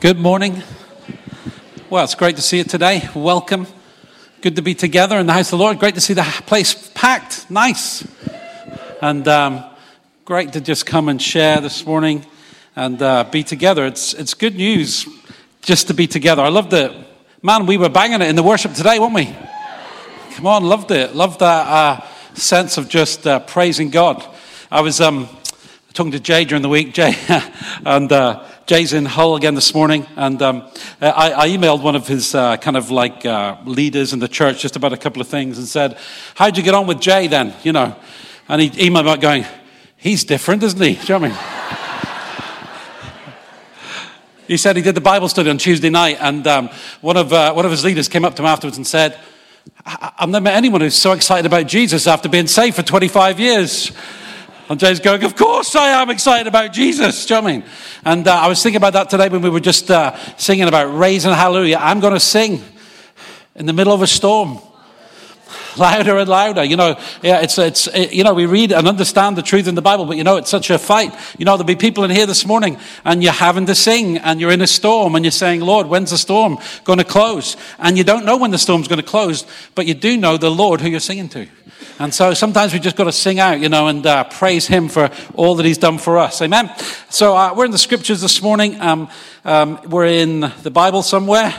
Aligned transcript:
Good 0.00 0.18
morning. 0.18 0.62
Well, 1.90 2.04
it's 2.04 2.14
great 2.14 2.36
to 2.36 2.40
see 2.40 2.56
you 2.56 2.64
today. 2.64 3.06
Welcome. 3.14 3.66
Good 4.40 4.56
to 4.56 4.62
be 4.62 4.74
together 4.74 5.18
in 5.18 5.26
the 5.26 5.34
house 5.34 5.52
of 5.52 5.58
the 5.58 5.62
Lord. 5.62 5.78
Great 5.78 5.94
to 5.96 6.00
see 6.00 6.14
the 6.14 6.22
place 6.46 6.90
packed. 6.94 7.50
Nice. 7.50 8.08
And 9.02 9.28
um, 9.28 9.62
great 10.24 10.54
to 10.54 10.62
just 10.62 10.86
come 10.86 11.10
and 11.10 11.20
share 11.20 11.60
this 11.60 11.84
morning 11.84 12.24
and 12.74 13.02
uh, 13.02 13.24
be 13.24 13.42
together. 13.42 13.84
It's, 13.84 14.14
it's 14.14 14.32
good 14.32 14.56
news 14.56 15.06
just 15.60 15.88
to 15.88 15.92
be 15.92 16.06
together. 16.06 16.40
I 16.40 16.48
loved 16.48 16.72
it. 16.72 16.90
Man, 17.42 17.66
we 17.66 17.76
were 17.76 17.90
banging 17.90 18.22
it 18.22 18.28
in 18.30 18.36
the 18.36 18.42
worship 18.42 18.72
today, 18.72 18.98
weren't 18.98 19.12
we? 19.12 19.26
Come 20.30 20.46
on, 20.46 20.64
loved 20.64 20.92
it. 20.92 21.14
Loved 21.14 21.40
that 21.40 21.66
uh, 21.66 22.06
sense 22.32 22.78
of 22.78 22.88
just 22.88 23.26
uh, 23.26 23.40
praising 23.40 23.90
God. 23.90 24.26
I 24.70 24.80
was 24.80 25.02
um, 25.02 25.28
talking 25.92 26.12
to 26.12 26.20
Jay 26.20 26.46
during 26.46 26.62
the 26.62 26.70
week, 26.70 26.94
Jay, 26.94 27.14
and 27.84 28.10
uh, 28.10 28.46
Jay's 28.70 28.92
in 28.92 29.04
Hull 29.04 29.34
again 29.34 29.56
this 29.56 29.74
morning, 29.74 30.06
and 30.14 30.40
um, 30.40 30.62
I, 31.00 31.32
I, 31.32 31.48
emailed 31.48 31.82
one 31.82 31.96
of 31.96 32.06
his 32.06 32.36
uh, 32.36 32.56
kind 32.58 32.76
of 32.76 32.88
like 32.92 33.26
uh, 33.26 33.56
leaders 33.64 34.12
in 34.12 34.20
the 34.20 34.28
church 34.28 34.62
just 34.62 34.76
about 34.76 34.92
a 34.92 34.96
couple 34.96 35.20
of 35.20 35.26
things 35.26 35.58
and 35.58 35.66
said, 35.66 35.98
How'd 36.36 36.56
you 36.56 36.62
get 36.62 36.72
on 36.72 36.86
with 36.86 37.00
Jay 37.00 37.26
then? 37.26 37.52
You 37.64 37.72
know, 37.72 37.96
and 38.48 38.62
he 38.62 38.70
emailed 38.70 39.06
back 39.06 39.20
going, 39.20 39.44
He's 39.96 40.22
different, 40.22 40.62
isn't 40.62 40.80
he? 40.80 40.94
Do 40.94 41.00
you 41.00 41.18
know 41.18 41.18
what 41.18 41.32
I 41.32 41.34
mean? 41.34 41.38
he 44.46 44.56
said 44.56 44.76
he 44.76 44.82
did 44.82 44.94
the 44.94 45.00
Bible 45.00 45.28
study 45.28 45.50
on 45.50 45.58
Tuesday 45.58 45.90
night, 45.90 46.18
and 46.20 46.46
um, 46.46 46.70
one, 47.00 47.16
of, 47.16 47.32
uh, 47.32 47.52
one 47.52 47.64
of 47.64 47.72
his 47.72 47.84
leaders 47.84 48.08
came 48.08 48.24
up 48.24 48.36
to 48.36 48.42
him 48.42 48.46
afterwards 48.46 48.76
and 48.76 48.86
said, 48.86 49.18
I've 49.84 50.28
never 50.28 50.44
met 50.44 50.54
anyone 50.54 50.80
who's 50.80 50.94
so 50.94 51.10
excited 51.10 51.44
about 51.44 51.66
Jesus 51.66 52.06
after 52.06 52.28
being 52.28 52.46
saved 52.46 52.76
for 52.76 52.84
25 52.84 53.40
years. 53.40 53.90
And 54.70 54.78
Jay's 54.78 55.00
going, 55.00 55.24
Of 55.24 55.34
course 55.34 55.74
I 55.74 56.00
am 56.00 56.10
excited 56.10 56.46
about 56.46 56.72
Jesus. 56.72 57.26
Do 57.26 57.34
you 57.34 57.40
know 57.40 57.48
I 57.48 57.52
mean? 57.52 57.64
And 58.04 58.28
uh, 58.28 58.36
I 58.36 58.46
was 58.46 58.62
thinking 58.62 58.76
about 58.76 58.92
that 58.92 59.10
today 59.10 59.28
when 59.28 59.42
we 59.42 59.50
were 59.50 59.58
just 59.58 59.90
uh, 59.90 60.16
singing 60.36 60.68
about 60.68 60.96
raising 60.96 61.32
hallelujah. 61.32 61.78
I'm 61.80 61.98
going 61.98 62.14
to 62.14 62.20
sing 62.20 62.62
in 63.56 63.66
the 63.66 63.72
middle 63.72 63.92
of 63.92 64.00
a 64.00 64.06
storm. 64.06 64.60
Louder 65.76 66.18
and 66.18 66.28
louder, 66.28 66.64
you 66.64 66.76
know. 66.76 66.98
Yeah, 67.22 67.40
it's 67.40 67.58
it's 67.58 67.86
it, 67.88 68.12
you 68.12 68.24
know 68.24 68.34
we 68.34 68.46
read 68.46 68.72
and 68.72 68.88
understand 68.88 69.36
the 69.36 69.42
truth 69.42 69.68
in 69.68 69.74
the 69.74 69.82
Bible, 69.82 70.06
but 70.06 70.16
you 70.16 70.24
know 70.24 70.36
it's 70.36 70.50
such 70.50 70.70
a 70.70 70.78
fight. 70.78 71.14
You 71.38 71.44
know 71.44 71.56
there'll 71.56 71.64
be 71.64 71.76
people 71.76 72.04
in 72.04 72.10
here 72.10 72.26
this 72.26 72.46
morning, 72.46 72.78
and 73.04 73.22
you're 73.22 73.32
having 73.32 73.66
to 73.66 73.74
sing, 73.74 74.18
and 74.18 74.40
you're 74.40 74.52
in 74.52 74.60
a 74.60 74.66
storm, 74.66 75.14
and 75.14 75.24
you're 75.24 75.32
saying, 75.32 75.60
"Lord, 75.60 75.86
when's 75.86 76.10
the 76.10 76.18
storm 76.18 76.58
going 76.84 76.98
to 76.98 77.04
close?" 77.04 77.56
And 77.78 77.96
you 77.96 78.04
don't 78.04 78.24
know 78.24 78.36
when 78.36 78.50
the 78.50 78.58
storm's 78.58 78.88
going 78.88 79.00
to 79.00 79.06
close, 79.06 79.44
but 79.74 79.86
you 79.86 79.94
do 79.94 80.16
know 80.16 80.36
the 80.36 80.50
Lord 80.50 80.80
who 80.80 80.88
you're 80.88 81.00
singing 81.00 81.28
to. 81.30 81.46
And 82.00 82.14
so 82.14 82.32
sometimes 82.32 82.72
we 82.72 82.78
just 82.78 82.96
got 82.96 83.04
to 83.04 83.12
sing 83.12 83.40
out, 83.40 83.60
you 83.60 83.68
know, 83.68 83.88
and 83.88 84.06
uh, 84.06 84.24
praise 84.24 84.66
Him 84.66 84.88
for 84.88 85.10
all 85.34 85.56
that 85.56 85.66
He's 85.66 85.76
done 85.76 85.98
for 85.98 86.18
us. 86.18 86.40
Amen. 86.40 86.70
So 87.10 87.36
uh, 87.36 87.54
we're 87.54 87.66
in 87.66 87.72
the 87.72 87.78
scriptures 87.78 88.22
this 88.22 88.42
morning. 88.42 88.80
Um, 88.80 89.10
um, 89.44 89.80
we're 89.86 90.06
in 90.06 90.40
the 90.62 90.70
Bible 90.70 91.02
somewhere. 91.02 91.52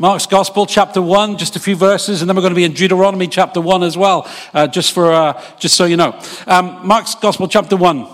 Mark's 0.00 0.24
Gospel, 0.24 0.64
chapter 0.64 1.02
1, 1.02 1.36
just 1.36 1.56
a 1.56 1.60
few 1.60 1.76
verses, 1.76 2.22
and 2.22 2.28
then 2.30 2.34
we're 2.34 2.40
going 2.40 2.54
to 2.54 2.56
be 2.56 2.64
in 2.64 2.72
Deuteronomy 2.72 3.28
chapter 3.28 3.60
1 3.60 3.82
as 3.82 3.98
well, 3.98 4.26
uh, 4.54 4.66
just, 4.66 4.92
for, 4.92 5.12
uh, 5.12 5.38
just 5.58 5.76
so 5.76 5.84
you 5.84 5.98
know. 5.98 6.18
Um, 6.46 6.86
Mark's 6.86 7.14
Gospel, 7.16 7.46
chapter 7.48 7.76
1. 7.76 8.06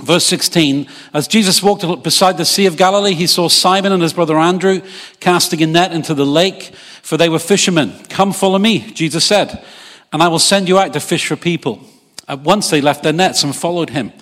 Verse 0.00 0.26
16, 0.26 0.86
as 1.14 1.26
Jesus 1.26 1.62
walked 1.62 2.02
beside 2.02 2.36
the 2.36 2.44
Sea 2.44 2.66
of 2.66 2.76
Galilee, 2.76 3.14
he 3.14 3.26
saw 3.26 3.48
Simon 3.48 3.92
and 3.92 4.02
his 4.02 4.12
brother 4.12 4.36
Andrew 4.36 4.82
casting 5.20 5.62
a 5.62 5.66
net 5.66 5.92
into 5.92 6.12
the 6.12 6.26
lake, 6.26 6.74
for 7.00 7.16
they 7.16 7.30
were 7.30 7.38
fishermen. 7.38 7.94
Come 8.10 8.34
follow 8.34 8.58
me, 8.58 8.80
Jesus 8.92 9.24
said, 9.24 9.64
and 10.12 10.22
I 10.22 10.28
will 10.28 10.38
send 10.38 10.68
you 10.68 10.78
out 10.78 10.92
to 10.92 11.00
fish 11.00 11.26
for 11.26 11.36
people. 11.36 11.80
At 12.28 12.40
once 12.40 12.68
they 12.68 12.82
left 12.82 13.04
their 13.04 13.14
nets 13.14 13.42
and 13.42 13.56
followed 13.56 13.88
him. 13.88 14.12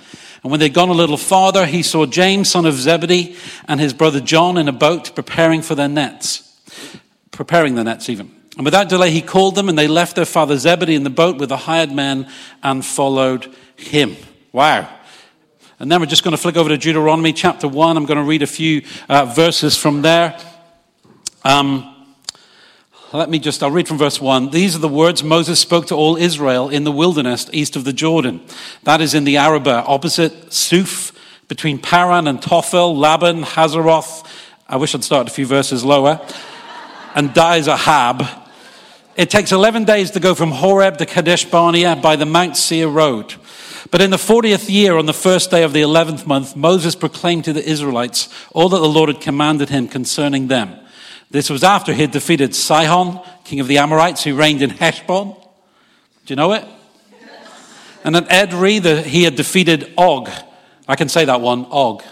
And 0.45 0.53
when 0.53 0.61
they'd 0.61 0.73
gone 0.73 0.91
a 0.91 0.93
little 0.93 1.17
farther, 1.17 1.67
he 1.67 1.83
saw 1.83 2.07
James, 2.07 2.51
son 2.51 2.67
of 2.67 2.75
Zebedee, 2.75 3.35
and 3.67 3.81
his 3.81 3.95
brother 3.95 4.21
John 4.21 4.59
in 4.59 4.69
a 4.69 4.73
boat 4.73 5.13
preparing 5.17 5.61
for 5.61 5.75
their 5.75 5.89
nets, 5.89 6.50
preparing 7.31 7.75
the 7.75 7.85
nets 7.85 8.09
even. 8.09 8.35
And 8.57 8.65
without 8.65 8.89
delay, 8.89 9.11
he 9.11 9.23
called 9.23 9.55
them, 9.55 9.69
and 9.69 9.79
they 9.79 9.89
left 9.89 10.17
their 10.17 10.25
father 10.25 10.59
Zebedee 10.59 10.95
in 10.95 11.05
the 11.05 11.11
boat 11.11 11.39
with 11.39 11.49
the 11.49 11.57
hired 11.57 11.93
men 11.93 12.29
and 12.63 12.85
followed 12.85 13.55
him. 13.77 14.17
Wow. 14.53 14.89
And 15.79 15.91
then 15.91 16.01
we're 16.01 16.07
just 16.07 16.25
going 16.25 16.33
to 16.33 16.43
flick 16.43 16.57
over 16.57 16.69
to 16.69 16.77
Deuteronomy 16.77 17.33
chapter 17.33 17.67
1. 17.67 17.97
I'm 17.97 18.05
going 18.05 18.19
to 18.19 18.25
read 18.25 18.43
a 18.43 18.47
few 18.47 18.83
uh, 19.09 19.25
verses 19.25 19.77
from 19.77 20.03
there. 20.03 20.39
Um, 21.43 21.87
let 23.13 23.31
me 23.31 23.39
just, 23.39 23.63
I'll 23.63 23.71
read 23.71 23.89
from 23.89 23.97
verse 23.97 24.21
1. 24.21 24.51
These 24.51 24.77
are 24.77 24.79
the 24.81 24.89
words 24.89 25.25
Moses 25.25 25.59
spoke 25.59 25.87
to 25.87 25.95
all 25.95 26.17
Israel 26.17 26.69
in 26.69 26.85
the 26.85 26.93
wilderness 26.93 27.49
east 27.53 27.77
of 27.77 27.85
the 27.85 27.93
Jordan. 27.93 28.41
That 28.83 29.01
is 29.01 29.15
in 29.15 29.25
the 29.25 29.39
Arabah, 29.39 29.85
opposite 29.87 30.53
Suph, 30.53 31.13
between 31.49 31.79
Paran 31.79 32.29
and 32.29 32.41
Tophel, 32.41 32.97
Laban, 32.97 33.43
Hazeroth. 33.43 34.25
I 34.69 34.77
wish 34.77 34.95
I'd 34.95 35.03
started 35.03 35.31
a 35.31 35.35
few 35.35 35.47
verses 35.47 35.85
lower. 35.85 36.21
And 37.15 37.31
Dizahab. 37.31 38.47
It 39.17 39.31
takes 39.31 39.53
11 39.53 39.85
days 39.85 40.13
to 40.13 40.21
go 40.21 40.35
from 40.35 40.51
Horeb 40.51 40.99
to 40.99 41.07
Kadesh 41.07 41.45
Barnea 41.45 41.97
by 41.97 42.17
the 42.17 42.27
Mount 42.27 42.57
Seir 42.57 42.89
road. 42.89 43.35
But 43.91 44.01
in 44.01 44.11
the 44.11 44.17
40th 44.17 44.71
year, 44.71 44.97
on 44.97 45.07
the 45.07 45.13
first 45.13 45.51
day 45.51 45.63
of 45.63 45.73
the 45.73 45.83
11th 45.83 46.27
month, 46.27 46.55
Moses 46.55 46.95
proclaimed 46.95 47.45
to 47.45 47.53
the 47.53 47.69
Israelites 47.69 48.29
all 48.53 48.69
that 48.69 48.79
the 48.79 48.89
Lord 48.89 49.09
had 49.09 49.21
commanded 49.21 49.69
him 49.69 49.89
concerning 49.89 50.47
them. 50.47 50.75
This 51.31 51.51
was 51.51 51.65
after 51.65 51.93
he 51.93 52.03
had 52.03 52.11
defeated 52.11 52.55
Sihon, 52.55 53.21
king 53.45 53.61
of 53.61 53.69
the 53.69 53.79
Amorites, 53.79 54.25
who 54.25 54.37
reigned 54.37 54.63
in 54.63 54.71
Heshbon. 54.71 55.29
Do 56.27 56.33
you 56.33 56.37
know 56.37 56.53
it? 56.53 56.65
And 58.05 58.17
at 58.17 58.29
Edrei, 58.29 58.83
the, 58.83 59.03
he 59.03 59.25
had 59.25 59.37
defeated 59.37 59.93
Og. 59.97 60.31
I 60.89 60.97
can 60.97 61.09
say 61.09 61.25
that 61.25 61.41
one, 61.41 61.67
Og. 61.71 62.03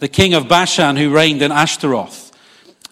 The 0.00 0.08
king 0.08 0.34
of 0.34 0.48
Bashan, 0.48 0.96
who 0.96 1.10
reigned 1.10 1.42
in 1.42 1.50
Ashtaroth. 1.50 2.23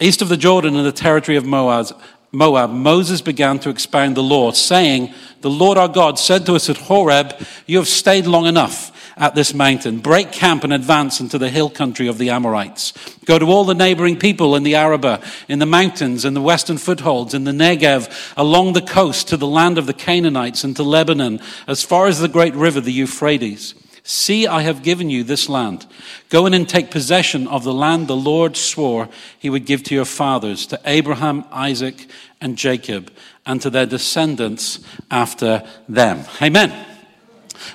East 0.02 0.20
of 0.20 0.28
the 0.28 0.36
Jordan 0.36 0.74
in 0.74 0.82
the 0.82 0.92
territory 0.92 1.36
of 1.36 1.46
Moab, 1.46 1.86
Moab, 2.32 2.70
Moses 2.70 3.20
began 3.20 3.58
to 3.60 3.68
expound 3.68 4.16
the 4.16 4.22
law, 4.22 4.50
saying, 4.50 5.12
The 5.42 5.50
Lord 5.50 5.78
our 5.78 5.86
God 5.86 6.18
said 6.18 6.46
to 6.46 6.54
us 6.54 6.70
at 6.70 6.78
Horeb, 6.78 7.34
You 7.66 7.76
have 7.76 7.88
stayed 7.88 8.26
long 8.26 8.46
enough 8.46 8.90
at 9.18 9.34
this 9.34 9.52
mountain. 9.52 9.98
Break 9.98 10.32
camp 10.32 10.64
and 10.64 10.72
advance 10.72 11.20
into 11.20 11.36
the 11.38 11.50
hill 11.50 11.68
country 11.68 12.08
of 12.08 12.16
the 12.16 12.30
Amorites. 12.30 12.94
Go 13.26 13.38
to 13.38 13.44
all 13.46 13.64
the 13.64 13.74
neighboring 13.74 14.18
people 14.18 14.56
in 14.56 14.62
the 14.62 14.74
Arabah, 14.74 15.22
in 15.46 15.58
the 15.58 15.66
mountains, 15.66 16.24
in 16.24 16.32
the 16.32 16.40
western 16.40 16.78
footholds, 16.78 17.34
in 17.34 17.44
the 17.44 17.52
Negev, 17.52 18.32
along 18.36 18.72
the 18.72 18.82
coast 18.82 19.28
to 19.28 19.36
the 19.36 19.46
land 19.46 19.76
of 19.76 19.86
the 19.86 19.94
Canaanites 19.94 20.64
and 20.64 20.74
to 20.76 20.82
Lebanon, 20.82 21.38
as 21.66 21.84
far 21.84 22.06
as 22.06 22.18
the 22.18 22.28
great 22.28 22.54
river, 22.54 22.80
the 22.80 22.92
Euphrates. 22.92 23.74
See, 24.04 24.46
I 24.48 24.62
have 24.62 24.82
given 24.82 25.10
you 25.10 25.22
this 25.22 25.48
land. 25.48 25.86
Go 26.28 26.46
in 26.46 26.54
and 26.54 26.68
take 26.68 26.90
possession 26.90 27.46
of 27.46 27.62
the 27.62 27.72
land 27.72 28.08
the 28.08 28.16
Lord 28.16 28.56
swore 28.56 29.08
he 29.38 29.48
would 29.48 29.64
give 29.64 29.84
to 29.84 29.94
your 29.94 30.04
fathers, 30.04 30.66
to 30.66 30.80
Abraham, 30.84 31.44
Isaac, 31.52 32.08
and 32.40 32.58
Jacob, 32.58 33.12
and 33.46 33.60
to 33.62 33.70
their 33.70 33.86
descendants 33.86 34.80
after 35.10 35.64
them. 35.88 36.24
Amen. 36.40 36.91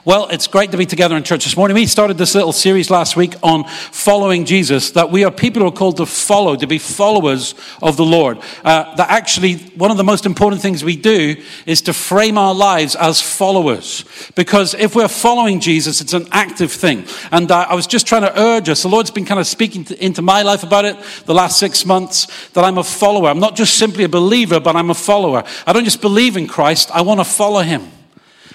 Well, 0.05 0.27
it's 0.29 0.47
great 0.47 0.71
to 0.71 0.77
be 0.77 0.85
together 0.85 1.15
in 1.15 1.23
church 1.23 1.43
this 1.43 1.57
morning. 1.57 1.75
We 1.75 1.85
started 1.85 2.17
this 2.17 2.35
little 2.35 2.53
series 2.53 2.89
last 2.89 3.15
week 3.15 3.35
on 3.43 3.65
following 3.65 4.45
Jesus, 4.45 4.91
that 4.91 5.11
we 5.11 5.23
are 5.23 5.31
people 5.31 5.61
who 5.61 5.67
are 5.67 5.71
called 5.71 5.97
to 5.97 6.05
follow, 6.05 6.55
to 6.55 6.67
be 6.67 6.77
followers 6.77 7.55
of 7.81 7.97
the 7.97 8.05
Lord. 8.05 8.39
Uh, 8.63 8.95
that 8.95 9.09
actually, 9.09 9.55
one 9.75 9.91
of 9.91 9.97
the 9.97 10.03
most 10.03 10.25
important 10.25 10.61
things 10.61 10.83
we 10.83 10.95
do 10.95 11.35
is 11.65 11.81
to 11.83 11.93
frame 11.93 12.37
our 12.37 12.53
lives 12.53 12.95
as 12.95 13.21
followers. 13.21 14.05
Because 14.35 14.73
if 14.73 14.95
we're 14.95 15.07
following 15.07 15.59
Jesus, 15.59 16.01
it's 16.01 16.13
an 16.13 16.27
active 16.31 16.71
thing. 16.71 17.05
And 17.31 17.51
uh, 17.51 17.67
I 17.69 17.75
was 17.75 17.87
just 17.87 18.07
trying 18.07 18.23
to 18.23 18.39
urge 18.39 18.69
us, 18.69 18.83
the 18.83 18.89
Lord's 18.89 19.11
been 19.11 19.25
kind 19.25 19.39
of 19.39 19.47
speaking 19.47 19.83
to, 19.85 20.03
into 20.03 20.21
my 20.21 20.41
life 20.41 20.63
about 20.63 20.85
it 20.85 20.97
the 21.25 21.33
last 21.33 21.59
six 21.59 21.85
months, 21.85 22.49
that 22.51 22.63
I'm 22.63 22.77
a 22.77 22.83
follower. 22.83 23.29
I'm 23.29 23.39
not 23.39 23.55
just 23.55 23.77
simply 23.77 24.03
a 24.03 24.09
believer, 24.09 24.59
but 24.59 24.75
I'm 24.75 24.89
a 24.89 24.95
follower. 24.95 25.43
I 25.65 25.73
don't 25.73 25.85
just 25.85 26.01
believe 26.01 26.37
in 26.37 26.47
Christ, 26.47 26.91
I 26.91 27.01
want 27.01 27.19
to 27.19 27.25
follow 27.25 27.61
him. 27.61 27.91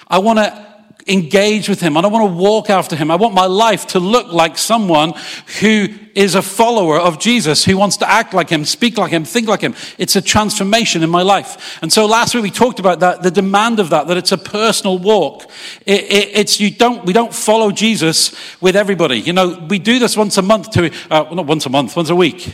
I 0.07 0.19
want 0.19 0.39
to 0.39 0.72
engage 1.07 1.67
with 1.67 1.81
him. 1.81 1.97
I 1.97 2.01
don't 2.01 2.11
want 2.11 2.29
to 2.29 2.35
walk 2.35 2.69
after 2.69 2.95
him. 2.95 3.11
I 3.11 3.15
want 3.15 3.33
my 3.33 3.45
life 3.45 3.87
to 3.87 3.99
look 3.99 4.31
like 4.31 4.57
someone 4.57 5.13
who 5.59 5.87
is 6.15 6.35
a 6.35 6.41
follower 6.41 6.99
of 6.99 7.19
Jesus, 7.19 7.65
who 7.65 7.75
wants 7.77 7.97
to 7.97 8.09
act 8.09 8.33
like 8.33 8.49
him, 8.49 8.65
speak 8.65 8.97
like 8.97 9.11
him, 9.11 9.25
think 9.25 9.47
like 9.47 9.61
him. 9.61 9.75
It's 9.97 10.15
a 10.15 10.21
transformation 10.21 11.03
in 11.03 11.09
my 11.09 11.23
life. 11.23 11.79
And 11.81 11.91
so 11.91 12.05
last 12.05 12.35
week 12.35 12.43
we 12.43 12.51
talked 12.51 12.79
about 12.79 12.99
that, 12.99 13.23
the 13.23 13.31
demand 13.31 13.79
of 13.79 13.89
that, 13.89 14.07
that 14.07 14.17
it's 14.17 14.31
a 14.31 14.37
personal 14.37 14.99
walk. 14.99 15.49
It, 15.85 16.03
it, 16.03 16.29
it's 16.37 16.59
you 16.59 16.71
don't, 16.71 17.05
we 17.05 17.13
don't 17.13 17.33
follow 17.33 17.71
Jesus 17.71 18.35
with 18.61 18.75
everybody. 18.75 19.19
You 19.19 19.33
know, 19.33 19.65
we 19.69 19.79
do 19.79 19.99
this 19.99 20.15
once 20.15 20.37
a 20.37 20.41
month 20.41 20.71
to, 20.71 20.93
uh, 21.09 21.33
not 21.33 21.47
once 21.47 21.65
a 21.65 21.69
month, 21.69 21.95
once 21.95 22.09
a 22.09 22.15
week. 22.15 22.53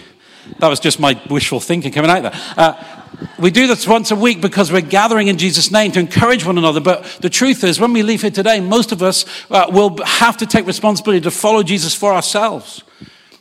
That 0.58 0.68
was 0.68 0.80
just 0.80 1.00
my 1.00 1.22
wishful 1.30 1.60
thinking 1.60 1.92
coming 1.92 2.12
out 2.12 2.24
there. 2.24 2.34
Uh, 2.58 3.00
we 3.38 3.52
do 3.52 3.68
this 3.68 3.88
once 3.88 4.12
a 4.12 4.16
week 4.16 4.42
because 4.42 4.72
we're 4.72 4.82
gathering 4.82 5.28
in 5.28 5.38
Jesus' 5.38 5.72
name 5.72 5.92
to 5.94 6.00
encourage 6.00 6.46
one 6.46 6.58
another. 6.58 6.80
But 6.80 7.04
the 7.22 7.30
truth 7.30 7.64
is, 7.64 7.80
when 7.80 7.94
we 7.94 8.04
leave 8.04 8.22
here 8.22 8.32
today, 8.32 8.60
most 8.60 8.92
of 8.92 9.02
us 9.02 9.26
uh, 9.50 9.68
will 9.70 9.98
have 10.04 10.38
to 10.38 10.46
take 10.46 10.66
responsibility 10.66 11.22
to 11.22 11.32
follow 11.32 11.64
Jesus 11.64 11.94
for 11.94 12.14
ourselves. 12.14 12.84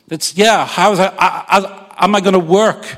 It's, 0.09 0.35
yeah, 0.35 0.65
how 0.65 0.91
is 0.93 0.99
I, 0.99 1.13
I, 1.17 1.95
am 1.99 2.15
I 2.15 2.21
going 2.21 2.33
to 2.33 2.39
work 2.39 2.97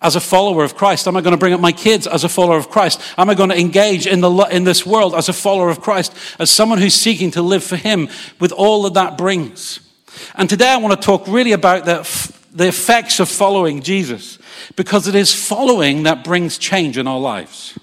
as 0.00 0.16
a 0.16 0.20
follower 0.20 0.64
of 0.64 0.76
Christ? 0.76 1.06
Am 1.06 1.16
I 1.16 1.20
going 1.20 1.32
to 1.32 1.38
bring 1.38 1.52
up 1.52 1.60
my 1.60 1.72
kids 1.72 2.06
as 2.06 2.24
a 2.24 2.28
follower 2.28 2.56
of 2.56 2.70
Christ? 2.70 3.00
Am 3.18 3.28
I 3.28 3.34
going 3.34 3.50
to 3.50 3.58
engage 3.58 4.06
in, 4.06 4.20
the, 4.20 4.30
in 4.50 4.64
this 4.64 4.86
world 4.86 5.14
as 5.14 5.28
a 5.28 5.32
follower 5.32 5.68
of 5.68 5.80
Christ, 5.80 6.14
as 6.38 6.50
someone 6.50 6.78
who's 6.78 6.94
seeking 6.94 7.30
to 7.32 7.42
live 7.42 7.62
for 7.62 7.76
Him 7.76 8.08
with 8.40 8.52
all 8.52 8.84
that 8.84 8.94
that 8.94 9.18
brings? 9.18 9.80
And 10.34 10.48
today 10.48 10.68
I 10.68 10.76
want 10.78 11.00
to 11.00 11.04
talk 11.04 11.26
really 11.28 11.52
about 11.52 11.84
the, 11.84 12.04
the 12.56 12.66
effects 12.66 13.20
of 13.20 13.28
following 13.28 13.82
Jesus, 13.82 14.38
because 14.74 15.06
it 15.06 15.14
is 15.14 15.34
following 15.34 16.04
that 16.04 16.24
brings 16.24 16.56
change 16.58 16.96
in 16.96 17.06
our 17.06 17.20
lives. 17.20 17.78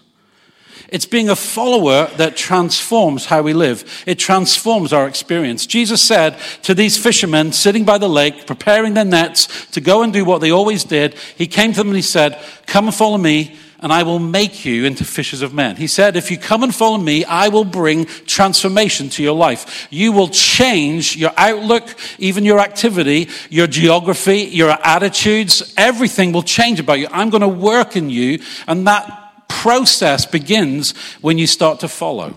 It's 0.89 1.05
being 1.05 1.29
a 1.29 1.35
follower 1.35 2.07
that 2.17 2.37
transforms 2.37 3.25
how 3.25 3.41
we 3.41 3.53
live. 3.53 4.03
It 4.05 4.19
transforms 4.19 4.93
our 4.93 5.07
experience. 5.07 5.65
Jesus 5.65 6.01
said 6.01 6.37
to 6.63 6.75
these 6.75 6.97
fishermen 7.01 7.51
sitting 7.51 7.83
by 7.83 7.97
the 7.97 8.09
lake, 8.09 8.45
preparing 8.45 8.93
their 8.93 9.05
nets 9.05 9.65
to 9.71 9.81
go 9.81 10.03
and 10.03 10.13
do 10.13 10.23
what 10.23 10.41
they 10.41 10.51
always 10.51 10.83
did, 10.83 11.15
He 11.35 11.47
came 11.47 11.71
to 11.71 11.77
them 11.77 11.87
and 11.87 11.95
He 11.95 12.03
said, 12.03 12.39
Come 12.67 12.85
and 12.85 12.95
follow 12.95 13.17
me, 13.17 13.55
and 13.83 13.91
I 13.91 14.03
will 14.03 14.17
make 14.17 14.63
you 14.63 14.85
into 14.85 15.03
fishers 15.03 15.41
of 15.41 15.53
men. 15.53 15.75
He 15.75 15.87
said, 15.87 16.15
If 16.15 16.31
you 16.31 16.37
come 16.37 16.63
and 16.63 16.73
follow 16.73 16.97
me, 16.97 17.25
I 17.25 17.49
will 17.49 17.65
bring 17.65 18.05
transformation 18.05 19.09
to 19.09 19.23
your 19.23 19.35
life. 19.35 19.87
You 19.91 20.13
will 20.13 20.29
change 20.29 21.17
your 21.17 21.33
outlook, 21.35 21.93
even 22.17 22.45
your 22.45 22.59
activity, 22.59 23.29
your 23.49 23.67
geography, 23.67 24.39
your 24.39 24.71
attitudes. 24.71 25.73
Everything 25.75 26.31
will 26.31 26.43
change 26.43 26.79
about 26.79 26.99
you. 26.99 27.09
I'm 27.11 27.29
going 27.29 27.41
to 27.41 27.47
work 27.49 27.97
in 27.97 28.09
you, 28.09 28.39
and 28.67 28.87
that 28.87 29.49
process 29.49 30.25
begins 30.25 30.97
when 31.19 31.37
you 31.37 31.45
start 31.45 31.81
to 31.81 31.89
follow. 31.89 32.33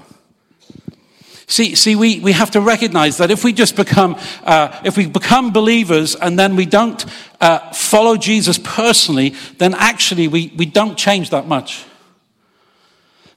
See, 1.48 1.76
see 1.76 1.94
we, 1.94 2.18
we 2.20 2.32
have 2.32 2.50
to 2.52 2.60
recognize 2.60 3.18
that 3.18 3.30
if 3.30 3.44
we 3.44 3.52
just 3.52 3.76
become, 3.76 4.16
uh, 4.42 4.80
if 4.84 4.96
we 4.96 5.06
become 5.06 5.52
believers 5.52 6.16
and 6.16 6.38
then 6.38 6.56
we 6.56 6.66
don't 6.66 7.04
uh, 7.40 7.72
follow 7.72 8.16
Jesus 8.16 8.58
personally, 8.58 9.34
then 9.58 9.74
actually 9.74 10.26
we, 10.26 10.52
we 10.56 10.66
don't 10.66 10.98
change 10.98 11.30
that 11.30 11.46
much. 11.46 11.84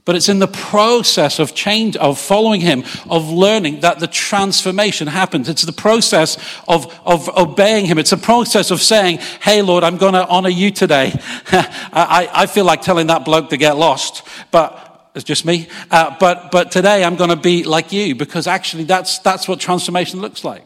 But 0.06 0.15
it's 0.15 0.27
in 0.27 0.39
the 0.39 0.47
process 0.47 1.38
of 1.38 1.53
change, 1.53 1.95
of 1.97 2.17
following 2.17 2.61
him, 2.61 2.83
of 3.07 3.29
learning 3.29 3.81
that 3.81 4.00
the 4.00 4.07
transformation 4.07 5.07
happens. 5.07 5.47
It's 5.47 5.61
the 5.61 5.71
process 5.71 6.35
of, 6.67 7.00
of 7.06 7.29
obeying 7.38 7.85
him. 7.85 8.00
It's 8.00 8.11
a 8.11 8.17
process 8.17 8.71
of 8.71 8.81
saying, 8.81 9.19
Hey, 9.39 9.61
Lord, 9.61 9.83
I'm 9.83 9.97
going 9.97 10.13
to 10.13 10.25
honor 10.27 10.50
you 10.50 10.71
today. 10.71 11.13
I, 11.51 12.27
I 12.33 12.45
feel 12.47 12.65
like 12.65 12.81
telling 12.81 13.06
that 13.07 13.23
bloke 13.23 13.51
to 13.51 13.57
get 13.57 13.77
lost, 13.77 14.23
but 14.50 14.88
it's 15.15 15.23
just 15.23 15.45
me. 15.45 15.67
Uh, 15.89 16.15
but, 16.19 16.51
but 16.51 16.71
today 16.71 17.03
I'm 17.03 17.15
going 17.15 17.31
to 17.31 17.35
be 17.35 17.63
like 17.63 17.91
you 17.91 18.15
because 18.15 18.47
actually 18.47 18.83
that's, 18.83 19.19
that's 19.19 19.47
what 19.47 19.59
transformation 19.59 20.21
looks 20.21 20.44
like. 20.44 20.63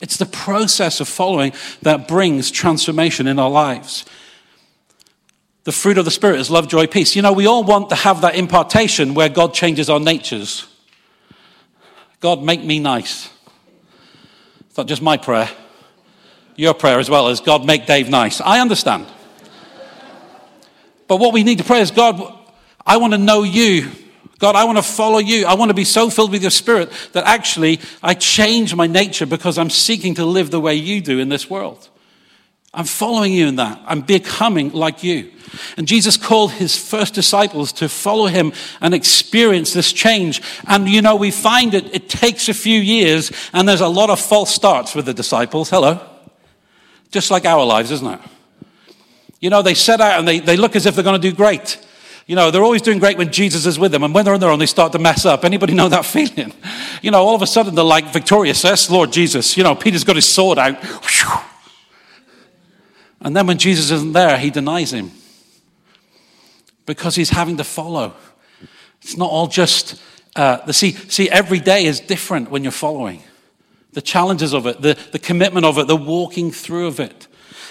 It's 0.00 0.16
the 0.16 0.26
process 0.26 1.00
of 1.00 1.08
following 1.08 1.52
that 1.82 2.08
brings 2.08 2.50
transformation 2.50 3.26
in 3.26 3.38
our 3.38 3.50
lives. 3.50 4.04
The 5.64 5.72
fruit 5.72 5.96
of 5.96 6.04
the 6.04 6.10
Spirit 6.10 6.40
is 6.40 6.50
love, 6.50 6.68
joy, 6.68 6.86
peace. 6.86 7.16
You 7.16 7.22
know, 7.22 7.32
we 7.32 7.46
all 7.46 7.64
want 7.64 7.88
to 7.90 7.94
have 7.94 8.20
that 8.20 8.34
impartation 8.34 9.14
where 9.14 9.28
God 9.28 9.54
changes 9.54 9.88
our 9.88 10.00
natures. 10.00 10.66
God, 12.20 12.42
make 12.42 12.62
me 12.62 12.78
nice. 12.78 13.30
It's 14.60 14.76
not 14.76 14.88
just 14.88 15.02
my 15.02 15.16
prayer, 15.16 15.48
your 16.56 16.74
prayer 16.74 16.98
as 16.98 17.08
well 17.08 17.28
as 17.28 17.40
God, 17.40 17.64
make 17.64 17.86
Dave 17.86 18.08
nice. 18.08 18.40
I 18.40 18.60
understand. 18.60 19.06
But 21.06 21.16
what 21.16 21.32
we 21.32 21.44
need 21.44 21.58
to 21.58 21.64
pray 21.64 21.80
is 21.80 21.90
God, 21.90 22.20
I 22.86 22.96
want 22.98 23.12
to 23.12 23.18
know 23.18 23.42
you. 23.42 23.90
God, 24.38 24.56
I 24.56 24.64
want 24.64 24.78
to 24.78 24.82
follow 24.82 25.18
you. 25.18 25.46
I 25.46 25.54
want 25.54 25.70
to 25.70 25.74
be 25.74 25.84
so 25.84 26.10
filled 26.10 26.30
with 26.30 26.42
your 26.42 26.50
spirit 26.50 26.90
that 27.12 27.24
actually 27.24 27.80
I 28.02 28.14
change 28.14 28.74
my 28.74 28.86
nature 28.86 29.26
because 29.26 29.58
I'm 29.58 29.70
seeking 29.70 30.14
to 30.16 30.24
live 30.24 30.50
the 30.50 30.60
way 30.60 30.74
you 30.74 31.00
do 31.00 31.18
in 31.18 31.28
this 31.28 31.48
world. 31.48 31.88
I'm 32.74 32.84
following 32.84 33.32
you 33.32 33.46
in 33.46 33.56
that. 33.56 33.80
I'm 33.86 34.00
becoming 34.00 34.72
like 34.72 35.04
you. 35.04 35.30
And 35.76 35.86
Jesus 35.86 36.16
called 36.16 36.50
his 36.50 36.76
first 36.76 37.14
disciples 37.14 37.72
to 37.74 37.88
follow 37.88 38.26
him 38.26 38.52
and 38.80 38.92
experience 38.92 39.72
this 39.72 39.92
change. 39.92 40.42
And 40.66 40.88
you 40.88 41.00
know, 41.00 41.14
we 41.14 41.30
find 41.30 41.74
it, 41.74 41.94
it 41.94 42.08
takes 42.08 42.48
a 42.48 42.54
few 42.54 42.80
years 42.80 43.30
and 43.52 43.68
there's 43.68 43.80
a 43.80 43.88
lot 43.88 44.10
of 44.10 44.18
false 44.18 44.52
starts 44.52 44.94
with 44.94 45.06
the 45.06 45.14
disciples. 45.14 45.70
Hello. 45.70 46.00
Just 47.12 47.30
like 47.30 47.44
our 47.44 47.64
lives, 47.64 47.92
isn't 47.92 48.06
it? 48.06 48.20
You 49.40 49.50
know, 49.50 49.62
they 49.62 49.74
set 49.74 50.00
out 50.00 50.18
and 50.18 50.26
they, 50.26 50.40
they 50.40 50.56
look 50.56 50.74
as 50.74 50.86
if 50.86 50.96
they're 50.96 51.04
going 51.04 51.20
to 51.20 51.30
do 51.30 51.34
great. 51.34 51.78
You 52.26 52.36
know, 52.36 52.50
they're 52.50 52.64
always 52.64 52.80
doing 52.80 52.98
great 52.98 53.18
when 53.18 53.30
Jesus 53.30 53.66
is 53.66 53.78
with 53.78 53.92
them. 53.92 54.02
And 54.02 54.14
when 54.14 54.24
they're 54.24 54.32
on 54.32 54.40
their 54.40 54.50
own, 54.50 54.58
they 54.58 54.66
start 54.66 54.92
to 54.92 54.98
mess 54.98 55.26
up. 55.26 55.44
Anybody 55.44 55.74
know 55.74 55.88
that 55.90 56.06
feeling? 56.06 56.52
You 57.02 57.10
know, 57.10 57.22
all 57.22 57.34
of 57.34 57.42
a 57.42 57.46
sudden 57.46 57.74
they're 57.74 57.84
like 57.84 58.12
victorious. 58.12 58.64
Yes, 58.64 58.88
Lord 58.90 59.12
Jesus. 59.12 59.56
You 59.56 59.64
know, 59.64 59.74
Peter's 59.74 60.04
got 60.04 60.16
his 60.16 60.26
sword 60.26 60.58
out. 60.58 60.76
And 63.20 63.34
then 63.34 63.46
when 63.46 63.58
Jesus 63.58 63.90
isn't 63.90 64.12
there, 64.12 64.38
he 64.38 64.50
denies 64.50 64.92
him 64.92 65.10
because 66.86 67.14
he's 67.14 67.30
having 67.30 67.56
to 67.56 67.64
follow. 67.64 68.14
It's 69.02 69.16
not 69.16 69.30
all 69.30 69.46
just 69.46 70.00
uh, 70.36 70.64
the 70.66 70.72
see. 70.72 70.92
See, 70.92 71.30
every 71.30 71.60
day 71.60 71.84
is 71.84 72.00
different 72.00 72.50
when 72.50 72.62
you're 72.62 72.72
following. 72.72 73.22
The 73.92 74.02
challenges 74.02 74.52
of 74.52 74.66
it, 74.66 74.82
the, 74.82 74.98
the 75.12 75.18
commitment 75.18 75.64
of 75.64 75.78
it, 75.78 75.86
the 75.86 75.96
walking 75.96 76.50
through 76.50 76.86
of 76.86 77.00
it. 77.00 77.28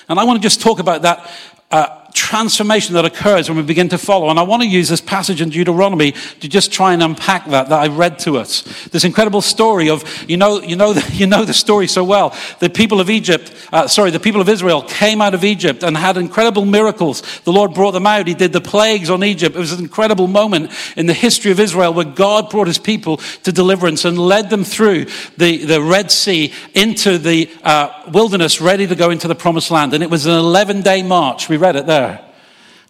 And 0.09 0.19
I 0.19 0.23
want 0.23 0.41
to 0.41 0.43
just 0.43 0.61
talk 0.61 0.79
about 0.79 1.01
that 1.03 1.29
uh, 1.69 2.02
transformation 2.13 2.93
that 2.93 3.05
occurs 3.05 3.49
when 3.49 3.57
we 3.57 3.63
begin 3.63 3.89
to 3.89 3.97
follow. 3.97 4.29
And 4.29 4.39
I 4.39 4.43
want 4.43 4.61
to 4.61 4.67
use 4.67 4.87
this 4.87 5.01
passage 5.01 5.41
in 5.41 5.49
Deuteronomy 5.49 6.13
to 6.39 6.47
just 6.47 6.71
try 6.71 6.93
and 6.93 7.03
unpack 7.03 7.45
that 7.47 7.69
that 7.69 7.79
I 7.79 7.87
read 7.87 8.19
to 8.19 8.37
us. 8.37 8.61
This 8.89 9.03
incredible 9.03 9.41
story 9.41 9.89
of, 9.89 10.03
you 10.29 10.37
know, 10.37 10.61
you 10.61 10.75
know, 10.75 10.93
the, 10.93 11.13
you 11.13 11.27
know 11.27 11.43
the 11.43 11.53
story 11.53 11.87
so 11.87 12.03
well. 12.03 12.35
The 12.59 12.69
people 12.69 12.99
of 13.01 13.09
Egypt, 13.09 13.53
uh, 13.73 13.87
sorry, 13.87 14.11
the 14.11 14.19
people 14.19 14.41
of 14.41 14.49
Israel 14.49 14.83
came 14.83 15.21
out 15.21 15.33
of 15.33 15.43
Egypt 15.43 15.83
and 15.83 15.97
had 15.97 16.17
incredible 16.17 16.65
miracles. 16.65 17.23
The 17.43 17.51
Lord 17.51 17.73
brought 17.73 17.91
them 17.91 18.07
out. 18.07 18.27
He 18.27 18.33
did 18.33 18.53
the 18.53 18.61
plagues 18.61 19.09
on 19.09 19.23
Egypt. 19.23 19.55
It 19.55 19.59
was 19.59 19.73
an 19.73 19.79
incredible 19.79 20.27
moment 20.27 20.71
in 20.95 21.07
the 21.07 21.13
history 21.13 21.51
of 21.51 21.59
Israel 21.59 21.93
where 21.93 22.05
God 22.05 22.49
brought 22.49 22.67
his 22.67 22.77
people 22.77 23.17
to 23.43 23.51
deliverance 23.51 24.05
and 24.05 24.17
led 24.17 24.49
them 24.49 24.63
through 24.63 25.05
the, 25.37 25.65
the 25.65 25.81
Red 25.81 26.11
Sea 26.11 26.53
into 26.73 27.17
the 27.17 27.49
uh, 27.63 28.09
wilderness 28.11 28.61
ready 28.61 28.85
to 28.87 28.95
go 28.95 29.09
into 29.09 29.27
the 29.27 29.35
promised 29.35 29.71
land. 29.71 29.93
And 29.93 30.03
it 30.03 30.09
was 30.09 30.25
an 30.25 30.33
11 30.33 30.81
day 30.81 31.01
march. 31.01 31.49
We 31.49 31.57
read 31.57 31.75
it 31.75 31.85
there 31.85 32.02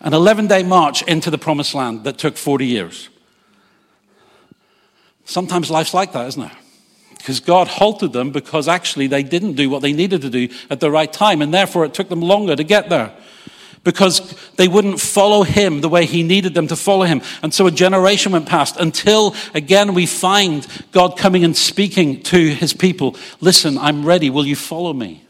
an 0.03 0.13
11 0.13 0.47
day 0.47 0.63
march 0.63 1.01
into 1.03 1.31
the 1.31 1.37
promised 1.37 1.73
land 1.73 2.03
that 2.03 2.17
took 2.17 2.37
40 2.37 2.65
years. 2.65 3.09
Sometimes 5.25 5.71
life's 5.71 5.93
like 5.93 6.11
that, 6.11 6.27
isn't 6.27 6.43
it? 6.43 6.51
Because 7.17 7.39
God 7.39 7.69
halted 7.69 8.11
them 8.11 8.31
because 8.31 8.67
actually 8.67 9.07
they 9.07 9.23
didn't 9.23 9.53
do 9.53 9.69
what 9.69 9.81
they 9.81 9.93
needed 9.93 10.21
to 10.23 10.29
do 10.29 10.49
at 10.69 10.81
the 10.81 10.91
right 10.91 11.11
time, 11.11 11.41
and 11.41 11.53
therefore 11.53 11.85
it 11.85 11.93
took 11.93 12.09
them 12.09 12.21
longer 12.21 12.53
to 12.53 12.63
get 12.65 12.89
there. 12.89 13.13
Because 13.85 14.35
they 14.55 14.67
wouldn't 14.67 14.99
follow 14.99 15.43
him 15.43 15.81
the 15.81 15.89
way 15.89 16.05
he 16.05 16.23
needed 16.23 16.53
them 16.53 16.67
to 16.67 16.75
follow 16.75 17.05
him. 17.05 17.21
And 17.41 17.53
so 17.53 17.67
a 17.67 17.71
generation 17.71 18.33
went 18.33 18.45
past 18.45 18.77
until 18.77 19.35
again 19.53 19.93
we 19.93 20.05
find 20.05 20.67
God 20.91 21.17
coming 21.17 21.45
and 21.45 21.55
speaking 21.55 22.21
to 22.23 22.49
his 22.49 22.73
people. 22.73 23.15
Listen, 23.39 23.77
I'm 23.77 24.05
ready. 24.05 24.29
Will 24.29 24.45
you 24.45 24.55
follow 24.55 24.93
me? 24.93 25.22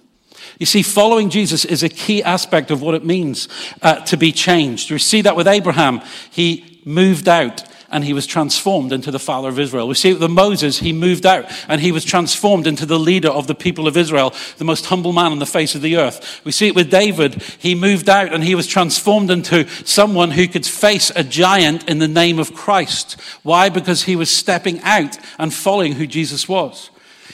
You 0.59 0.65
see, 0.65 0.83
following 0.83 1.29
Jesus 1.29 1.65
is 1.65 1.83
a 1.83 1.89
key 1.89 2.23
aspect 2.23 2.71
of 2.71 2.81
what 2.81 2.95
it 2.95 3.05
means 3.05 3.47
uh, 3.81 4.01
to 4.05 4.17
be 4.17 4.31
changed. 4.31 4.91
We 4.91 4.99
see 4.99 5.21
that 5.21 5.35
with 5.35 5.47
Abraham. 5.47 6.01
He 6.31 6.81
moved 6.85 7.27
out 7.27 7.63
and 7.93 8.03
he 8.03 8.13
was 8.13 8.25
transformed 8.25 8.91
into 8.91 9.11
the 9.11 9.19
father 9.19 9.47
of 9.49 9.59
Israel. 9.59 9.87
We 9.87 9.93
see 9.93 10.09
it 10.09 10.19
with 10.19 10.31
Moses, 10.31 10.79
he 10.79 10.91
moved 10.91 11.25
out 11.25 11.45
and 11.69 11.79
he 11.79 11.91
was 11.91 12.03
transformed 12.03 12.65
into 12.65 12.87
the 12.87 12.99
leader 12.99 13.29
of 13.29 13.45
the 13.45 13.55
people 13.55 13.87
of 13.87 13.95
Israel, 13.95 14.33
the 14.57 14.65
most 14.65 14.87
humble 14.87 15.13
man 15.13 15.31
on 15.31 15.39
the 15.39 15.45
face 15.45 15.75
of 15.75 15.83
the 15.83 15.97
earth. 15.97 16.41
We 16.43 16.51
see 16.51 16.67
it 16.67 16.75
with 16.75 16.89
David, 16.89 17.41
he 17.59 17.75
moved 17.75 18.09
out 18.09 18.33
and 18.33 18.43
he 18.43 18.55
was 18.55 18.67
transformed 18.67 19.29
into 19.29 19.67
someone 19.85 20.31
who 20.31 20.47
could 20.47 20.65
face 20.65 21.11
a 21.15 21.23
giant 21.23 21.87
in 21.87 21.99
the 21.99 22.07
name 22.07 22.39
of 22.39 22.55
Christ. 22.55 23.21
Why? 23.43 23.69
Because 23.69 24.03
he 24.03 24.15
was 24.15 24.31
stepping 24.31 24.81
out 24.81 25.17
and 25.37 25.53
following 25.53 25.93
who 25.93 26.07
Jesus 26.07 26.49
was. 26.49 26.89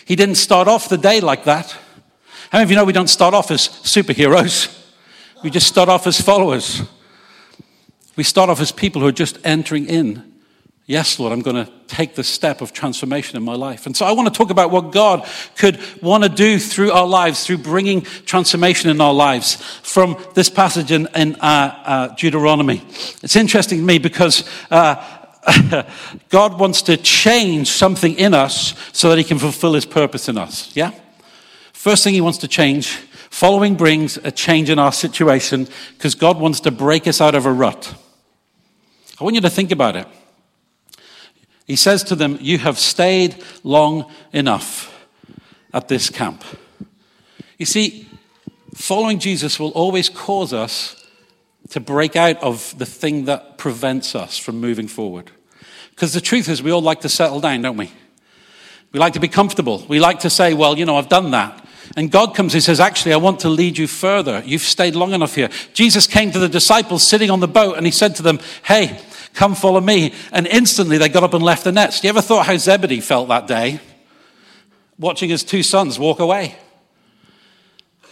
He 0.05 0.17
didn't 0.17 0.35
start 0.35 0.67
off 0.67 0.89
the 0.89 0.97
day 0.97 1.21
like 1.21 1.45
that. 1.45 1.75
How 2.51 2.57
many 2.57 2.63
of 2.63 2.71
you 2.71 2.77
know 2.77 2.85
we 2.85 2.93
don't 2.93 3.09
start 3.09 3.35
off 3.35 3.51
as 3.51 3.67
superheroes? 3.67 4.75
We 5.43 5.51
just 5.51 5.67
start 5.67 5.87
off 5.87 6.07
as 6.07 6.19
followers. 6.19 6.81
We 8.15 8.23
start 8.23 8.49
off 8.49 8.59
as 8.59 8.71
people 8.71 9.01
who 9.01 9.07
are 9.07 9.11
just 9.11 9.37
entering 9.43 9.85
in. 9.85 10.33
Yes, 10.87 11.19
Lord, 11.19 11.31
I'm 11.31 11.43
going 11.43 11.63
to 11.63 11.71
take 11.87 12.15
the 12.15 12.23
step 12.23 12.61
of 12.61 12.73
transformation 12.73 13.37
in 13.37 13.43
my 13.43 13.53
life. 13.53 13.85
And 13.85 13.95
so 13.95 14.03
I 14.03 14.13
want 14.13 14.33
to 14.33 14.35
talk 14.35 14.49
about 14.49 14.71
what 14.71 14.91
God 14.91 15.29
could 15.57 15.79
want 16.01 16.23
to 16.23 16.29
do 16.29 16.57
through 16.57 16.91
our 16.91 17.05
lives, 17.05 17.45
through 17.45 17.59
bringing 17.59 18.01
transformation 18.01 18.89
in 18.89 18.99
our 18.99 19.13
lives 19.13 19.57
from 19.83 20.17
this 20.33 20.49
passage 20.49 20.91
in, 20.91 21.07
in 21.13 21.35
uh, 21.35 21.83
uh, 21.85 22.07
Deuteronomy. 22.15 22.81
It's 23.21 23.35
interesting 23.35 23.77
to 23.77 23.85
me 23.85 23.99
because 23.99 24.49
uh, 24.71 24.95
God 26.29 26.59
wants 26.59 26.81
to 26.81 26.97
change 26.97 27.69
something 27.69 28.15
in 28.15 28.33
us 28.33 28.73
so 28.91 29.09
that 29.11 29.19
he 29.19 29.23
can 29.23 29.37
fulfill 29.37 29.75
his 29.75 29.85
purpose 29.85 30.27
in 30.27 30.39
us. 30.39 30.75
Yeah? 30.75 30.93
First 31.79 32.03
thing 32.03 32.13
he 32.13 32.19
wants 32.19 32.39
to 32.39 32.47
change, 32.49 32.89
following 33.29 33.75
brings 33.75 34.17
a 34.17 34.31
change 34.31 34.69
in 34.69 34.77
our 34.79 34.91
situation 34.91 35.65
because 35.93 36.13
God 36.13 36.37
wants 36.37 36.59
to 36.59 36.71
break 36.71 37.07
us 37.07 37.21
out 37.21 37.35
of 37.35 37.45
a 37.45 37.53
rut. 37.53 37.95
I 39.17 39.23
want 39.23 39.35
you 39.35 39.41
to 39.43 39.49
think 39.49 39.71
about 39.71 39.95
it. 39.95 40.05
He 41.65 41.77
says 41.77 42.03
to 42.03 42.17
them, 42.17 42.37
You 42.41 42.57
have 42.57 42.77
stayed 42.77 43.41
long 43.63 44.11
enough 44.33 44.93
at 45.73 45.87
this 45.87 46.09
camp. 46.09 46.43
You 47.57 47.65
see, 47.65 48.09
following 48.75 49.17
Jesus 49.17 49.57
will 49.57 49.71
always 49.71 50.09
cause 50.09 50.51
us 50.51 51.07
to 51.69 51.79
break 51.79 52.17
out 52.17 52.43
of 52.43 52.77
the 52.77 52.85
thing 52.85 53.23
that 53.23 53.57
prevents 53.57 54.15
us 54.15 54.37
from 54.37 54.59
moving 54.59 54.89
forward. 54.89 55.31
Because 55.91 56.11
the 56.11 56.19
truth 56.19 56.49
is, 56.49 56.61
we 56.61 56.71
all 56.71 56.81
like 56.81 56.99
to 57.01 57.09
settle 57.09 57.39
down, 57.39 57.61
don't 57.61 57.77
we? 57.77 57.89
We 58.91 58.99
like 58.99 59.13
to 59.13 59.21
be 59.21 59.29
comfortable. 59.29 59.85
We 59.87 60.01
like 60.01 60.19
to 60.19 60.29
say, 60.29 60.53
Well, 60.53 60.77
you 60.77 60.83
know, 60.83 60.97
I've 60.97 61.07
done 61.07 61.31
that. 61.31 61.67
And 61.95 62.11
God 62.11 62.35
comes 62.35 62.53
and 62.53 62.63
says, 62.63 62.79
Actually, 62.79 63.13
I 63.13 63.17
want 63.17 63.39
to 63.41 63.49
lead 63.49 63.77
you 63.77 63.87
further. 63.87 64.43
You've 64.45 64.61
stayed 64.61 64.95
long 64.95 65.13
enough 65.13 65.35
here. 65.35 65.49
Jesus 65.73 66.07
came 66.07 66.31
to 66.31 66.39
the 66.39 66.49
disciples 66.49 67.05
sitting 67.05 67.29
on 67.29 67.39
the 67.39 67.47
boat 67.47 67.77
and 67.77 67.85
he 67.85 67.91
said 67.91 68.15
to 68.15 68.23
them, 68.23 68.39
Hey, 68.63 68.99
come 69.33 69.55
follow 69.55 69.81
me. 69.81 70.13
And 70.31 70.45
instantly 70.47 70.97
they 70.97 71.09
got 71.09 71.23
up 71.23 71.33
and 71.33 71.43
left 71.43 71.63
the 71.63 71.71
nets. 71.71 72.03
You 72.03 72.09
ever 72.09 72.21
thought 72.21 72.45
how 72.45 72.57
Zebedee 72.57 73.01
felt 73.01 73.29
that 73.29 73.47
day? 73.47 73.79
Watching 74.97 75.29
his 75.29 75.43
two 75.43 75.63
sons 75.63 75.97
walk 75.97 76.19
away. 76.19 76.55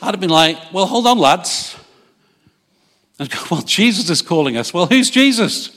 I'd 0.01 0.13
have 0.13 0.19
been 0.19 0.29
like, 0.29 0.57
Well, 0.73 0.87
hold 0.87 1.05
on, 1.05 1.19
lads. 1.19 1.75
And 3.19 3.29
go, 3.29 3.37
Well, 3.51 3.61
Jesus 3.61 4.09
is 4.09 4.21
calling 4.21 4.57
us. 4.57 4.73
Well, 4.73 4.87
who's 4.87 5.09
Jesus? 5.09 5.76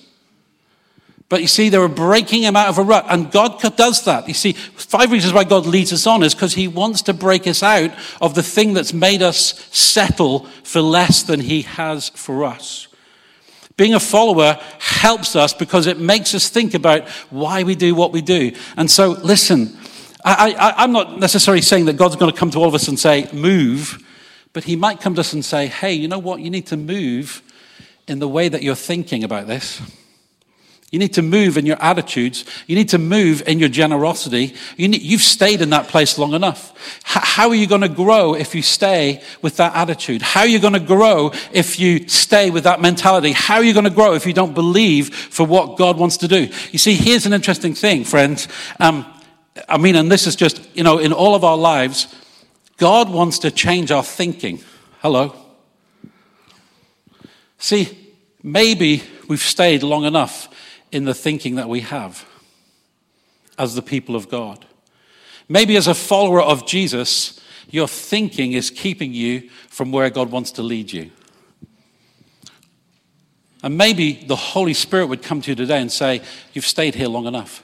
But 1.30 1.42
you 1.42 1.46
see, 1.46 1.68
they 1.68 1.78
were 1.78 1.88
breaking 1.88 2.42
him 2.42 2.56
out 2.56 2.68
of 2.68 2.76
a 2.76 2.82
rut, 2.82 3.06
and 3.08 3.30
God 3.30 3.60
does 3.76 4.04
that. 4.04 4.26
You 4.26 4.34
see, 4.34 4.52
five 4.52 5.12
reasons 5.12 5.32
why 5.32 5.44
God 5.44 5.64
leads 5.64 5.92
us 5.92 6.04
on 6.04 6.24
is 6.24 6.34
because 6.34 6.54
he 6.54 6.66
wants 6.66 7.02
to 7.02 7.14
break 7.14 7.46
us 7.46 7.62
out 7.62 7.92
of 8.20 8.34
the 8.34 8.42
thing 8.42 8.74
that's 8.74 8.92
made 8.92 9.22
us 9.22 9.64
settle 9.70 10.40
for 10.64 10.80
less 10.80 11.22
than 11.22 11.38
he 11.38 11.62
has 11.62 12.08
for 12.10 12.44
us. 12.44 12.88
Being 13.76 13.94
a 13.94 14.00
follower 14.00 14.58
helps 14.80 15.36
us 15.36 15.54
because 15.54 15.86
it 15.86 16.00
makes 16.00 16.34
us 16.34 16.48
think 16.48 16.74
about 16.74 17.08
why 17.30 17.62
we 17.62 17.76
do 17.76 17.94
what 17.94 18.10
we 18.10 18.22
do. 18.22 18.50
And 18.76 18.90
so, 18.90 19.10
listen, 19.12 19.78
I, 20.24 20.82
am 20.82 20.90
not 20.90 21.20
necessarily 21.20 21.62
saying 21.62 21.84
that 21.84 21.96
God's 21.96 22.16
going 22.16 22.32
to 22.32 22.36
come 22.36 22.50
to 22.50 22.58
all 22.58 22.66
of 22.66 22.74
us 22.74 22.88
and 22.88 22.98
say, 22.98 23.30
move, 23.32 24.04
but 24.52 24.64
he 24.64 24.74
might 24.74 25.00
come 25.00 25.14
to 25.14 25.20
us 25.20 25.32
and 25.32 25.44
say, 25.44 25.68
hey, 25.68 25.92
you 25.92 26.08
know 26.08 26.18
what? 26.18 26.40
You 26.40 26.50
need 26.50 26.66
to 26.66 26.76
move 26.76 27.40
in 28.08 28.18
the 28.18 28.28
way 28.28 28.48
that 28.48 28.64
you're 28.64 28.74
thinking 28.74 29.22
about 29.22 29.46
this. 29.46 29.80
You 30.90 30.98
need 30.98 31.12
to 31.14 31.22
move 31.22 31.56
in 31.56 31.66
your 31.66 31.80
attitudes. 31.80 32.44
You 32.66 32.74
need 32.74 32.88
to 32.88 32.98
move 32.98 33.46
in 33.46 33.60
your 33.60 33.68
generosity. 33.68 34.54
You 34.76 35.12
have 35.12 35.22
stayed 35.22 35.62
in 35.62 35.70
that 35.70 35.86
place 35.86 36.18
long 36.18 36.34
enough. 36.34 36.72
H- 37.02 37.22
how 37.22 37.48
are 37.48 37.54
you 37.54 37.68
going 37.68 37.82
to 37.82 37.88
grow 37.88 38.34
if 38.34 38.56
you 38.56 38.62
stay 38.62 39.22
with 39.40 39.56
that 39.58 39.76
attitude? 39.76 40.20
How 40.20 40.40
are 40.40 40.48
you 40.48 40.58
going 40.58 40.72
to 40.72 40.80
grow 40.80 41.30
if 41.52 41.78
you 41.78 42.08
stay 42.08 42.50
with 42.50 42.64
that 42.64 42.80
mentality? 42.80 43.30
How 43.30 43.56
are 43.56 43.62
you 43.62 43.72
going 43.72 43.84
to 43.84 43.90
grow 43.90 44.14
if 44.14 44.26
you 44.26 44.32
don't 44.32 44.52
believe 44.52 45.14
for 45.14 45.46
what 45.46 45.78
God 45.78 45.96
wants 45.96 46.16
to 46.18 46.28
do? 46.28 46.48
You 46.72 46.78
see, 46.80 46.94
here's 46.94 47.24
an 47.24 47.32
interesting 47.32 47.74
thing, 47.74 48.02
friends. 48.02 48.48
Um, 48.80 49.06
I 49.68 49.78
mean, 49.78 49.94
and 49.94 50.10
this 50.10 50.26
is 50.26 50.34
just, 50.34 50.60
you 50.76 50.82
know, 50.82 50.98
in 50.98 51.12
all 51.12 51.36
of 51.36 51.44
our 51.44 51.56
lives, 51.56 52.12
God 52.78 53.08
wants 53.08 53.38
to 53.40 53.52
change 53.52 53.92
our 53.92 54.02
thinking. 54.02 54.60
Hello. 54.98 55.36
See, 57.58 57.96
maybe 58.42 59.04
we've 59.28 59.40
stayed 59.40 59.84
long 59.84 60.04
enough 60.04 60.48
in 60.92 61.04
the 61.04 61.14
thinking 61.14 61.56
that 61.56 61.68
we 61.68 61.80
have 61.80 62.26
as 63.58 63.74
the 63.74 63.82
people 63.82 64.16
of 64.16 64.28
God. 64.28 64.66
Maybe 65.48 65.76
as 65.76 65.86
a 65.86 65.94
follower 65.94 66.40
of 66.40 66.66
Jesus, 66.66 67.40
your 67.68 67.88
thinking 67.88 68.52
is 68.52 68.70
keeping 68.70 69.12
you 69.12 69.50
from 69.68 69.92
where 69.92 70.10
God 70.10 70.30
wants 70.30 70.52
to 70.52 70.62
lead 70.62 70.92
you. 70.92 71.10
And 73.62 73.76
maybe 73.76 74.12
the 74.12 74.36
Holy 74.36 74.74
Spirit 74.74 75.06
would 75.06 75.22
come 75.22 75.40
to 75.42 75.50
you 75.50 75.54
today 75.54 75.80
and 75.80 75.92
say, 75.92 76.22
You've 76.52 76.66
stayed 76.66 76.94
here 76.94 77.08
long 77.08 77.26
enough. 77.26 77.62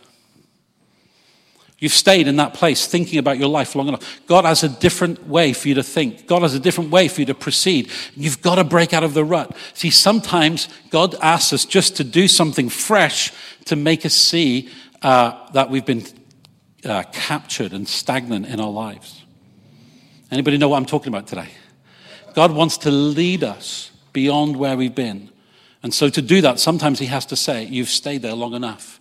You've 1.79 1.93
stayed 1.93 2.27
in 2.27 2.37
that 2.37 2.55
place 2.55 2.87
thinking 2.87 3.19
about 3.19 3.39
your 3.39 3.49
life 3.49 3.75
long 3.75 3.89
enough. 3.89 4.21
God 4.27 4.47
has 4.47 4.63
a 4.63 4.69
different 4.69 5.29
way 5.29 5.53
for 5.53 5.69
you 5.69 5.75
to 5.75 5.83
think. 5.83 6.27
God 6.27 6.41
has 6.41 6.55
a 6.55 6.61
different 6.61 6.91
way 6.91 7.07
for 7.07 7.21
you 7.21 7.27
to 7.27 7.35
proceed. 7.35 7.91
You've 8.15 8.41
got 8.41 8.55
to 8.55 8.65
break 8.65 8.95
out 8.95 9.05
of 9.05 9.13
the 9.13 9.25
rut. 9.25 9.55
See, 9.75 9.91
sometimes 9.91 10.69
God 10.89 11.15
asks 11.21 11.53
us 11.53 11.65
just 11.67 11.97
to 11.97 12.05
do 12.05 12.29
something 12.29 12.71
fresh 12.71 13.31
to 13.67 13.77
make 13.77 14.07
us 14.07 14.15
see 14.15 14.71
uh, 15.03 15.51
that 15.53 15.69
we've 15.69 15.85
been 15.85 16.05
uh, 16.83 17.03
captured 17.13 17.73
and 17.73 17.87
stagnant 17.87 18.47
in 18.47 18.59
our 18.59 18.71
lives. 18.71 19.23
Anybody 20.31 20.57
know 20.57 20.71
what 20.71 20.79
I'm 20.79 20.87
talking 20.87 21.09
about 21.09 21.27
today? 21.27 21.49
God 22.35 22.53
wants 22.53 22.79
to 22.79 22.91
lead 22.91 23.45
us 23.45 23.91
beyond 24.15 24.57
where 24.57 24.77
we've 24.79 24.95
been. 24.95 25.31
And 25.83 25.93
so 25.93 26.09
to 26.09 26.23
do 26.23 26.41
that, 26.41 26.59
sometimes 26.59 26.99
He 26.99 27.07
has 27.07 27.27
to 27.27 27.37
say, 27.37 27.65
You've 27.65 27.91
stayed 27.91 28.23
there 28.23 28.35
long 28.35 28.55
enough. 28.55 29.01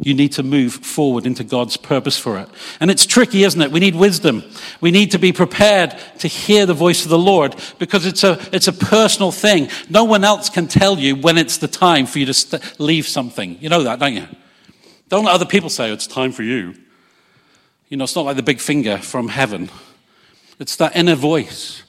You 0.00 0.14
need 0.14 0.32
to 0.32 0.42
move 0.42 0.72
forward 0.72 1.26
into 1.26 1.44
God's 1.44 1.76
purpose 1.76 2.18
for 2.18 2.38
it. 2.38 2.48
And 2.80 2.90
it's 2.90 3.04
tricky, 3.04 3.44
isn't 3.44 3.60
it? 3.60 3.70
We 3.70 3.80
need 3.80 3.94
wisdom. 3.94 4.42
We 4.80 4.90
need 4.90 5.10
to 5.10 5.18
be 5.18 5.32
prepared 5.32 5.96
to 6.18 6.28
hear 6.28 6.64
the 6.66 6.74
voice 6.74 7.04
of 7.04 7.10
the 7.10 7.18
Lord 7.18 7.56
because 7.78 8.06
it's 8.06 8.24
a, 8.24 8.40
it's 8.52 8.68
a 8.68 8.72
personal 8.72 9.32
thing. 9.32 9.68
No 9.90 10.04
one 10.04 10.24
else 10.24 10.48
can 10.48 10.66
tell 10.66 10.98
you 10.98 11.16
when 11.16 11.36
it's 11.36 11.58
the 11.58 11.68
time 11.68 12.06
for 12.06 12.18
you 12.18 12.26
to 12.26 12.34
st- 12.34 12.80
leave 12.80 13.06
something. 13.06 13.58
You 13.60 13.68
know 13.68 13.82
that, 13.82 13.98
don't 13.98 14.14
you? 14.14 14.26
Don't 15.08 15.24
let 15.24 15.34
other 15.34 15.46
people 15.46 15.68
say, 15.68 15.92
it's 15.92 16.06
time 16.06 16.32
for 16.32 16.42
you. 16.42 16.74
You 17.88 17.98
know, 17.98 18.04
it's 18.04 18.16
not 18.16 18.24
like 18.24 18.36
the 18.36 18.42
big 18.42 18.60
finger 18.60 18.96
from 18.96 19.28
heaven. 19.28 19.68
It's 20.58 20.76
that 20.76 20.96
inner 20.96 21.14
voice. 21.14 21.82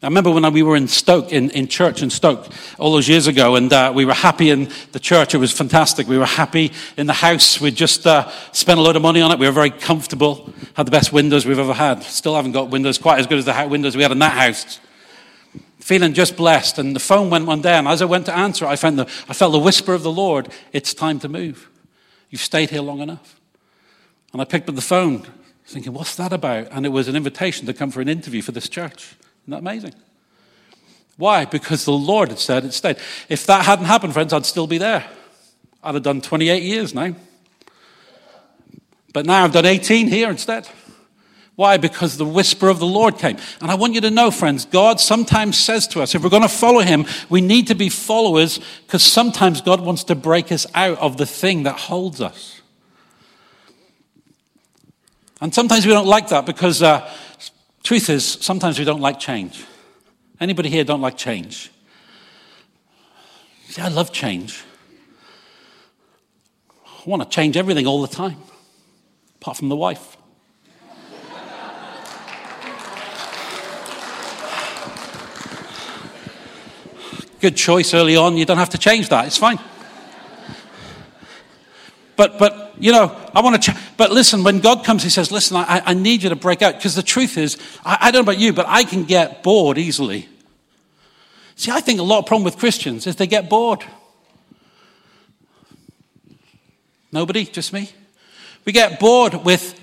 I 0.00 0.06
remember 0.06 0.30
when 0.30 0.52
we 0.52 0.62
were 0.62 0.76
in 0.76 0.86
Stoke, 0.86 1.32
in, 1.32 1.50
in 1.50 1.66
church 1.66 2.02
in 2.02 2.10
Stoke, 2.10 2.46
all 2.78 2.92
those 2.92 3.08
years 3.08 3.26
ago, 3.26 3.56
and 3.56 3.72
uh, 3.72 3.90
we 3.92 4.04
were 4.04 4.14
happy 4.14 4.50
in 4.50 4.70
the 4.92 5.00
church. 5.00 5.34
It 5.34 5.38
was 5.38 5.50
fantastic. 5.50 6.06
We 6.06 6.18
were 6.18 6.24
happy 6.24 6.70
in 6.96 7.08
the 7.08 7.12
house. 7.12 7.60
We'd 7.60 7.74
just 7.74 8.06
uh, 8.06 8.30
spent 8.52 8.78
a 8.78 8.82
load 8.82 8.94
of 8.94 9.02
money 9.02 9.20
on 9.20 9.32
it. 9.32 9.40
We 9.40 9.46
were 9.46 9.52
very 9.52 9.70
comfortable, 9.70 10.52
had 10.74 10.86
the 10.86 10.92
best 10.92 11.12
windows 11.12 11.46
we've 11.46 11.58
ever 11.58 11.72
had. 11.72 12.04
Still 12.04 12.36
haven't 12.36 12.52
got 12.52 12.70
windows 12.70 12.96
quite 12.96 13.18
as 13.18 13.26
good 13.26 13.38
as 13.38 13.46
the 13.46 13.66
windows 13.68 13.96
we 13.96 14.02
had 14.02 14.12
in 14.12 14.20
that 14.20 14.34
house. 14.34 14.78
Feeling 15.80 16.14
just 16.14 16.36
blessed. 16.36 16.78
And 16.78 16.94
the 16.94 17.00
phone 17.00 17.28
went 17.28 17.46
one 17.46 17.60
day, 17.60 17.74
and 17.74 17.88
as 17.88 18.00
I 18.00 18.04
went 18.04 18.26
to 18.26 18.36
answer 18.36 18.66
I, 18.66 18.76
found 18.76 19.00
the, 19.00 19.06
I 19.28 19.34
felt 19.34 19.50
the 19.50 19.58
whisper 19.58 19.94
of 19.94 20.04
the 20.04 20.12
Lord 20.12 20.48
it's 20.72 20.94
time 20.94 21.18
to 21.20 21.28
move. 21.28 21.68
You've 22.30 22.40
stayed 22.40 22.70
here 22.70 22.82
long 22.82 23.00
enough. 23.00 23.40
And 24.32 24.40
I 24.40 24.44
picked 24.44 24.68
up 24.68 24.76
the 24.76 24.80
phone, 24.80 25.26
thinking, 25.66 25.92
what's 25.92 26.14
that 26.14 26.32
about? 26.32 26.68
And 26.70 26.86
it 26.86 26.90
was 26.90 27.08
an 27.08 27.16
invitation 27.16 27.66
to 27.66 27.74
come 27.74 27.90
for 27.90 28.00
an 28.00 28.08
interview 28.08 28.42
for 28.42 28.52
this 28.52 28.68
church. 28.68 29.16
Isn't 29.48 29.64
that 29.64 29.70
amazing? 29.70 29.94
Why? 31.16 31.46
Because 31.46 31.86
the 31.86 31.92
Lord 31.92 32.28
had 32.28 32.38
said 32.38 32.66
it 32.66 32.74
stayed. 32.74 32.98
If 33.30 33.46
that 33.46 33.64
hadn't 33.64 33.86
happened, 33.86 34.12
friends, 34.12 34.34
I'd 34.34 34.44
still 34.44 34.66
be 34.66 34.76
there. 34.76 35.08
I'd 35.82 35.94
have 35.94 36.02
done 36.02 36.20
28 36.20 36.62
years 36.62 36.92
now. 36.92 37.14
But 39.14 39.24
now 39.24 39.44
I've 39.44 39.52
done 39.54 39.64
18 39.64 40.08
here 40.08 40.28
instead. 40.28 40.68
Why? 41.56 41.78
Because 41.78 42.18
the 42.18 42.26
whisper 42.26 42.68
of 42.68 42.78
the 42.78 42.86
Lord 42.86 43.16
came. 43.16 43.38
And 43.62 43.70
I 43.70 43.74
want 43.74 43.94
you 43.94 44.02
to 44.02 44.10
know, 44.10 44.30
friends, 44.30 44.66
God 44.66 45.00
sometimes 45.00 45.56
says 45.56 45.88
to 45.88 46.02
us, 46.02 46.14
if 46.14 46.22
we're 46.22 46.28
going 46.28 46.42
to 46.42 46.48
follow 46.48 46.80
Him, 46.80 47.06
we 47.30 47.40
need 47.40 47.68
to 47.68 47.74
be 47.74 47.88
followers 47.88 48.60
because 48.84 49.02
sometimes 49.02 49.62
God 49.62 49.80
wants 49.80 50.04
to 50.04 50.14
break 50.14 50.52
us 50.52 50.66
out 50.74 50.98
of 50.98 51.16
the 51.16 51.24
thing 51.24 51.62
that 51.62 51.78
holds 51.78 52.20
us. 52.20 52.60
And 55.40 55.54
sometimes 55.54 55.86
we 55.86 55.92
don't 55.92 56.06
like 56.06 56.28
that 56.28 56.44
because 56.44 56.82
uh, 56.82 57.10
Truth 57.82 58.10
is, 58.10 58.24
sometimes 58.24 58.78
we 58.78 58.84
don't 58.84 59.00
like 59.00 59.18
change. 59.18 59.64
Anybody 60.40 60.68
here 60.68 60.84
don't 60.84 61.00
like 61.00 61.16
change? 61.16 61.70
See, 63.68 63.82
I 63.82 63.88
love 63.88 64.12
change. 64.12 64.62
I 66.86 67.02
want 67.06 67.22
to 67.22 67.28
change 67.28 67.56
everything 67.56 67.86
all 67.86 68.02
the 68.02 68.08
time, 68.08 68.38
apart 69.36 69.56
from 69.56 69.68
the 69.68 69.76
wife. 69.76 70.16
Good 77.40 77.56
choice 77.56 77.94
early 77.94 78.16
on. 78.16 78.36
You 78.36 78.44
don't 78.44 78.58
have 78.58 78.70
to 78.70 78.78
change 78.78 79.08
that. 79.10 79.26
It's 79.26 79.36
fine. 79.36 79.60
But, 82.16 82.36
but 82.36 82.57
you 82.80 82.92
know, 82.92 83.14
I 83.34 83.40
want 83.40 83.62
to, 83.62 83.72
ch- 83.72 83.76
but 83.96 84.10
listen, 84.10 84.44
when 84.44 84.60
God 84.60 84.84
comes, 84.84 85.02
He 85.02 85.10
says, 85.10 85.30
listen, 85.30 85.56
I, 85.56 85.82
I 85.84 85.94
need 85.94 86.22
you 86.22 86.30
to 86.30 86.36
break 86.36 86.62
out. 86.62 86.74
Because 86.74 86.94
the 86.94 87.02
truth 87.02 87.36
is, 87.36 87.56
I, 87.84 87.98
I 88.00 88.10
don't 88.10 88.24
know 88.24 88.32
about 88.32 88.40
you, 88.40 88.52
but 88.52 88.66
I 88.68 88.84
can 88.84 89.04
get 89.04 89.42
bored 89.42 89.78
easily. 89.78 90.28
See, 91.56 91.70
I 91.70 91.80
think 91.80 91.98
a 91.98 92.04
lot 92.04 92.20
of 92.20 92.26
problem 92.26 92.44
with 92.44 92.56
Christians 92.56 93.06
is 93.06 93.16
they 93.16 93.26
get 93.26 93.48
bored. 93.48 93.84
Nobody? 97.10 97.44
Just 97.44 97.72
me? 97.72 97.90
We 98.64 98.72
get 98.72 99.00
bored 99.00 99.34
with 99.34 99.78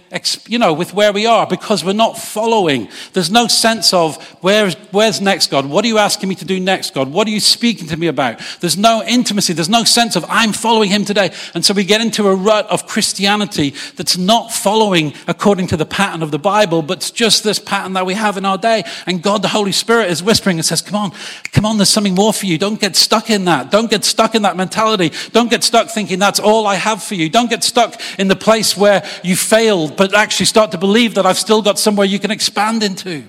you 0.48 0.60
know, 0.60 0.74
with 0.74 0.93
where 0.93 1.12
we 1.12 1.25
are 1.25 1.45
because 1.45 1.84
we're 1.84 1.93
not 1.93 2.17
following. 2.17 2.89
There's 3.13 3.31
no 3.31 3.48
sense 3.48 3.93
of 3.93 4.22
where's, 4.41 4.75
where's 4.91 5.19
next, 5.19 5.51
God? 5.51 5.65
What 5.65 5.84
are 5.84 5.88
you 5.88 5.98
asking 5.98 6.29
me 6.29 6.36
to 6.36 6.45
do 6.45 6.60
next, 6.60 6.93
God? 6.93 7.12
What 7.12 7.27
are 7.27 7.31
you 7.31 7.39
speaking 7.39 7.88
to 7.88 7.98
me 7.98 8.07
about? 8.07 8.39
There's 8.62 8.77
no 8.77 9.03
intimacy. 9.03 9.53
There's 9.53 9.69
no 9.69 9.84
sense 9.84 10.15
of 10.15 10.25
I'm 10.29 10.53
following 10.53 10.89
Him 10.89 11.03
today. 11.03 11.34
And 11.53 11.65
so 11.65 11.74
we 11.74 11.84
get 11.84 12.01
into 12.01 12.27
a 12.27 12.36
rut 12.36 12.65
of 12.67 12.88
Christianity 12.88 13.74
that's 13.95 14.17
not 14.17 14.51
following 14.51 15.13
according 15.27 15.67
to 15.67 15.77
the 15.77 15.86
pattern 15.86 16.24
of 16.24 16.31
the 16.31 16.39
Bible, 16.39 16.81
but 16.81 17.00
it's 17.00 17.12
just 17.12 17.43
this 17.43 17.60
pattern 17.60 17.93
that 17.93 18.05
we 18.05 18.13
have 18.13 18.38
in 18.38 18.45
our 18.45 18.57
day. 18.57 18.84
And 19.05 19.22
God, 19.22 19.41
the 19.41 19.50
Holy 19.50 19.74
Spirit, 19.74 20.10
is 20.10 20.24
whispering 20.24 20.57
and 20.57 20.65
says, 20.65 20.81
Come 20.81 20.95
on, 20.95 21.12
come 21.51 21.65
on, 21.65 21.77
there's 21.77 21.89
something 21.89 22.15
more 22.15 22.31
for 22.31 22.45
you. 22.45 22.57
Don't 22.57 22.79
get 22.79 22.95
stuck 22.95 23.29
in 23.29 23.45
that. 23.45 23.69
Don't 23.69 23.89
get 23.89 24.05
stuck 24.05 24.34
in 24.34 24.43
that 24.43 24.55
mentality. 24.55 25.12
Don't 25.31 25.50
get 25.50 25.63
stuck 25.63 25.89
thinking 25.89 26.19
that's 26.19 26.39
all 26.39 26.67
I 26.67 26.75
have 26.75 27.03
for 27.03 27.15
you. 27.15 27.29
Don't 27.29 27.50
get 27.50 27.63
stuck 27.63 28.00
in 28.17 28.27
the 28.27 28.36
place 28.36 28.77
where 28.77 29.05
you 29.24 29.36
failed, 29.36 29.98
but 29.98 30.05
but 30.08 30.20
actually 30.20 30.46
start 30.46 30.72
to 30.72 30.78
believe 30.78 31.16
that 31.16 31.26
I've 31.26 31.38
still 31.38 31.64
got 31.64 31.80
somewhere 31.80 32.06
you 32.06 32.20
can 32.20 32.30
expand 32.30 32.84
into. 32.84 33.24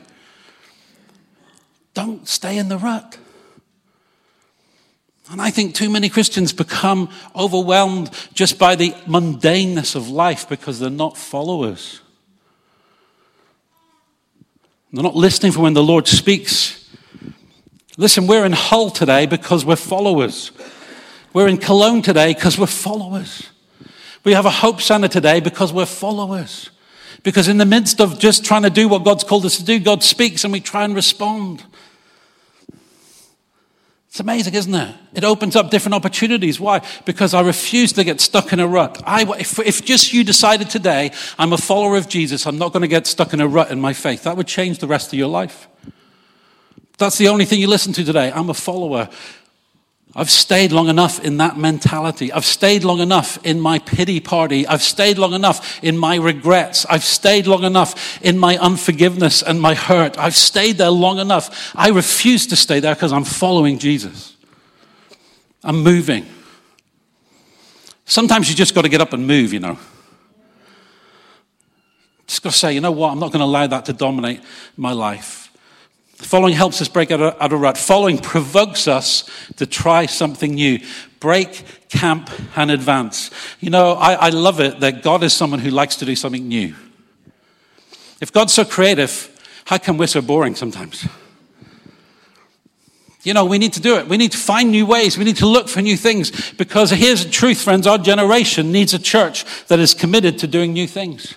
Don't 1.95 2.29
stay 2.29 2.59
in 2.59 2.69
the 2.69 2.77
rut. 2.77 3.17
And 5.31 5.41
I 5.41 5.51
think 5.51 5.75
too 5.75 5.89
many 5.89 6.11
Christians 6.11 6.53
become 6.53 7.09
overwhelmed 7.35 8.11
just 8.35 8.59
by 8.59 8.77
the 8.77 8.91
mundaneness 9.07 9.97
of 9.97 10.11
life 10.11 10.51
because 10.51 10.79
they're 10.79 10.91
not 10.91 11.17
followers. 11.17 12.03
They're 14.93 15.03
not 15.03 15.17
listening 15.17 15.53
for 15.53 15.61
when 15.61 15.73
the 15.73 15.83
Lord 15.83 16.07
speaks. 16.07 16.91
Listen, 17.97 18.27
we're 18.27 18.45
in 18.45 18.53
Hull 18.53 18.91
today 18.91 19.25
because 19.25 19.65
we're 19.65 19.77
followers. 19.77 20.53
We're 21.33 21.49
in 21.49 21.57
Cologne 21.57 22.03
today 22.03 22.35
because 22.35 22.59
we're 22.59 22.67
followers. 22.67 23.49
We 24.27 24.33
have 24.33 24.45
a 24.45 24.51
Hope 24.51 24.81
Center 24.81 25.07
today 25.07 25.39
because 25.39 25.73
we're 25.73 25.87
followers. 25.87 26.71
Because 27.23 27.47
in 27.47 27.59
the 27.59 27.65
midst 27.65 28.01
of 28.01 28.19
just 28.19 28.45
trying 28.45 28.65
to 28.65 28.71
do 28.71 28.89
what 28.89 29.05
God's 29.05 29.23
called 29.23 29.47
us 29.47 29.57
to 29.59 29.65
do, 29.65 29.79
God 29.79 30.03
speaks 30.03 30.43
and 30.43 30.53
we 30.53 30.59
try 30.59 30.83
and 30.83 30.97
respond. 30.97 31.63
It's 34.09 34.19
amazing, 34.19 34.55
isn't 34.55 34.75
it? 34.75 34.97
It 35.15 35.23
opens 35.23 35.55
up 35.55 35.71
different 35.71 35.95
opportunities. 35.95 36.59
Why? 36.59 36.85
Because 37.05 37.35
I 37.35 37.41
refuse 37.43 37.93
to 37.93 38.03
get 38.03 38.21
stuck 38.21 38.53
in 38.53 38.59
a 38.59 38.67
rut. 38.67 39.01
I, 39.07 39.23
if, 39.39 39.61
if 39.61 39.85
just 39.85 40.13
you 40.13 40.25
decided 40.25 40.71
today, 40.71 41.13
I'm 41.39 41.53
a 41.53 41.59
follower 41.59 41.97
of 41.97 42.09
Jesus, 42.09 42.49
I'm 42.49 42.59
not 42.59 42.73
going 42.73 42.83
to 42.83 42.89
get 42.89 43.07
stuck 43.07 43.33
in 43.33 43.41
a 43.41 43.47
rut 43.47 43.71
in 43.71 43.81
my 43.81 43.93
faith, 43.93 44.25
that 44.25 44.37
would 44.37 44.49
change 44.49 44.81
the 44.81 44.89
rest 44.89 45.13
of 45.13 45.21
your 45.21 45.29
life. 45.29 45.69
That's 46.99 47.17
the 47.17 47.29
only 47.29 47.45
thing 47.45 47.61
you 47.61 47.69
listen 47.69 47.93
to 47.93 48.03
today. 48.03 48.33
I'm 48.33 48.51
a 48.51 48.55
follower. 48.55 49.09
I've 50.15 50.31
stayed 50.31 50.73
long 50.73 50.89
enough 50.89 51.23
in 51.23 51.37
that 51.39 51.59
mentality. 51.59 52.33
I've 52.33 52.47
stayed 52.47 52.85
long 52.85 53.01
enough 53.01 53.39
in 53.45 53.61
my 53.61 53.79
pity 53.79 54.19
party. 54.19 54.67
I've 54.67 54.83
stayed 54.83 55.19
long 55.19 55.35
enough 55.35 55.83
in 55.85 55.99
my 55.99 56.17
regrets. 56.17 56.87
I've 56.87 57.05
stayed 57.05 57.47
long 57.47 57.65
enough 57.65 58.23
in 58.23 58.39
my 58.39 58.57
unforgiveness 58.57 59.43
and 59.43 59.61
my 59.61 59.75
hurt. 59.75 60.19
I've 60.19 60.37
stayed 60.37 60.79
there 60.79 60.91
long 60.91 61.19
enough. 61.19 61.73
I 61.75 61.91
refuse 61.91 62.47
to 62.47 62.57
stay 62.57 62.81
there 62.81 62.95
because 62.95 63.13
I'm 63.13 63.25
following 63.25 63.79
Jesus. 63.79 64.37
I'm 65.63 65.83
moving. 65.83 66.25
Sometimes 68.07 68.49
you 68.49 68.55
just 68.55 68.75
got 68.75 68.83
to 68.83 68.89
get 68.89 69.01
up 69.01 69.13
and 69.13 69.27
move, 69.27 69.53
you 69.53 69.61
know. 69.61 69.79
Just 72.27 72.43
got 72.43 72.53
to 72.53 72.59
say, 72.59 72.73
you 72.73 72.81
know 72.81 72.93
what? 72.93 73.11
I'm 73.11 73.19
not 73.19 73.33
going 73.33 73.41
to 73.41 73.47
allow 73.47 73.67
that 73.67 73.85
to 73.87 73.93
dominate 73.93 74.41
my 74.77 74.93
life. 74.93 75.46
Following 76.17 76.55
helps 76.55 76.81
us 76.81 76.89
break 76.89 77.11
out 77.11 77.21
of, 77.21 77.37
out 77.41 77.53
of 77.53 77.61
rut. 77.61 77.77
Following 77.77 78.17
provokes 78.19 78.89
us 78.89 79.29
to 79.57 79.67
try 79.67 80.07
something 80.07 80.55
new. 80.55 80.79
Break, 81.21 81.63
camp, 81.91 82.31
and 82.57 82.71
advance. 82.71 83.31
You 83.61 83.69
know, 83.69 83.93
I, 83.93 84.15
I 84.15 84.29
love 84.31 84.59
it 84.61 84.81
that 84.81 85.03
God 85.03 85.23
is 85.23 85.35
someone 85.35 85.61
who 85.61 85.71
likes 85.71 85.97
to 85.97 86.07
do 86.07 86.17
something 86.17 86.49
new. 86.49 86.75
If 88.21 88.33
God's 88.33 88.55
so 88.55 88.65
creative, 88.65 89.31
how 89.67 89.77
come 89.77 89.99
we're 89.99 90.07
so 90.07 90.23
boring 90.23 90.55
sometimes? 90.55 91.07
You 93.23 93.35
know, 93.35 93.45
we 93.45 93.59
need 93.59 93.75
to 93.75 93.81
do 93.81 93.97
it. 93.99 94.09
We 94.09 94.17
need 94.17 94.33
to 94.33 94.39
find 94.39 94.71
new 94.71 94.87
ways. 94.87 95.19
We 95.19 95.25
need 95.25 95.37
to 95.39 95.47
look 95.47 95.69
for 95.69 95.83
new 95.83 95.97
things 95.99 96.53
because 96.53 96.93
here's 96.93 97.25
the 97.27 97.31
truth, 97.31 97.61
friends. 97.61 97.87
Our 97.87 97.99
generation 97.99 98.73
needs 98.73 98.95
a 98.95 98.99
church 98.99 99.45
that 99.67 99.81
is 99.81 99.93
committed 99.93 100.39
to 100.39 100.47
doing 100.47 100.73
new 100.73 100.87
things 100.87 101.35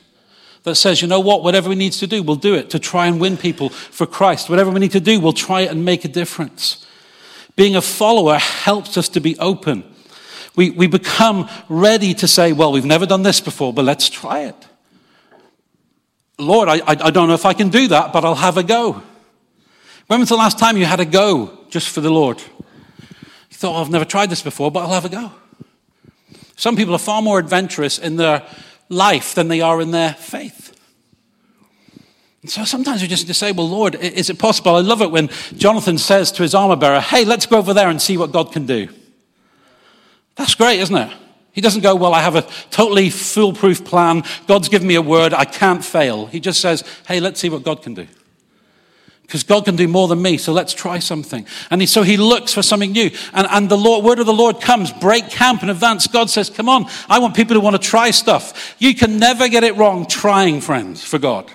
that 0.69 0.75
says, 0.75 1.01
you 1.01 1.07
know 1.07 1.19
what, 1.19 1.43
whatever 1.43 1.67
we 1.69 1.75
need 1.75 1.93
to 1.93 2.07
do, 2.07 2.23
we'll 2.23 2.35
do 2.35 2.55
it 2.55 2.69
to 2.69 2.79
try 2.79 3.07
and 3.07 3.19
win 3.19 3.37
people 3.37 3.69
for 3.69 4.05
Christ. 4.05 4.49
Whatever 4.49 4.71
we 4.71 4.79
need 4.79 4.91
to 4.91 4.99
do, 4.99 5.19
we'll 5.19 5.33
try 5.33 5.61
and 5.61 5.83
make 5.83 6.05
a 6.05 6.07
difference. 6.07 6.85
Being 7.55 7.75
a 7.75 7.81
follower 7.81 8.37
helps 8.37 8.97
us 8.97 9.09
to 9.09 9.19
be 9.19 9.37
open. 9.39 9.83
We, 10.55 10.71
we 10.71 10.87
become 10.87 11.49
ready 11.67 12.13
to 12.15 12.27
say, 12.27 12.53
well, 12.53 12.71
we've 12.71 12.85
never 12.85 13.05
done 13.05 13.23
this 13.23 13.41
before, 13.41 13.73
but 13.73 13.85
let's 13.85 14.09
try 14.09 14.41
it. 14.41 14.67
Lord, 16.37 16.69
I, 16.69 16.81
I, 16.85 17.11
don't 17.11 17.27
know 17.27 17.33
if 17.33 17.45
I 17.45 17.53
can 17.53 17.69
do 17.69 17.89
that, 17.89 18.13
but 18.13 18.23
I'll 18.23 18.35
have 18.35 18.57
a 18.57 18.63
go. 18.63 19.03
When 20.07 20.21
was 20.21 20.29
the 20.29 20.37
last 20.37 20.57
time 20.57 20.77
you 20.77 20.85
had 20.85 21.01
a 21.01 21.05
go 21.05 21.65
just 21.69 21.89
for 21.89 22.01
the 22.01 22.09
Lord? 22.09 22.39
You 22.39 23.57
thought, 23.57 23.75
oh, 23.75 23.81
I've 23.81 23.89
never 23.89 24.05
tried 24.05 24.29
this 24.29 24.41
before, 24.41 24.71
but 24.71 24.81
I'll 24.81 24.93
have 24.93 25.05
a 25.05 25.09
go. 25.09 25.31
Some 26.55 26.75
people 26.75 26.95
are 26.95 26.99
far 26.99 27.21
more 27.21 27.39
adventurous 27.39 27.99
in 27.99 28.15
their 28.15 28.45
life 28.89 29.35
than 29.35 29.47
they 29.47 29.61
are 29.61 29.79
in 29.81 29.91
their 29.91 30.13
faith. 30.13 30.58
And 32.41 32.49
so 32.49 32.63
sometimes 32.63 33.01
we 33.01 33.07
just 33.07 33.31
say, 33.33 33.51
Well, 33.51 33.69
Lord, 33.69 33.95
is 33.95 34.29
it 34.29 34.39
possible? 34.39 34.75
I 34.75 34.81
love 34.81 35.01
it 35.01 35.11
when 35.11 35.29
Jonathan 35.57 35.97
says 35.97 36.31
to 36.33 36.43
his 36.43 36.55
armor 36.55 36.75
bearer, 36.75 37.01
Hey, 37.01 37.25
let's 37.25 37.45
go 37.45 37.57
over 37.57 37.73
there 37.73 37.89
and 37.89 38.01
see 38.01 38.17
what 38.17 38.31
God 38.31 38.51
can 38.51 38.65
do. 38.65 38.87
That's 40.35 40.55
great, 40.55 40.79
isn't 40.79 40.95
it? 40.95 41.11
He 41.51 41.61
doesn't 41.61 41.81
go, 41.81 41.95
Well, 41.95 42.13
I 42.13 42.21
have 42.21 42.35
a 42.35 42.47
totally 42.71 43.09
foolproof 43.09 43.83
plan. 43.83 44.23
God's 44.47 44.69
given 44.69 44.87
me 44.87 44.95
a 44.95 45.01
word. 45.01 45.33
I 45.33 45.45
can't 45.45 45.83
fail. 45.83 46.27
He 46.27 46.39
just 46.39 46.61
says, 46.61 46.83
Hey, 47.07 47.19
let's 47.19 47.39
see 47.39 47.49
what 47.49 47.63
God 47.63 47.81
can 47.81 47.93
do 47.93 48.07
because 49.29 49.43
God 49.43 49.65
can 49.65 49.75
do 49.75 49.87
more 49.87 50.07
than 50.07 50.23
me, 50.23 50.37
so 50.37 50.51
let's 50.51 50.73
try 50.73 50.97
something. 50.97 51.45
And 51.69 51.81
he, 51.81 51.85
so 51.85 52.01
he 52.01 52.17
looks 52.17 52.51
for 52.51 52.63
something 52.63 52.93
new. 52.93 53.11
And, 53.31 53.45
and 53.51 53.69
the 53.69 53.77
Lord, 53.77 54.03
word 54.03 54.17
of 54.17 54.25
the 54.25 54.33
Lord 54.33 54.59
comes, 54.59 54.91
break 54.91 55.29
camp 55.29 55.61
in 55.61 55.69
advance. 55.69 56.07
God 56.07 56.31
says, 56.31 56.49
come 56.49 56.67
on, 56.67 56.87
I 57.07 57.19
want 57.19 57.35
people 57.35 57.53
to 57.53 57.59
want 57.59 57.75
to 57.75 57.87
try 57.87 58.09
stuff. 58.09 58.75
You 58.79 58.95
can 58.95 59.19
never 59.19 59.47
get 59.47 59.63
it 59.63 59.75
wrong 59.75 60.07
trying, 60.07 60.61
friends, 60.61 61.03
for 61.03 61.19
God. 61.19 61.45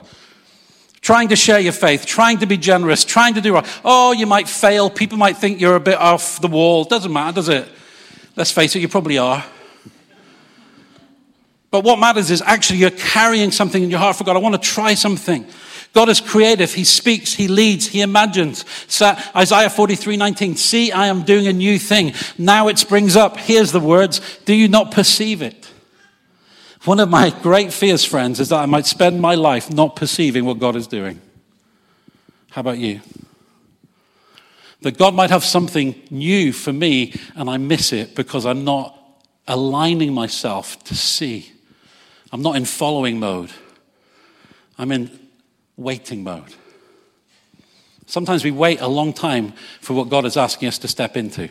Trying 1.04 1.28
to 1.28 1.36
share 1.36 1.60
your 1.60 1.74
faith, 1.74 2.06
trying 2.06 2.38
to 2.38 2.46
be 2.46 2.56
generous, 2.56 3.04
trying 3.04 3.34
to 3.34 3.42
do 3.42 3.52
right. 3.52 3.80
Oh, 3.84 4.12
you 4.12 4.24
might 4.24 4.48
fail. 4.48 4.88
People 4.88 5.18
might 5.18 5.36
think 5.36 5.60
you're 5.60 5.76
a 5.76 5.80
bit 5.80 5.98
off 5.98 6.40
the 6.40 6.48
wall. 6.48 6.84
Doesn't 6.84 7.12
matter, 7.12 7.34
does 7.34 7.50
it? 7.50 7.68
Let's 8.36 8.50
face 8.50 8.74
it, 8.74 8.78
you 8.78 8.88
probably 8.88 9.18
are. 9.18 9.44
But 11.70 11.84
what 11.84 11.98
matters 11.98 12.30
is 12.30 12.40
actually 12.40 12.78
you're 12.78 12.90
carrying 12.90 13.50
something 13.50 13.82
in 13.82 13.90
your 13.90 13.98
heart 13.98 14.16
for 14.16 14.24
God. 14.24 14.34
I 14.34 14.38
want 14.38 14.54
to 14.54 14.60
try 14.66 14.94
something. 14.94 15.46
God 15.92 16.08
is 16.08 16.22
creative. 16.22 16.72
He 16.72 16.84
speaks, 16.84 17.34
He 17.34 17.48
leads, 17.48 17.86
He 17.86 18.00
imagines. 18.00 18.64
So 18.86 19.14
Isaiah 19.36 19.68
43 19.68 20.16
19, 20.16 20.56
see, 20.56 20.90
I 20.90 21.08
am 21.08 21.24
doing 21.24 21.46
a 21.46 21.52
new 21.52 21.78
thing. 21.78 22.14
Now 22.38 22.68
it 22.68 22.78
springs 22.78 23.14
up. 23.14 23.36
Here's 23.36 23.72
the 23.72 23.80
words 23.80 24.22
Do 24.46 24.54
you 24.54 24.68
not 24.68 24.90
perceive 24.90 25.42
it? 25.42 25.63
One 26.84 27.00
of 27.00 27.08
my 27.08 27.30
great 27.30 27.72
fears, 27.72 28.04
friends, 28.04 28.40
is 28.40 28.50
that 28.50 28.60
I 28.60 28.66
might 28.66 28.84
spend 28.84 29.18
my 29.18 29.34
life 29.36 29.70
not 29.70 29.96
perceiving 29.96 30.44
what 30.44 30.58
God 30.58 30.76
is 30.76 30.86
doing. 30.86 31.18
How 32.50 32.60
about 32.60 32.76
you? 32.76 33.00
That 34.82 34.98
God 34.98 35.14
might 35.14 35.30
have 35.30 35.44
something 35.44 35.94
new 36.10 36.52
for 36.52 36.74
me 36.74 37.14
and 37.34 37.48
I 37.48 37.56
miss 37.56 37.92
it 37.94 38.14
because 38.14 38.44
I'm 38.44 38.64
not 38.64 38.98
aligning 39.48 40.12
myself 40.12 40.82
to 40.84 40.94
see. 40.94 41.52
I'm 42.30 42.42
not 42.42 42.56
in 42.56 42.66
following 42.66 43.18
mode. 43.18 43.50
I'm 44.76 44.92
in 44.92 45.10
waiting 45.78 46.22
mode. 46.22 46.54
Sometimes 48.06 48.44
we 48.44 48.50
wait 48.50 48.82
a 48.82 48.88
long 48.88 49.14
time 49.14 49.54
for 49.80 49.94
what 49.94 50.10
God 50.10 50.26
is 50.26 50.36
asking 50.36 50.68
us 50.68 50.78
to 50.78 50.88
step 50.88 51.16
into. 51.16 51.48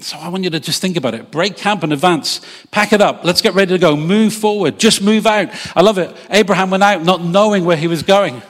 So 0.00 0.18
I 0.18 0.28
want 0.28 0.44
you 0.44 0.50
to 0.50 0.60
just 0.60 0.80
think 0.80 0.96
about 0.96 1.14
it. 1.14 1.30
Break 1.30 1.56
camp 1.56 1.84
in 1.84 1.92
advance. 1.92 2.40
Pack 2.70 2.92
it 2.92 3.00
up. 3.00 3.24
Let's 3.24 3.40
get 3.40 3.54
ready 3.54 3.72
to 3.74 3.78
go. 3.78 3.96
Move 3.96 4.34
forward. 4.34 4.78
Just 4.78 5.02
move 5.02 5.26
out. 5.26 5.48
I 5.76 5.82
love 5.82 5.98
it. 5.98 6.14
Abraham 6.30 6.70
went 6.70 6.82
out 6.82 7.02
not 7.04 7.22
knowing 7.22 7.64
where 7.64 7.76
he 7.76 7.86
was 7.86 8.02
going. 8.02 8.42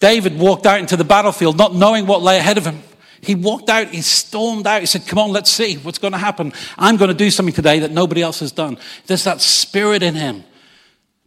David 0.00 0.38
walked 0.38 0.66
out 0.66 0.80
into 0.80 0.96
the 0.96 1.04
battlefield 1.04 1.56
not 1.56 1.74
knowing 1.74 2.06
what 2.06 2.22
lay 2.22 2.38
ahead 2.38 2.58
of 2.58 2.66
him. 2.66 2.82
He 3.20 3.34
walked 3.34 3.68
out, 3.68 3.88
he 3.88 4.00
stormed 4.00 4.64
out, 4.66 4.80
he 4.80 4.86
said, 4.86 5.06
Come 5.08 5.18
on, 5.18 5.32
let's 5.32 5.50
see 5.50 5.74
what's 5.76 5.98
going 5.98 6.12
to 6.12 6.18
happen. 6.18 6.52
I'm 6.76 6.96
going 6.96 7.08
to 7.08 7.16
do 7.16 7.32
something 7.32 7.54
today 7.54 7.80
that 7.80 7.90
nobody 7.90 8.22
else 8.22 8.38
has 8.40 8.52
done. 8.52 8.78
There's 9.06 9.24
that 9.24 9.40
spirit 9.40 10.04
in 10.04 10.14
him 10.14 10.44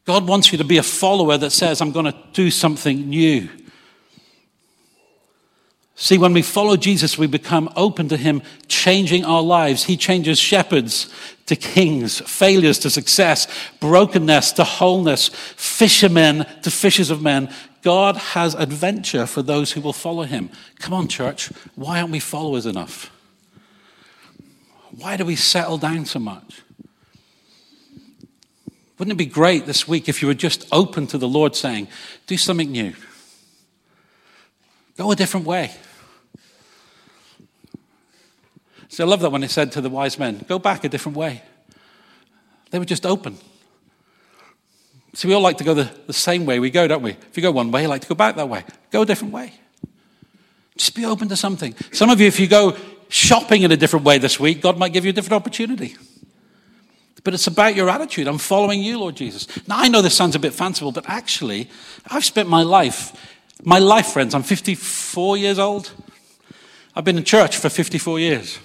God 0.05 0.27
wants 0.27 0.51
you 0.51 0.57
to 0.57 0.63
be 0.63 0.77
a 0.77 0.83
follower 0.83 1.37
that 1.37 1.51
says, 1.51 1.79
I'm 1.79 1.91
going 1.91 2.05
to 2.05 2.17
do 2.33 2.49
something 2.49 3.09
new. 3.09 3.49
See, 6.01 6.17
when 6.17 6.33
we 6.33 6.41
follow 6.41 6.77
Jesus, 6.77 7.15
we 7.15 7.27
become 7.27 7.71
open 7.75 8.09
to 8.09 8.17
Him 8.17 8.41
changing 8.67 9.23
our 9.23 9.43
lives. 9.43 9.83
He 9.83 9.95
changes 9.95 10.39
shepherds 10.39 11.13
to 11.45 11.55
kings, 11.55 12.21
failures 12.21 12.79
to 12.79 12.89
success, 12.89 13.47
brokenness 13.79 14.53
to 14.53 14.63
wholeness, 14.63 15.27
fishermen 15.27 16.47
to 16.63 16.71
fishers 16.71 17.11
of 17.11 17.21
men. 17.21 17.53
God 17.83 18.17
has 18.17 18.55
adventure 18.55 19.27
for 19.27 19.43
those 19.43 19.73
who 19.73 19.81
will 19.81 19.93
follow 19.93 20.23
Him. 20.23 20.49
Come 20.79 20.95
on, 20.95 21.07
church. 21.07 21.51
Why 21.75 22.01
aren't 22.01 22.13
we 22.13 22.19
followers 22.19 22.65
enough? 22.65 23.11
Why 24.97 25.17
do 25.17 25.23
we 25.23 25.35
settle 25.35 25.77
down 25.77 26.05
so 26.05 26.17
much? 26.17 26.63
Wouldn't 28.97 29.13
it 29.13 29.23
be 29.23 29.27
great 29.27 29.67
this 29.67 29.87
week 29.87 30.09
if 30.09 30.23
you 30.23 30.27
were 30.27 30.33
just 30.33 30.67
open 30.71 31.05
to 31.07 31.19
the 31.19 31.29
Lord 31.29 31.55
saying, 31.55 31.89
do 32.25 32.37
something 32.37 32.71
new? 32.71 32.95
Go 34.97 35.11
a 35.11 35.15
different 35.15 35.45
way. 35.45 35.69
So 38.91 39.05
I 39.05 39.07
love 39.07 39.21
that 39.21 39.31
when 39.31 39.41
he 39.41 39.47
said 39.47 39.71
to 39.71 39.81
the 39.81 39.89
wise 39.89 40.19
men, 40.19 40.43
go 40.49 40.59
back 40.59 40.83
a 40.83 40.89
different 40.89 41.17
way. 41.17 41.41
They 42.71 42.77
were 42.77 42.83
just 42.83 43.05
open. 43.05 43.37
See, 45.13 45.29
we 45.29 45.33
all 45.33 45.41
like 45.41 45.57
to 45.59 45.63
go 45.63 45.73
the, 45.73 45.89
the 46.07 46.13
same 46.13 46.45
way 46.45 46.59
we 46.59 46.69
go, 46.69 46.89
don't 46.89 47.01
we? 47.01 47.11
If 47.11 47.37
you 47.37 47.41
go 47.41 47.53
one 47.53 47.71
way, 47.71 47.83
you 47.83 47.87
like 47.87 48.01
to 48.01 48.07
go 48.09 48.15
back 48.15 48.35
that 48.35 48.49
way. 48.49 48.65
Go 48.91 49.03
a 49.03 49.05
different 49.05 49.33
way. 49.33 49.53
Just 50.75 50.93
be 50.93 51.05
open 51.05 51.29
to 51.29 51.37
something. 51.37 51.73
Some 51.93 52.09
of 52.09 52.19
you, 52.19 52.27
if 52.27 52.37
you 52.37 52.47
go 52.47 52.75
shopping 53.07 53.61
in 53.61 53.71
a 53.71 53.77
different 53.77 54.05
way 54.05 54.17
this 54.17 54.41
week, 54.41 54.61
God 54.61 54.77
might 54.77 54.91
give 54.91 55.05
you 55.05 55.11
a 55.11 55.13
different 55.13 55.41
opportunity. 55.41 55.95
But 57.23 57.33
it's 57.33 57.47
about 57.47 57.75
your 57.75 57.89
attitude. 57.89 58.27
I'm 58.27 58.39
following 58.39 58.81
you, 58.83 58.99
Lord 58.99 59.15
Jesus. 59.15 59.47
Now, 59.69 59.77
I 59.77 59.87
know 59.87 60.01
this 60.01 60.17
sounds 60.17 60.35
a 60.35 60.39
bit 60.39 60.53
fanciful, 60.53 60.91
but 60.91 61.05
actually, 61.07 61.69
I've 62.07 62.25
spent 62.25 62.49
my 62.49 62.63
life, 62.63 63.13
my 63.63 63.79
life, 63.79 64.07
friends, 64.07 64.35
I'm 64.35 64.43
54 64.43 65.37
years 65.37 65.59
old. 65.59 65.93
I've 66.93 67.05
been 67.05 67.17
in 67.17 67.23
church 67.23 67.55
for 67.55 67.69
54 67.69 68.19
years. 68.19 68.59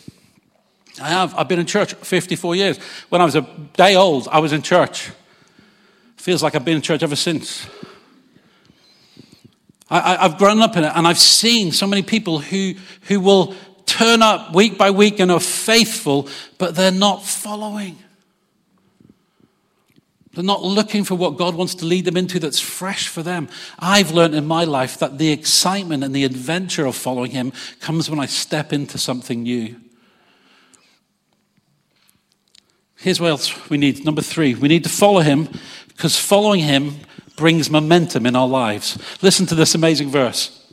I 1.01 1.09
have. 1.09 1.35
I've 1.35 1.49
been 1.49 1.59
in 1.59 1.67
church 1.67 1.95
54 1.95 2.57
years. 2.57 2.79
When 3.09 3.21
I 3.21 3.25
was 3.25 3.35
a 3.35 3.43
day 3.75 3.97
old, 3.97 4.29
I 4.29 4.39
was 4.39 4.53
in 4.53 4.63
church. 4.63 5.11
Feels 6.17 6.43
like 6.43 6.55
I've 6.55 6.65
been 6.65 6.77
in 6.77 6.83
church 6.83 7.03
ever 7.03 7.17
since. 7.17 7.67
I, 9.89 10.17
have 10.17 10.39
grown 10.39 10.61
up 10.61 10.77
in 10.77 10.83
it 10.83 10.93
and 10.97 11.07
I've 11.07 11.19
seen 11.19 11.71
so 11.71 11.87
many 11.87 12.03
people 12.03 12.41
who, 12.41 12.75
who 13.03 13.21
will 13.21 13.55
turn 13.87 14.21
up 14.21 14.53
week 14.53 14.77
by 14.77 14.91
week 14.91 15.21
and 15.21 15.31
are 15.31 15.39
faithful, 15.39 16.29
but 16.59 16.75
they're 16.75 16.91
not 16.91 17.23
following. 17.23 17.97
They're 20.35 20.45
not 20.45 20.63
looking 20.63 21.05
for 21.05 21.15
what 21.15 21.39
God 21.39 21.55
wants 21.55 21.77
to 21.77 21.87
lead 21.87 22.05
them 22.05 22.17
into 22.17 22.39
that's 22.39 22.61
fresh 22.61 23.09
for 23.09 23.23
them. 23.23 23.49
I've 23.79 24.11
learned 24.11 24.35
in 24.35 24.45
my 24.45 24.65
life 24.65 24.99
that 24.99 25.17
the 25.17 25.31
excitement 25.31 26.05
and 26.05 26.15
the 26.15 26.25
adventure 26.25 26.85
of 26.85 26.95
following 26.95 27.31
Him 27.31 27.53
comes 27.81 28.11
when 28.11 28.21
I 28.21 28.27
step 28.27 28.73
into 28.73 28.99
something 28.99 29.45
new. 29.45 29.77
Here's 33.07 33.21
what 33.21 33.31
else 33.31 33.71
we 33.71 33.79
need. 33.79 34.05
Number 34.05 34.21
three, 34.21 34.57
we 34.57 34.67
need 34.67 34.83
to 34.83 34.91
follow 34.91 35.21
Him 35.21 35.49
because 35.87 36.19
following 36.19 36.59
Him 36.59 36.97
brings 37.37 37.71
momentum 37.71 38.27
in 38.27 38.35
our 38.35 38.49
lives. 38.49 38.99
Listen 39.23 39.47
to 39.47 39.55
this 39.55 39.77
amazing 39.77 40.11
verse. 40.11 40.66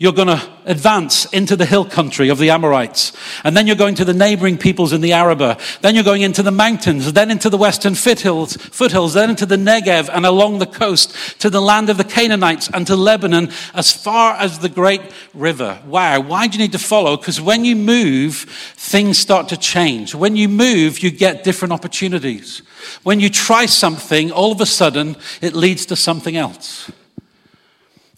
You're 0.00 0.12
going 0.12 0.28
to 0.28 0.48
advance 0.64 1.24
into 1.32 1.56
the 1.56 1.66
hill 1.66 1.84
country 1.84 2.28
of 2.28 2.38
the 2.38 2.50
Amorites. 2.50 3.12
And 3.42 3.56
then 3.56 3.66
you're 3.66 3.74
going 3.74 3.96
to 3.96 4.04
the 4.04 4.14
neighboring 4.14 4.56
peoples 4.56 4.92
in 4.92 5.00
the 5.00 5.12
Arabah. 5.12 5.58
Then 5.80 5.96
you're 5.96 6.04
going 6.04 6.22
into 6.22 6.44
the 6.44 6.52
mountains, 6.52 7.12
then 7.14 7.32
into 7.32 7.50
the 7.50 7.56
western 7.56 7.96
foothills, 7.96 8.56
foothills, 8.56 9.14
then 9.14 9.30
into 9.30 9.44
the 9.44 9.56
Negev 9.56 10.08
and 10.12 10.24
along 10.24 10.60
the 10.60 10.66
coast 10.66 11.40
to 11.40 11.50
the 11.50 11.60
land 11.60 11.90
of 11.90 11.96
the 11.96 12.04
Canaanites 12.04 12.70
and 12.72 12.86
to 12.86 12.94
Lebanon 12.94 13.50
as 13.74 13.90
far 13.90 14.34
as 14.34 14.60
the 14.60 14.68
great 14.68 15.02
river. 15.34 15.82
Wow. 15.84 16.20
Why 16.20 16.46
do 16.46 16.58
you 16.58 16.62
need 16.62 16.72
to 16.72 16.78
follow? 16.78 17.16
Because 17.16 17.40
when 17.40 17.64
you 17.64 17.74
move, 17.74 18.36
things 18.76 19.18
start 19.18 19.48
to 19.48 19.56
change. 19.56 20.14
When 20.14 20.36
you 20.36 20.48
move, 20.48 21.00
you 21.00 21.10
get 21.10 21.42
different 21.42 21.72
opportunities. 21.72 22.62
When 23.02 23.18
you 23.18 23.30
try 23.30 23.66
something, 23.66 24.30
all 24.30 24.52
of 24.52 24.60
a 24.60 24.66
sudden, 24.66 25.16
it 25.42 25.54
leads 25.54 25.86
to 25.86 25.96
something 25.96 26.36
else. 26.36 26.88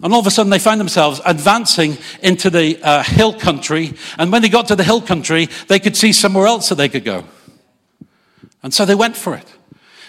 And 0.02 0.14
all 0.14 0.20
of 0.20 0.26
a 0.26 0.30
sudden, 0.30 0.50
they 0.50 0.58
found 0.58 0.80
themselves 0.80 1.20
advancing 1.26 1.98
into 2.22 2.48
the 2.48 2.78
uh, 2.82 3.02
hill 3.02 3.34
country. 3.34 3.94
And 4.16 4.32
when 4.32 4.40
they 4.40 4.48
got 4.48 4.68
to 4.68 4.76
the 4.76 4.84
hill 4.84 5.02
country, 5.02 5.48
they 5.68 5.78
could 5.78 5.96
see 5.96 6.12
somewhere 6.12 6.46
else 6.46 6.70
that 6.70 6.76
they 6.76 6.88
could 6.88 7.04
go. 7.04 7.24
And 8.62 8.72
so 8.72 8.84
they 8.84 8.94
went 8.94 9.16
for 9.16 9.34
it. 9.34 9.46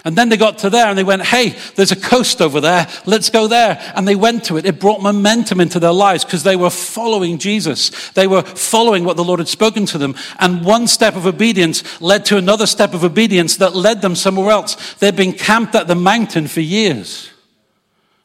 And 0.04 0.16
then 0.16 0.30
they 0.30 0.38
got 0.38 0.58
to 0.60 0.70
there 0.70 0.88
and 0.88 0.98
they 0.98 1.04
went, 1.04 1.22
hey, 1.22 1.56
there's 1.76 1.92
a 1.92 1.96
coast 1.96 2.42
over 2.42 2.60
there. 2.60 2.88
Let's 3.06 3.30
go 3.30 3.48
there. 3.48 3.80
And 3.96 4.08
they 4.08 4.16
went 4.16 4.46
to 4.46 4.58
it. 4.58 4.66
It 4.66 4.80
brought 4.80 5.02
momentum 5.02 5.62
into 5.62 5.80
their 5.80 5.92
lives 5.92 6.26
because 6.26 6.42
they 6.42 6.56
were 6.56 6.72
following 6.72 7.38
Jesus. 7.38 8.10
They 8.12 8.26
were 8.26 8.42
following 8.42 9.04
what 9.04 9.16
the 9.16 9.24
Lord 9.24 9.40
had 9.40 9.48
spoken 9.48 9.86
to 9.88 10.00
them. 10.00 10.16
And 10.40 10.66
one 10.66 10.88
step 10.88 11.16
of 11.16 11.28
obedience 11.28 12.02
led 12.02 12.26
to 12.26 12.38
another 12.38 12.66
step 12.66 12.96
of 12.96 13.04
obedience 13.04 13.58
that 13.58 13.76
led 13.76 14.02
them 14.02 14.16
somewhere 14.16 14.50
else. 14.50 14.96
They'd 14.96 15.16
been 15.16 15.34
camped 15.34 15.76
at 15.76 15.88
the 15.88 15.96
mountain 15.96 16.48
for 16.48 16.62
years. 16.62 17.30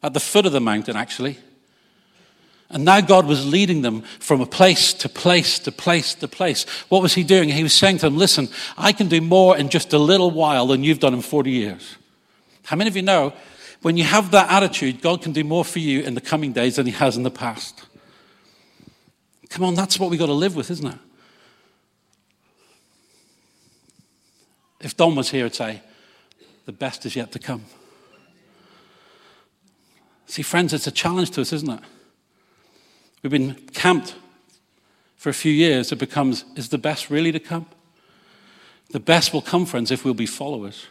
At 0.03 0.15
the 0.15 0.21
foot 0.21 0.47
of 0.47 0.53
the 0.53 0.61
mountain, 0.61 0.97
actually. 0.97 1.39
And 2.69 2.85
now 2.85 3.01
God 3.01 3.27
was 3.27 3.47
leading 3.47 3.83
them 3.83 4.03
from 4.19 4.41
a 4.41 4.47
place 4.47 4.93
to 4.95 5.09
place 5.09 5.59
to 5.61 5.73
place 5.73 6.15
to 6.17 6.27
place. 6.27 6.65
What 6.89 7.01
was 7.01 7.15
He 7.15 7.23
doing? 7.23 7.49
He 7.49 7.63
was 7.63 7.73
saying 7.73 7.99
to 7.99 8.07
them, 8.07 8.17
Listen, 8.17 8.49
I 8.77 8.93
can 8.93 9.09
do 9.09 9.21
more 9.21 9.57
in 9.57 9.69
just 9.69 9.93
a 9.93 9.99
little 9.99 10.31
while 10.31 10.67
than 10.67 10.83
you've 10.83 10.99
done 10.99 11.15
in 11.15 11.23
40 11.23 11.51
years. 11.51 11.97
How 12.65 12.77
many 12.77 12.89
of 12.89 12.97
you 12.97 13.03
know 13.03 13.33
when 13.83 13.97
you 13.97 14.05
have 14.05 14.33
that 14.33 14.51
attitude, 14.51 15.01
God 15.01 15.23
can 15.23 15.33
do 15.33 15.45
more 15.45 15.65
for 15.65 15.79
you 15.79 16.01
in 16.01 16.15
the 16.15 16.21
coming 16.21 16.53
days 16.53 16.77
than 16.77 16.87
He 16.87 16.93
has 16.93 17.17
in 17.17 17.23
the 17.23 17.31
past? 17.31 17.85
Come 19.49 19.65
on, 19.65 19.75
that's 19.75 20.01
what 20.01 20.11
we've 20.11 20.19
got 20.19 20.27
to 20.27 20.33
live 20.33 20.57
with, 20.57 20.71
isn't 20.71 20.87
it? 20.87 20.99
If 24.81 24.97
Don 24.97 25.15
was 25.15 25.31
here, 25.31 25.45
he'd 25.45 25.55
say, 25.55 25.83
The 26.65 26.73
best 26.73 27.07
is 27.07 27.15
yet 27.15 27.31
to 27.33 27.39
come. 27.39 27.65
See, 30.27 30.43
friends, 30.43 30.73
it's 30.73 30.89
a 30.89 30.91
challenge 30.91 31.31
to 31.33 31.43
us, 31.43 31.53
isn't 31.53 31.71
it? 31.71 31.81
We've 33.27 33.33
been 33.33 33.57
camped 33.73 34.15
for 35.17 35.31
a 35.31 35.35
few 35.35 35.51
years. 35.51 35.91
It 35.91 35.99
becomes, 35.99 36.45
is 36.55 36.69
the 36.69 36.79
best 36.79 37.11
really 37.11 37.33
to 37.33 37.41
come? 37.41 37.67
The 38.91 39.01
best 39.01 39.33
will 39.33 39.43
come, 39.43 39.67
friends, 39.67 39.91
if 39.91 40.05
we'll 40.05 40.15
be 40.15 40.27
followers 40.27 40.87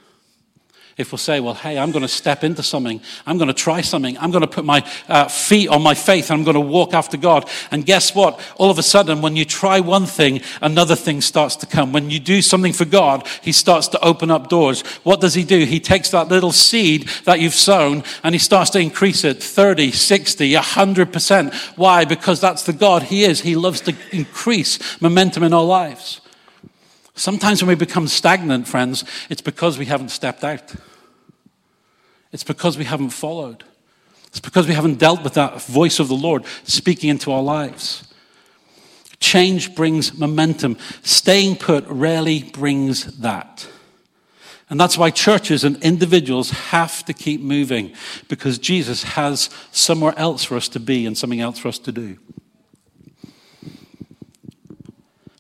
if 0.98 1.12
we'll 1.12 1.20
say, 1.20 1.42
well, 1.42 1.54
hey, 1.54 1.78
I'm 1.78 1.92
going 1.92 2.04
to 2.04 2.08
step 2.08 2.44
into 2.46 2.64
something, 2.64 3.02
I'm 3.26 3.38
going 3.38 3.50
to 3.50 3.54
try 3.54 3.82
something, 3.82 4.18
I'm 4.18 4.32
going 4.32 4.44
to 4.44 4.48
put 4.48 4.64
my 4.64 4.90
uh, 5.10 5.28
feet 5.28 5.68
on 5.68 5.82
my 5.82 5.94
faith, 5.94 6.32
I'm 6.32 6.46
going 6.46 6.56
to 6.56 6.62
walk 6.62 6.94
after 6.94 7.18
God. 7.18 7.50
And 7.70 7.86
guess 7.86 8.16
what? 8.16 8.40
All 8.56 8.72
of 8.72 8.80
a 8.80 8.84
sudden, 8.84 9.22
when 9.22 9.36
you 9.36 9.44
try 9.44 9.82
one 9.82 10.06
thing, 10.06 10.42
another 10.62 10.96
thing 10.96 11.20
starts 11.20 11.58
to 11.58 11.66
come. 11.66 11.92
When 11.92 12.10
you 12.10 12.20
do 12.22 12.42
something 12.42 12.72
for 12.72 12.86
God, 12.86 13.28
He 13.42 13.52
starts 13.52 13.90
to 13.90 14.04
open 14.04 14.32
up 14.32 14.48
doors. 14.48 14.82
What 15.04 15.20
does 15.20 15.34
He 15.34 15.44
do? 15.44 15.66
He 15.66 15.82
takes 15.82 16.12
that 16.12 16.30
little 16.30 16.54
seed 16.54 17.10
that 17.26 17.42
you've 17.42 17.54
sown 17.54 18.04
and 18.24 18.34
He 18.34 18.40
starts 18.40 18.70
to 18.72 18.80
increase 18.80 19.26
it 19.26 19.44
30, 19.44 19.92
60, 19.92 20.54
100%. 20.54 21.54
Why? 21.78 22.06
Because 22.06 22.40
that's 22.40 22.64
the 22.64 22.74
God 22.74 23.04
He 23.04 23.26
is. 23.26 23.42
He 23.42 23.58
loves 23.58 23.82
to 23.82 23.96
increase 24.14 25.02
momentum 25.02 25.44
in 25.44 25.54
our 25.54 25.66
lives. 25.66 26.22
Sometimes 27.16 27.64
when 27.64 27.70
we 27.70 27.76
become 27.76 28.08
stagnant, 28.08 28.68
friends, 28.68 29.06
it's 29.30 29.42
because 29.42 29.78
we 29.78 29.86
haven't 29.86 30.10
stepped 30.10 30.44
out. 30.44 30.76
It's 32.32 32.44
because 32.44 32.78
we 32.78 32.84
haven't 32.84 33.12
followed. 33.12 33.64
It's 34.28 34.42
because 34.42 34.68
we 34.68 34.74
haven't 34.74 35.00
dealt 35.00 35.24
with 35.24 35.36
that 35.36 35.62
voice 35.62 36.00
of 36.00 36.10
the 36.10 36.16
Lord 36.16 36.44
speaking 36.66 37.10
into 37.10 37.32
our 37.32 37.42
lives. 37.42 38.14
Change 39.22 39.76
brings 39.76 40.14
momentum. 40.14 40.78
Staying 41.04 41.56
put 41.56 41.86
rarely 41.88 42.44
brings 42.44 43.20
that. 43.20 43.66
And 44.70 44.78
that's 44.78 44.98
why 44.98 45.12
churches 45.12 45.64
and 45.64 45.82
individuals 45.84 46.50
have 46.50 47.06
to 47.06 47.14
keep 47.14 47.40
moving 47.40 47.94
because 48.28 48.58
Jesus 48.58 49.04
has 49.04 49.50
somewhere 49.72 50.14
else 50.18 50.44
for 50.44 50.58
us 50.58 50.68
to 50.70 50.80
be 50.80 51.06
and 51.06 51.18
something 51.18 51.40
else 51.40 51.60
for 51.60 51.70
us 51.70 51.80
to 51.80 51.92
do. 51.92 52.18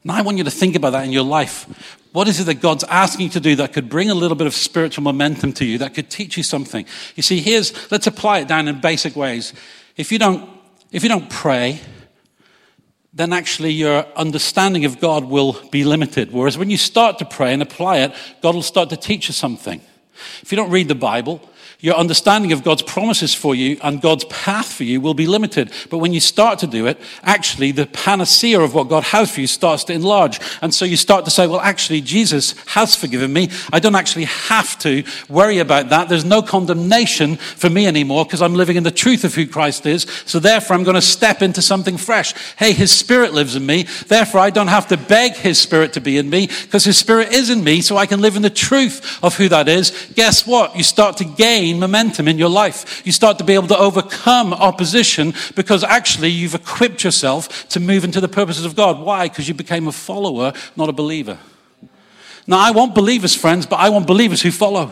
Now, 0.05 0.13
I 0.13 0.21
want 0.21 0.37
you 0.37 0.43
to 0.43 0.51
think 0.51 0.75
about 0.75 0.91
that 0.91 1.03
in 1.03 1.11
your 1.11 1.23
life. 1.23 1.65
What 2.13 2.27
is 2.27 2.39
it 2.39 2.43
that 2.43 2.61
God's 2.61 2.83
asking 2.83 3.25
you 3.25 3.29
to 3.31 3.39
do 3.39 3.55
that 3.55 3.73
could 3.73 3.89
bring 3.89 4.11
a 4.11 4.13
little 4.13 4.37
bit 4.37 4.45
of 4.45 4.53
spiritual 4.53 5.03
momentum 5.03 5.51
to 5.53 5.65
you, 5.65 5.79
that 5.79 5.95
could 5.95 6.11
teach 6.11 6.37
you 6.37 6.43
something? 6.43 6.85
You 7.15 7.23
see, 7.23 7.41
here's, 7.41 7.91
let's 7.91 8.05
apply 8.05 8.39
it 8.39 8.47
down 8.47 8.67
in 8.67 8.79
basic 8.79 9.15
ways. 9.15 9.53
If 9.97 10.11
you 10.11 10.19
don't, 10.19 10.47
if 10.91 11.01
you 11.01 11.09
don't 11.09 11.27
pray, 11.27 11.81
then 13.13 13.33
actually 13.33 13.71
your 13.71 14.05
understanding 14.15 14.85
of 14.85 14.99
God 14.99 15.25
will 15.25 15.53
be 15.71 15.83
limited. 15.83 16.31
Whereas 16.31 16.55
when 16.55 16.69
you 16.69 16.77
start 16.77 17.17
to 17.17 17.25
pray 17.25 17.51
and 17.51 17.63
apply 17.63 17.97
it, 17.97 18.13
God 18.43 18.53
will 18.53 18.61
start 18.61 18.91
to 18.91 18.97
teach 18.97 19.27
you 19.27 19.33
something. 19.33 19.81
If 20.43 20.51
you 20.51 20.55
don't 20.55 20.69
read 20.69 20.87
the 20.87 20.95
Bible, 20.95 21.41
your 21.85 21.95
understanding 21.95 22.51
of 22.51 22.63
God's 22.63 22.81
promises 22.81 23.35
for 23.35 23.53
you 23.53 23.77
and 23.83 24.01
God's 24.01 24.25
path 24.25 24.73
for 24.73 24.83
you 24.83 24.99
will 24.99 25.13
be 25.13 25.27
limited. 25.27 25.71
But 25.91 25.99
when 25.99 26.13
you 26.13 26.19
start 26.19 26.57
to 26.59 26.67
do 26.67 26.87
it, 26.87 26.99
actually 27.21 27.71
the 27.73 27.85
panacea 27.85 28.59
of 28.59 28.73
what 28.73 28.89
God 28.89 29.03
has 29.03 29.29
for 29.29 29.41
you 29.41 29.45
starts 29.45 29.83
to 29.83 29.93
enlarge. 29.93 30.39
And 30.63 30.73
so 30.73 30.83
you 30.83 30.97
start 30.97 31.25
to 31.25 31.31
say, 31.31 31.45
well, 31.45 31.59
actually, 31.59 32.01
Jesus 32.01 32.55
has 32.69 32.95
forgiven 32.95 33.31
me. 33.31 33.51
I 33.71 33.79
don't 33.79 33.93
actually 33.93 34.23
have 34.23 34.79
to 34.79 35.03
worry 35.29 35.59
about 35.59 35.89
that. 35.89 36.09
There's 36.09 36.25
no 36.25 36.41
condemnation 36.41 37.35
for 37.35 37.69
me 37.69 37.85
anymore 37.85 38.25
because 38.25 38.41
I'm 38.41 38.55
living 38.55 38.77
in 38.77 38.83
the 38.83 38.89
truth 38.89 39.23
of 39.23 39.35
who 39.35 39.45
Christ 39.45 39.85
is. 39.85 40.07
So 40.25 40.39
therefore, 40.39 40.75
I'm 40.75 40.83
going 40.83 40.95
to 40.95 41.03
step 41.03 41.43
into 41.43 41.61
something 41.61 41.97
fresh. 41.97 42.33
Hey, 42.55 42.73
His 42.73 42.91
Spirit 42.91 43.31
lives 43.31 43.55
in 43.55 43.63
me. 43.63 43.83
Therefore, 44.07 44.41
I 44.41 44.49
don't 44.49 44.69
have 44.69 44.87
to 44.87 44.97
beg 44.97 45.33
His 45.33 45.59
Spirit 45.59 45.93
to 45.93 46.01
be 46.01 46.17
in 46.17 46.31
me 46.31 46.47
because 46.47 46.83
His 46.83 46.97
Spirit 46.97 47.31
is 47.31 47.51
in 47.51 47.63
me 47.63 47.81
so 47.81 47.95
I 47.95 48.07
can 48.07 48.21
live 48.21 48.35
in 48.35 48.41
the 48.41 48.49
truth 48.49 49.23
of 49.23 49.37
who 49.37 49.49
that 49.49 49.69
is. 49.69 49.91
Guess 50.15 50.47
what? 50.47 50.75
You 50.75 50.81
start 50.81 51.17
to 51.17 51.25
gain 51.25 51.74
gain 51.75 51.79
momentum 51.79 52.27
in 52.27 52.37
your 52.37 52.49
life. 52.49 53.05
You 53.05 53.11
start 53.11 53.37
to 53.37 53.43
be 53.43 53.53
able 53.53 53.67
to 53.67 53.77
overcome 53.77 54.53
opposition 54.53 55.33
because 55.55 55.83
actually 55.83 56.29
you've 56.29 56.55
equipped 56.55 57.03
yourself 57.03 57.67
to 57.69 57.79
move 57.79 58.03
into 58.03 58.21
the 58.21 58.27
purposes 58.27 58.65
of 58.65 58.75
God. 58.75 58.99
Why? 58.99 59.27
Because 59.27 59.47
you 59.47 59.53
became 59.53 59.87
a 59.87 59.91
follower, 59.91 60.53
not 60.75 60.89
a 60.89 60.93
believer. 60.93 61.37
Now, 62.47 62.59
I 62.59 62.71
want 62.71 62.93
believers, 62.93 63.35
friends, 63.35 63.65
but 63.65 63.77
I 63.77 63.89
want 63.89 64.05
believers 64.05 64.41
who 64.41 64.51
follow. 64.51 64.91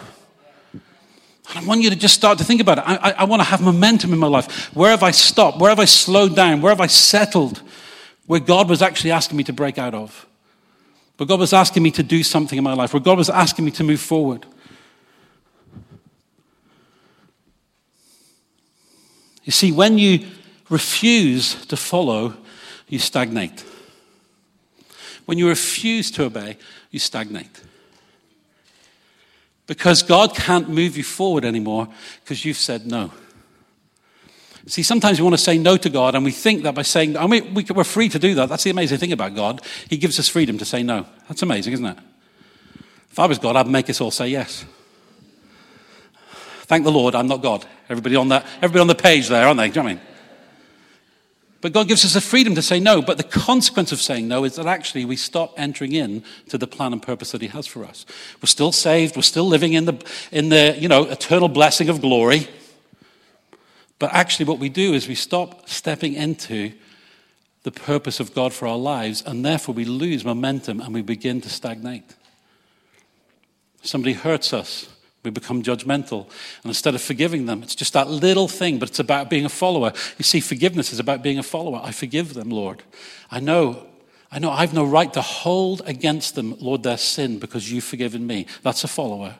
I 1.56 1.64
want 1.66 1.82
you 1.82 1.90
to 1.92 1.96
just 1.96 2.16
start 2.16 2.40
to 2.40 2.44
think 2.44 2.62
about 2.62 2.80
it. 2.80 2.84
I, 2.88 2.96
I, 2.96 3.12
I 3.12 3.24
want 3.26 3.42
to 3.42 3.48
have 3.48 3.62
momentum 3.62 4.12
in 4.12 4.20
my 4.20 4.28
life. 4.28 4.74
Where 4.76 4.90
have 4.90 5.04
I 5.04 5.12
stopped? 5.12 5.60
Where 5.60 5.70
have 5.70 5.80
I 5.80 5.86
slowed 5.86 6.36
down? 6.36 6.62
Where 6.62 6.72
have 6.72 6.82
I 6.82 6.88
settled? 6.88 7.62
Where 8.26 8.40
God 8.40 8.70
was 8.70 8.82
actually 8.82 9.12
asking 9.12 9.38
me 9.38 9.44
to 9.44 9.54
break 9.54 9.78
out 9.78 9.94
of. 9.94 10.26
Where 11.18 11.28
God 11.28 11.40
was 11.40 11.54
asking 11.54 11.84
me 11.84 11.92
to 11.92 12.02
do 12.02 12.24
something 12.24 12.58
in 12.58 12.64
my 12.64 12.74
life. 12.74 12.94
Where 12.94 13.02
God 13.02 13.18
was 13.18 13.30
asking 13.30 13.66
me 13.66 13.72
to 13.72 13.84
move 13.84 14.00
forward. 14.00 14.48
You 19.44 19.52
see, 19.52 19.72
when 19.72 19.98
you 19.98 20.26
refuse 20.70 21.66
to 21.66 21.78
follow, 21.78 22.36
you 22.88 23.00
stagnate. 23.00 23.66
When 25.26 25.38
you 25.38 25.48
refuse 25.48 26.12
to 26.12 26.26
obey, 26.26 26.58
you 26.92 27.00
stagnate. 27.00 27.62
Because 29.66 30.04
God 30.04 30.36
can't 30.36 30.70
move 30.70 30.98
you 30.98 31.04
forward 31.04 31.46
anymore 31.46 31.88
because 32.24 32.44
you've 32.44 32.58
said 32.58 32.86
no. 32.86 33.12
See, 34.66 34.84
sometimes 34.84 35.20
we 35.20 35.24
want 35.24 35.34
to 35.34 35.44
say 35.44 35.58
no 35.58 35.76
to 35.76 35.90
God, 35.90 36.16
and 36.16 36.24
we 36.24 36.32
think 36.32 36.64
that 36.64 36.74
by 36.74 36.84
saying, 36.84 37.18
I 37.18 37.28
mean, 37.28 37.54
we, 37.54 37.66
are 37.76 37.84
free 37.84 38.08
to 38.08 38.20
do 38.20 38.34
that. 38.36 38.48
That's 38.48 38.64
the 38.64 38.70
amazing 38.70 38.98
thing 38.98 39.12
about 39.12 39.36
God. 39.36 39.62
He 39.90 39.98
gives 39.98 40.18
us 40.20 40.30
freedom 40.30 40.58
to 40.58 40.66
say 40.66 40.84
no. 40.84 41.06
That's 41.28 41.42
amazing, 41.42 41.74
isn't 41.74 41.86
it? 41.86 41.98
If 43.12 43.20
I 43.20 43.26
was 43.26 43.40
God, 43.40 43.58
I'd 43.58 43.68
make 43.68 43.90
us 43.90 44.00
all 44.00 44.12
say 44.12 44.30
yes. 44.30 44.66
Thank 46.64 46.86
the 46.86 46.92
Lord, 46.92 47.14
I'm 47.14 47.28
not 47.28 47.42
God. 47.42 47.66
Everybody 47.90 48.16
on 48.16 48.30
that, 48.30 48.46
everybody 48.58 48.80
on 48.80 48.88
the 48.88 48.96
page 48.96 49.28
there, 49.28 49.46
aren't 49.46 49.58
they? 49.58 49.70
Do 49.70 49.80
you 49.80 49.84
know 49.84 49.90
I 49.90 49.94
mean? 49.94 50.02
But 51.64 51.72
God 51.72 51.88
gives 51.88 52.04
us 52.04 52.14
the 52.14 52.20
freedom 52.20 52.56
to 52.56 52.62
say 52.62 52.82
no. 52.82 53.02
But 53.02 53.16
the 53.16 53.24
consequence 53.24 53.94
of 53.94 54.02
saying 54.02 54.28
no 54.28 54.44
is 54.44 54.58
that 54.58 54.66
actually 54.66 55.06
we 55.06 55.16
stop 55.16 55.54
entering 55.56 55.94
in 55.94 56.24
to 56.50 56.58
the 56.58 56.68
plan 56.68 56.92
and 56.92 57.02
purpose 57.02 57.32
that 57.32 57.42
He 57.42 57.48
has 57.48 57.66
for 57.66 57.86
us. 57.86 58.06
We're 58.42 58.48
still 58.48 58.74
saved. 58.74 59.16
We're 59.16 59.22
still 59.22 59.48
living 59.48 59.72
in 59.72 59.86
the, 59.86 60.06
in 60.32 60.50
the 60.50 60.76
you 60.78 60.90
know, 60.90 61.06
eternal 61.06 61.48
blessing 61.48 61.88
of 61.88 62.02
glory. 62.02 62.50
But 63.98 64.14
actually, 64.14 64.48
what 64.48 64.60
we 64.60 64.68
do 64.68 64.94
is 64.94 65.08
we 65.08 65.16
stop 65.16 65.70
stepping 65.70 66.16
into 66.16 66.74
the 67.64 67.72
purpose 67.72 68.20
of 68.20 68.34
God 68.34 68.52
for 68.52 68.68
our 68.68 68.78
lives, 68.78 69.24
and 69.26 69.46
therefore 69.46 69.74
we 69.74 69.86
lose 69.86 70.26
momentum 70.26 70.82
and 70.82 70.94
we 70.94 71.02
begin 71.02 71.40
to 71.40 71.50
stagnate. 71.50 72.16
Somebody 73.82 74.14
hurts 74.14 74.52
us, 74.52 74.90
we 75.24 75.32
become 75.32 75.64
judgmental. 75.64 76.26
And 76.64 76.70
instead 76.70 76.96
of 76.96 77.02
forgiving 77.02 77.46
them, 77.46 77.64
it's 77.64 77.76
just 77.76 77.94
that 77.94 78.10
little 78.10 78.48
thing, 78.48 78.78
but 78.78 78.90
it's 78.90 79.00
about 79.00 79.30
being 79.30 79.46
a 79.46 79.50
follower. 79.50 79.94
You 80.18 80.24
see, 80.24 80.40
forgiveness 80.42 80.92
is 80.92 81.00
about 81.00 81.24
being 81.24 81.40
a 81.40 81.44
follower. 81.44 81.80
I 81.84 81.92
forgive 81.92 82.34
them, 82.34 82.50
Lord. 82.50 82.84
I 83.32 83.40
know, 83.40 83.88
I 84.32 84.40
know 84.40 84.52
I've 84.52 84.74
no 84.74 84.84
right 84.84 85.12
to 85.14 85.22
hold 85.22 85.82
against 85.86 86.36
them, 86.36 86.56
Lord, 86.60 86.84
their 86.84 86.98
sin 86.98 87.40
because 87.40 87.72
you've 87.72 87.86
forgiven 87.86 88.28
me. 88.28 88.48
That's 88.64 88.84
a 88.84 88.88
follower. 88.88 89.36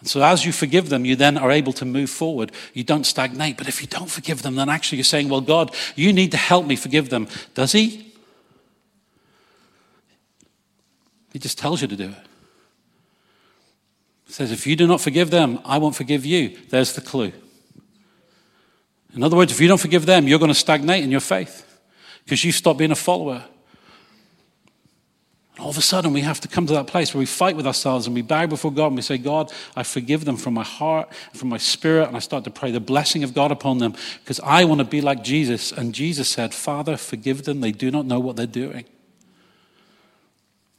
And 0.00 0.08
so 0.08 0.22
as 0.22 0.44
you 0.44 0.52
forgive 0.52 0.88
them, 0.88 1.04
you 1.04 1.16
then 1.16 1.38
are 1.38 1.50
able 1.50 1.72
to 1.74 1.84
move 1.84 2.10
forward. 2.10 2.52
You 2.74 2.84
don't 2.84 3.04
stagnate. 3.04 3.56
But 3.56 3.68
if 3.68 3.80
you 3.80 3.86
don't 3.86 4.10
forgive 4.10 4.42
them, 4.42 4.56
then 4.56 4.68
actually 4.68 4.98
you're 4.98 5.04
saying, 5.04 5.28
Well, 5.28 5.40
God, 5.40 5.74
you 5.94 6.12
need 6.12 6.30
to 6.32 6.36
help 6.36 6.66
me 6.66 6.76
forgive 6.76 7.08
them. 7.08 7.28
Does 7.54 7.72
He? 7.72 8.14
He 11.32 11.38
just 11.38 11.58
tells 11.58 11.82
you 11.82 11.88
to 11.88 11.96
do 11.96 12.10
it. 12.10 12.25
Says, 14.28 14.50
if 14.50 14.66
you 14.66 14.76
do 14.76 14.86
not 14.86 15.00
forgive 15.00 15.30
them, 15.30 15.60
I 15.64 15.78
won't 15.78 15.94
forgive 15.94 16.26
you. 16.26 16.58
There's 16.68 16.92
the 16.92 17.00
clue. 17.00 17.32
In 19.14 19.22
other 19.22 19.36
words, 19.36 19.52
if 19.52 19.60
you 19.60 19.68
don't 19.68 19.80
forgive 19.80 20.04
them, 20.04 20.28
you're 20.28 20.38
going 20.38 20.50
to 20.50 20.54
stagnate 20.54 21.02
in 21.02 21.10
your 21.10 21.20
faith 21.20 21.80
because 22.24 22.44
you've 22.44 22.54
stopped 22.54 22.78
being 22.78 22.90
a 22.90 22.96
follower. 22.96 23.44
And 25.54 25.64
all 25.64 25.70
of 25.70 25.78
a 25.78 25.82
sudden, 25.82 26.12
we 26.12 26.20
have 26.20 26.40
to 26.40 26.48
come 26.48 26.66
to 26.66 26.74
that 26.74 26.86
place 26.86 27.14
where 27.14 27.20
we 27.20 27.26
fight 27.26 27.56
with 27.56 27.66
ourselves 27.66 28.06
and 28.06 28.14
we 28.14 28.20
bow 28.20 28.46
before 28.46 28.70
God 28.70 28.88
and 28.88 28.96
we 28.96 29.02
say, 29.02 29.16
God, 29.16 29.50
I 29.74 29.84
forgive 29.84 30.26
them 30.26 30.36
from 30.36 30.52
my 30.52 30.64
heart, 30.64 31.14
from 31.32 31.48
my 31.48 31.56
spirit, 31.56 32.08
and 32.08 32.16
I 32.16 32.20
start 32.20 32.44
to 32.44 32.50
pray 32.50 32.72
the 32.72 32.80
blessing 32.80 33.24
of 33.24 33.32
God 33.32 33.50
upon 33.50 33.78
them 33.78 33.94
because 34.22 34.38
I 34.40 34.64
want 34.64 34.80
to 34.80 34.84
be 34.84 35.00
like 35.00 35.24
Jesus. 35.24 35.72
And 35.72 35.94
Jesus 35.94 36.28
said, 36.28 36.52
Father, 36.52 36.98
forgive 36.98 37.44
them. 37.44 37.62
They 37.62 37.72
do 37.72 37.90
not 37.90 38.04
know 38.04 38.20
what 38.20 38.36
they're 38.36 38.46
doing. 38.46 38.84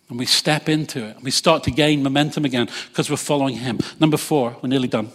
And 0.10 0.17
we 0.17 0.26
step 0.26 0.70
into 0.70 1.06
it. 1.06 1.15
And 1.15 1.24
we 1.24 1.32
start 1.32 1.63
to 1.63 1.72
gain 1.72 2.02
momentum 2.02 2.46
again 2.46 2.70
because 2.89 3.10
we're 3.10 3.17
following 3.17 3.58
Him. 3.58 3.80
Number 4.00 4.17
four, 4.17 4.56
we're 4.62 4.70
nearly 4.70 4.88
done. 4.88 5.12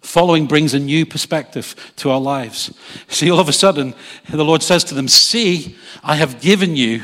Following 0.00 0.46
brings 0.46 0.74
a 0.74 0.78
new 0.78 1.06
perspective 1.06 1.74
to 1.96 2.10
our 2.10 2.20
lives. 2.20 2.76
See, 3.08 3.30
all 3.30 3.40
of 3.40 3.48
a 3.48 3.54
sudden, 3.54 3.94
the 4.28 4.44
Lord 4.44 4.62
says 4.62 4.84
to 4.84 4.94
them, 4.94 5.08
See, 5.08 5.76
I 6.02 6.16
have 6.16 6.40
given 6.40 6.76
you 6.76 7.02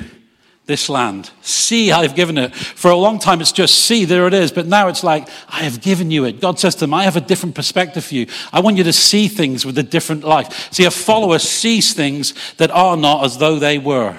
this 0.66 0.88
land. 0.88 1.30
See, 1.40 1.90
I 1.90 2.02
have 2.02 2.14
given 2.14 2.38
it. 2.38 2.54
For 2.54 2.90
a 2.90 2.96
long 2.96 3.18
time, 3.18 3.40
it's 3.40 3.52
just 3.52 3.74
see, 3.86 4.04
there 4.04 4.26
it 4.26 4.34
is. 4.34 4.52
But 4.52 4.66
now 4.66 4.88
it's 4.88 5.02
like, 5.02 5.28
I 5.48 5.64
have 5.64 5.80
given 5.80 6.10
you 6.10 6.24
it. 6.26 6.40
God 6.40 6.60
says 6.60 6.74
to 6.76 6.80
them, 6.80 6.94
I 6.94 7.04
have 7.04 7.16
a 7.16 7.20
different 7.20 7.54
perspective 7.54 8.04
for 8.04 8.14
you. 8.14 8.26
I 8.52 8.60
want 8.60 8.76
you 8.76 8.84
to 8.84 8.92
see 8.92 9.26
things 9.26 9.66
with 9.66 9.76
a 9.78 9.82
different 9.82 10.22
life. 10.22 10.72
See, 10.72 10.84
a 10.84 10.90
follower 10.90 11.40
sees 11.40 11.92
things 11.92 12.34
that 12.58 12.70
are 12.70 12.96
not 12.96 13.24
as 13.24 13.38
though 13.38 13.58
they 13.58 13.78
were. 13.78 14.16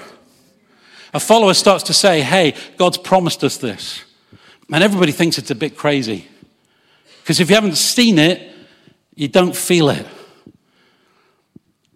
A 1.12 1.20
follower 1.20 1.54
starts 1.54 1.84
to 1.84 1.92
say, 1.92 2.22
hey, 2.22 2.54
God's 2.76 2.98
promised 2.98 3.44
us 3.44 3.58
this. 3.58 4.02
And 4.72 4.82
everybody 4.82 5.12
thinks 5.12 5.38
it's 5.38 5.50
a 5.50 5.54
bit 5.54 5.76
crazy. 5.76 6.26
Because 7.22 7.40
if 7.40 7.50
you 7.50 7.54
haven't 7.54 7.76
seen 7.76 8.18
it, 8.18 8.50
you 9.14 9.28
don't 9.28 9.54
feel 9.54 9.90
it. 9.90 10.06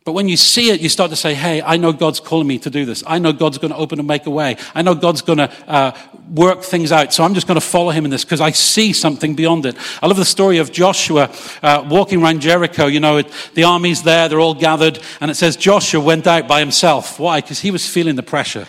But 0.04 0.12
when 0.12 0.28
you 0.28 0.36
see 0.36 0.70
it, 0.70 0.80
you 0.80 0.88
start 0.88 1.10
to 1.10 1.16
say, 1.16 1.34
hey, 1.34 1.60
I 1.60 1.78
know 1.78 1.92
God's 1.92 2.20
calling 2.20 2.46
me 2.46 2.60
to 2.60 2.70
do 2.70 2.84
this. 2.84 3.02
I 3.08 3.18
know 3.18 3.32
God's 3.32 3.58
going 3.58 3.72
to 3.72 3.76
open 3.76 3.98
and 3.98 4.06
make 4.06 4.26
a 4.26 4.30
way. 4.30 4.56
I 4.72 4.82
know 4.82 4.94
God's 4.94 5.20
going 5.20 5.38
to 5.38 5.50
uh, 5.68 5.98
work 6.32 6.62
things 6.62 6.92
out. 6.92 7.12
So 7.12 7.24
I'm 7.24 7.34
just 7.34 7.48
going 7.48 7.58
to 7.58 7.66
follow 7.66 7.90
him 7.90 8.04
in 8.04 8.12
this 8.12 8.24
because 8.24 8.40
I 8.40 8.52
see 8.52 8.92
something 8.92 9.34
beyond 9.34 9.66
it. 9.66 9.76
I 10.00 10.06
love 10.06 10.16
the 10.16 10.24
story 10.24 10.58
of 10.58 10.70
Joshua 10.70 11.34
uh, 11.60 11.84
walking 11.90 12.22
around 12.22 12.38
Jericho. 12.38 12.86
You 12.86 13.00
know, 13.00 13.16
it, 13.16 13.32
the 13.54 13.64
army's 13.64 14.04
there, 14.04 14.28
they're 14.28 14.38
all 14.38 14.54
gathered. 14.54 15.00
And 15.20 15.28
it 15.28 15.34
says 15.34 15.56
Joshua 15.56 16.00
went 16.00 16.28
out 16.28 16.46
by 16.46 16.60
himself. 16.60 17.18
Why? 17.18 17.40
Because 17.40 17.58
he 17.58 17.72
was 17.72 17.88
feeling 17.88 18.14
the 18.14 18.22
pressure. 18.22 18.68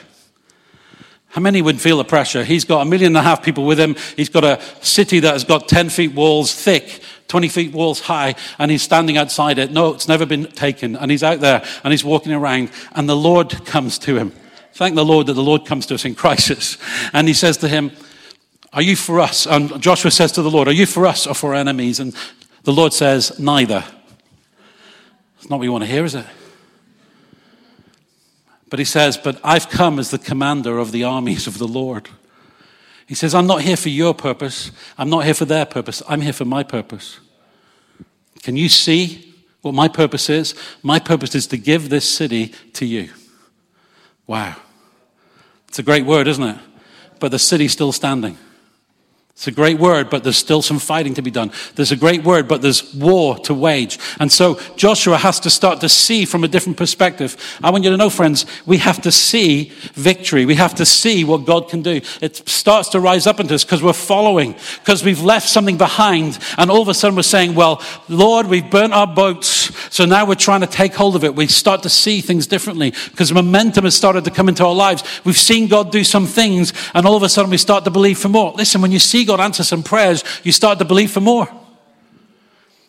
How 1.29 1.41
many 1.41 1.61
would 1.61 1.79
feel 1.79 1.97
the 1.97 2.05
pressure? 2.05 2.43
He's 2.43 2.65
got 2.65 2.81
a 2.81 2.89
million 2.89 3.09
and 3.09 3.17
a 3.17 3.21
half 3.21 3.43
people 3.43 3.65
with 3.65 3.79
him. 3.79 3.95
He's 4.15 4.29
got 4.29 4.43
a 4.43 4.61
city 4.81 5.19
that 5.19 5.33
has 5.33 5.43
got 5.43 5.67
10 5.67 5.89
feet 5.89 6.13
walls 6.13 6.53
thick, 6.53 7.01
20 7.27 7.49
feet 7.49 7.73
walls 7.73 7.99
high, 7.99 8.35
and 8.57 8.71
he's 8.71 8.81
standing 8.81 9.17
outside 9.17 9.59
it. 9.59 9.71
No, 9.71 9.93
it's 9.93 10.07
never 10.07 10.25
been 10.25 10.45
taken. 10.45 10.95
And 10.95 11.11
he's 11.11 11.23
out 11.23 11.39
there 11.39 11.63
and 11.83 11.91
he's 11.91 12.03
walking 12.03 12.33
around, 12.33 12.71
and 12.93 13.07
the 13.09 13.15
Lord 13.15 13.65
comes 13.65 13.99
to 13.99 14.15
him. 14.15 14.31
Thank 14.73 14.95
the 14.95 15.05
Lord 15.05 15.27
that 15.27 15.33
the 15.33 15.43
Lord 15.43 15.65
comes 15.65 15.85
to 15.87 15.95
us 15.95 16.05
in 16.05 16.15
crisis. 16.15 16.77
And 17.11 17.27
he 17.27 17.33
says 17.33 17.57
to 17.57 17.67
him, 17.67 17.91
Are 18.73 18.81
you 18.81 18.95
for 18.95 19.19
us? 19.19 19.47
And 19.47 19.81
Joshua 19.81 20.11
says 20.11 20.31
to 20.33 20.41
the 20.41 20.51
Lord, 20.51 20.67
Are 20.67 20.73
you 20.73 20.85
for 20.85 21.05
us 21.07 21.27
or 21.27 21.33
for 21.33 21.49
our 21.49 21.59
enemies? 21.59 21.99
And 21.99 22.15
the 22.63 22.73
Lord 22.73 22.93
says, 22.93 23.39
Neither. 23.39 23.83
It's 25.37 25.49
not 25.49 25.57
what 25.57 25.65
you 25.65 25.71
want 25.71 25.83
to 25.83 25.89
hear, 25.89 26.05
is 26.05 26.15
it? 26.15 26.25
But 28.69 28.79
he 28.79 28.85
says, 28.85 29.17
But 29.17 29.39
I've 29.43 29.69
come 29.69 29.99
as 29.99 30.11
the 30.11 30.17
commander 30.17 30.77
of 30.77 30.91
the 30.91 31.03
armies 31.03 31.47
of 31.47 31.57
the 31.57 31.67
Lord. 31.67 32.09
He 33.07 33.15
says, 33.15 33.33
I'm 33.33 33.47
not 33.47 33.61
here 33.61 33.77
for 33.77 33.89
your 33.89 34.13
purpose. 34.13 34.71
I'm 34.97 35.09
not 35.09 35.23
here 35.23 35.33
for 35.33 35.45
their 35.45 35.65
purpose. 35.65 36.03
I'm 36.09 36.21
here 36.21 36.33
for 36.33 36.45
my 36.45 36.63
purpose. 36.63 37.19
Can 38.43 38.57
you 38.57 38.67
see 38.67 39.33
what 39.61 39.73
my 39.73 39.87
purpose 39.87 40.29
is? 40.29 40.55
My 40.83 40.99
purpose 40.99 41.33
is 41.33 41.47
to 41.47 41.57
give 41.57 41.89
this 41.89 42.07
city 42.07 42.53
to 42.73 42.85
you. 42.85 43.09
Wow. 44.25 44.55
It's 45.69 45.79
a 45.79 45.83
great 45.83 46.05
word, 46.05 46.27
isn't 46.27 46.43
it? 46.43 46.57
But 47.19 47.31
the 47.31 47.39
city's 47.39 47.71
still 47.71 47.91
standing. 47.91 48.37
It's 49.37 49.45
a 49.45 49.51
great 49.51 49.77
word, 49.77 50.09
but 50.09 50.23
there's 50.23 50.35
still 50.35 50.63
some 50.63 50.79
fighting 50.79 51.13
to 51.13 51.21
be 51.21 51.29
done. 51.29 51.51
There's 51.75 51.91
a 51.91 51.95
great 51.95 52.23
word, 52.23 52.47
but 52.47 52.63
there's 52.63 52.91
war 52.95 53.37
to 53.41 53.53
wage. 53.53 53.99
And 54.19 54.31
so 54.31 54.59
Joshua 54.77 55.15
has 55.15 55.39
to 55.41 55.51
start 55.51 55.79
to 55.81 55.89
see 55.89 56.25
from 56.25 56.43
a 56.43 56.47
different 56.47 56.75
perspective. 56.75 57.37
I 57.61 57.69
want 57.69 57.83
you 57.83 57.91
to 57.91 57.97
know, 57.97 58.09
friends, 58.09 58.47
we 58.65 58.77
have 58.77 58.99
to 59.03 59.11
see 59.11 59.71
victory. 59.93 60.47
We 60.47 60.55
have 60.55 60.73
to 60.73 60.87
see 60.87 61.23
what 61.23 61.45
God 61.45 61.69
can 61.69 61.83
do. 61.83 62.01
It 62.19 62.49
starts 62.49 62.89
to 62.89 62.99
rise 62.99 63.27
up 63.27 63.39
into 63.39 63.53
us 63.53 63.63
because 63.63 63.83
we're 63.83 63.93
following, 63.93 64.55
because 64.79 65.03
we've 65.03 65.21
left 65.21 65.47
something 65.47 65.77
behind. 65.77 66.39
And 66.57 66.71
all 66.71 66.81
of 66.81 66.87
a 66.87 66.95
sudden 66.95 67.15
we're 67.15 67.21
saying, 67.21 67.53
well, 67.53 67.79
Lord, 68.09 68.47
we've 68.47 68.67
burnt 68.71 68.93
our 68.93 69.05
boats. 69.05 69.71
So 69.93 70.05
now 70.05 70.25
we're 70.25 70.33
trying 70.33 70.61
to 70.61 70.67
take 70.67 70.95
hold 70.95 71.15
of 71.15 71.23
it. 71.23 71.35
We 71.35 71.45
start 71.45 71.83
to 71.83 71.89
see 71.89 72.21
things 72.21 72.47
differently 72.47 72.91
because 73.11 73.31
momentum 73.31 73.83
has 73.83 73.95
started 73.95 74.23
to 74.25 74.31
come 74.31 74.49
into 74.49 74.65
our 74.65 74.73
lives. 74.73 75.03
We've 75.23 75.37
seen 75.37 75.67
God 75.67 75.91
do 75.91 76.03
some 76.03 76.25
things 76.25 76.73
and 76.95 77.05
all 77.05 77.15
of 77.15 77.21
a 77.21 77.29
sudden 77.29 77.51
we 77.51 77.57
start 77.57 77.83
to 77.83 77.91
believe 77.91 78.17
for 78.17 78.29
more. 78.29 78.51
Listen, 78.53 78.81
when 78.81 78.91
you 78.91 78.97
see 78.97 79.26
God 79.27 79.39
answer 79.39 79.63
some 79.63 79.83
prayers, 79.83 80.23
you 80.43 80.51
start 80.51 80.79
to 80.79 80.85
believe 80.85 81.11
for 81.11 81.21
more. 81.21 81.47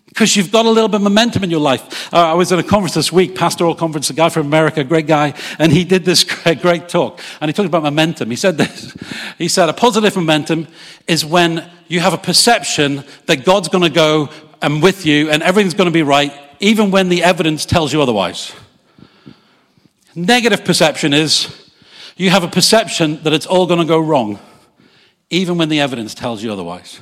Because 0.06 0.34
you've 0.34 0.50
got 0.50 0.64
a 0.64 0.70
little 0.70 0.88
bit 0.88 0.96
of 0.96 1.02
momentum 1.02 1.44
in 1.44 1.50
your 1.50 1.60
life. 1.60 2.12
Uh, 2.12 2.30
I 2.30 2.32
was 2.32 2.50
at 2.50 2.58
a 2.58 2.62
conference 2.62 2.94
this 2.94 3.12
week, 3.12 3.36
pastoral 3.36 3.74
conference, 3.74 4.08
a 4.08 4.14
guy 4.14 4.30
from 4.30 4.46
America, 4.46 4.82
great 4.82 5.06
guy, 5.06 5.34
and 5.58 5.70
he 5.70 5.84
did 5.84 6.04
this 6.04 6.24
great, 6.42 6.62
great 6.62 6.88
talk. 6.88 7.20
And 7.40 7.48
he 7.48 7.52
talked 7.52 7.66
about 7.66 7.82
momentum. 7.82 8.30
He 8.30 8.36
said 8.36 8.56
this. 8.56 8.96
He 9.38 9.46
said, 9.46 9.68
a 9.68 9.72
positive 9.72 10.16
momentum 10.16 10.66
is 11.06 11.24
when 11.24 11.70
you 11.86 12.00
have 12.00 12.12
a 12.12 12.18
perception 12.18 13.04
that 13.26 13.44
God's 13.44 13.68
going 13.68 13.84
to 13.84 13.90
go 13.90 14.30
and 14.60 14.82
with 14.82 15.06
you 15.06 15.30
and 15.30 15.44
everything's 15.44 15.74
going 15.74 15.86
to 15.86 15.92
be 15.92 16.02
right, 16.02 16.32
even 16.58 16.90
when 16.90 17.08
the 17.08 17.22
evidence 17.22 17.64
tells 17.64 17.92
you 17.92 18.02
otherwise. 18.02 18.52
Negative 20.16 20.64
perception 20.64 21.12
is 21.12 21.70
you 22.16 22.30
have 22.30 22.42
a 22.42 22.48
perception 22.48 23.22
that 23.22 23.32
it's 23.32 23.46
all 23.46 23.66
going 23.66 23.78
to 23.78 23.86
go 23.86 24.00
wrong 24.00 24.40
even 25.30 25.58
when 25.58 25.68
the 25.68 25.80
evidence 25.80 26.14
tells 26.14 26.42
you 26.42 26.52
otherwise. 26.52 27.00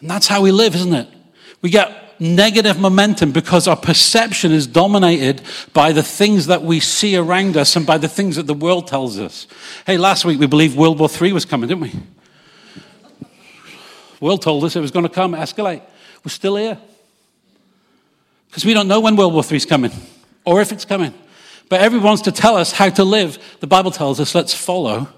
And 0.00 0.10
that's 0.10 0.26
how 0.26 0.42
we 0.42 0.52
live, 0.52 0.74
isn't 0.74 0.94
it? 0.94 1.08
We 1.62 1.70
get 1.70 2.20
negative 2.20 2.78
momentum 2.80 3.32
because 3.32 3.68
our 3.68 3.76
perception 3.76 4.52
is 4.52 4.66
dominated 4.66 5.42
by 5.72 5.92
the 5.92 6.02
things 6.02 6.46
that 6.46 6.62
we 6.62 6.80
see 6.80 7.16
around 7.16 7.56
us 7.56 7.76
and 7.76 7.86
by 7.86 7.98
the 7.98 8.08
things 8.08 8.36
that 8.36 8.46
the 8.46 8.54
world 8.54 8.86
tells 8.88 9.18
us. 9.18 9.46
Hey, 9.86 9.98
last 9.98 10.24
week 10.24 10.38
we 10.40 10.46
believed 10.46 10.76
World 10.76 10.98
War 10.98 11.08
III 11.08 11.32
was 11.32 11.44
coming, 11.44 11.68
didn't 11.68 11.82
we? 11.82 11.92
World 14.20 14.42
told 14.42 14.64
us 14.64 14.74
it 14.74 14.80
was 14.80 14.90
going 14.90 15.04
to 15.04 15.12
come, 15.12 15.32
escalate. 15.32 15.82
We're 16.24 16.30
still 16.30 16.56
here. 16.56 16.78
Because 18.48 18.64
we 18.64 18.74
don't 18.74 18.88
know 18.88 19.00
when 19.00 19.14
World 19.14 19.34
War 19.34 19.44
III 19.48 19.56
is 19.56 19.66
coming 19.66 19.92
or 20.44 20.60
if 20.60 20.72
it's 20.72 20.84
coming. 20.84 21.14
But 21.68 21.82
everyone 21.82 22.06
wants 22.06 22.22
to 22.22 22.32
tell 22.32 22.56
us 22.56 22.72
how 22.72 22.88
to 22.88 23.04
live. 23.04 23.38
The 23.60 23.66
Bible 23.66 23.90
tells 23.90 24.18
us 24.18 24.34
let's 24.34 24.54
follow 24.54 25.08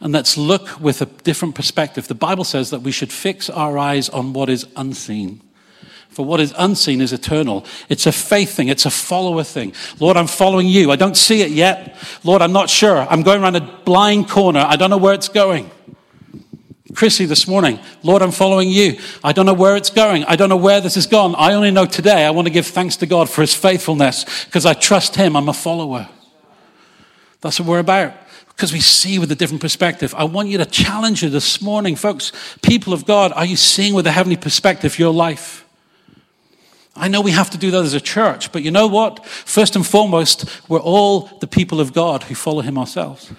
and 0.00 0.12
let's 0.12 0.36
look 0.36 0.80
with 0.80 1.02
a 1.02 1.06
different 1.06 1.54
perspective. 1.54 2.06
The 2.08 2.14
Bible 2.14 2.44
says 2.44 2.70
that 2.70 2.82
we 2.82 2.92
should 2.92 3.12
fix 3.12 3.50
our 3.50 3.76
eyes 3.78 4.08
on 4.08 4.32
what 4.32 4.48
is 4.48 4.66
unseen. 4.76 5.40
For 6.10 6.24
what 6.24 6.40
is 6.40 6.54
unseen 6.56 7.00
is 7.00 7.12
eternal. 7.12 7.64
It's 7.88 8.06
a 8.06 8.12
faith 8.12 8.54
thing. 8.54 8.68
It's 8.68 8.86
a 8.86 8.90
follower 8.90 9.44
thing. 9.44 9.72
Lord, 10.00 10.16
I'm 10.16 10.26
following 10.26 10.66
you. 10.66 10.90
I 10.90 10.96
don't 10.96 11.16
see 11.16 11.42
it 11.42 11.50
yet. 11.50 11.96
Lord, 12.24 12.42
I'm 12.42 12.52
not 12.52 12.70
sure. 12.70 12.98
I'm 12.98 13.22
going 13.22 13.42
around 13.42 13.56
a 13.56 13.60
blind 13.60 14.28
corner. 14.28 14.64
I 14.66 14.76
don't 14.76 14.90
know 14.90 14.98
where 14.98 15.14
it's 15.14 15.28
going. 15.28 15.70
Chrissy 16.94 17.26
this 17.26 17.46
morning, 17.46 17.78
Lord, 18.02 18.22
I'm 18.22 18.32
following 18.32 18.70
you. 18.70 18.98
I 19.22 19.32
don't 19.32 19.46
know 19.46 19.54
where 19.54 19.76
it's 19.76 19.90
going. 19.90 20.24
I 20.24 20.36
don't 20.36 20.48
know 20.48 20.56
where 20.56 20.80
this 20.80 20.94
has 20.94 21.06
gone. 21.06 21.34
I 21.36 21.52
only 21.52 21.70
know 21.70 21.86
today 21.86 22.24
I 22.24 22.30
want 22.30 22.48
to 22.48 22.52
give 22.52 22.66
thanks 22.66 22.96
to 22.96 23.06
God 23.06 23.28
for 23.28 23.42
his 23.42 23.54
faithfulness 23.54 24.44
because 24.46 24.64
I 24.64 24.72
trust 24.72 25.14
him. 25.14 25.36
I'm 25.36 25.48
a 25.48 25.52
follower. 25.52 26.08
That's 27.40 27.60
what 27.60 27.68
we're 27.68 27.78
about 27.78 28.14
because 28.48 28.72
we 28.72 28.80
see 28.80 29.20
with 29.20 29.30
a 29.30 29.36
different 29.36 29.60
perspective. 29.60 30.12
I 30.16 30.24
want 30.24 30.48
you 30.48 30.58
to 30.58 30.66
challenge 30.66 31.22
you 31.22 31.30
this 31.30 31.62
morning, 31.62 31.94
folks. 31.94 32.32
People 32.60 32.92
of 32.92 33.06
God, 33.06 33.32
are 33.32 33.44
you 33.44 33.56
seeing 33.56 33.94
with 33.94 34.06
a 34.08 34.10
heavenly 34.10 34.36
perspective 34.36 34.98
your 34.98 35.12
life? 35.12 35.64
I 36.96 37.06
know 37.06 37.20
we 37.20 37.30
have 37.30 37.50
to 37.50 37.58
do 37.58 37.70
that 37.70 37.84
as 37.84 37.94
a 37.94 38.00
church, 38.00 38.50
but 38.50 38.62
you 38.62 38.72
know 38.72 38.88
what? 38.88 39.24
First 39.24 39.76
and 39.76 39.86
foremost, 39.86 40.68
we're 40.68 40.80
all 40.80 41.30
the 41.40 41.46
people 41.46 41.80
of 41.80 41.92
God 41.92 42.24
who 42.24 42.34
follow 42.34 42.60
him 42.60 42.76
ourselves. 42.76 43.30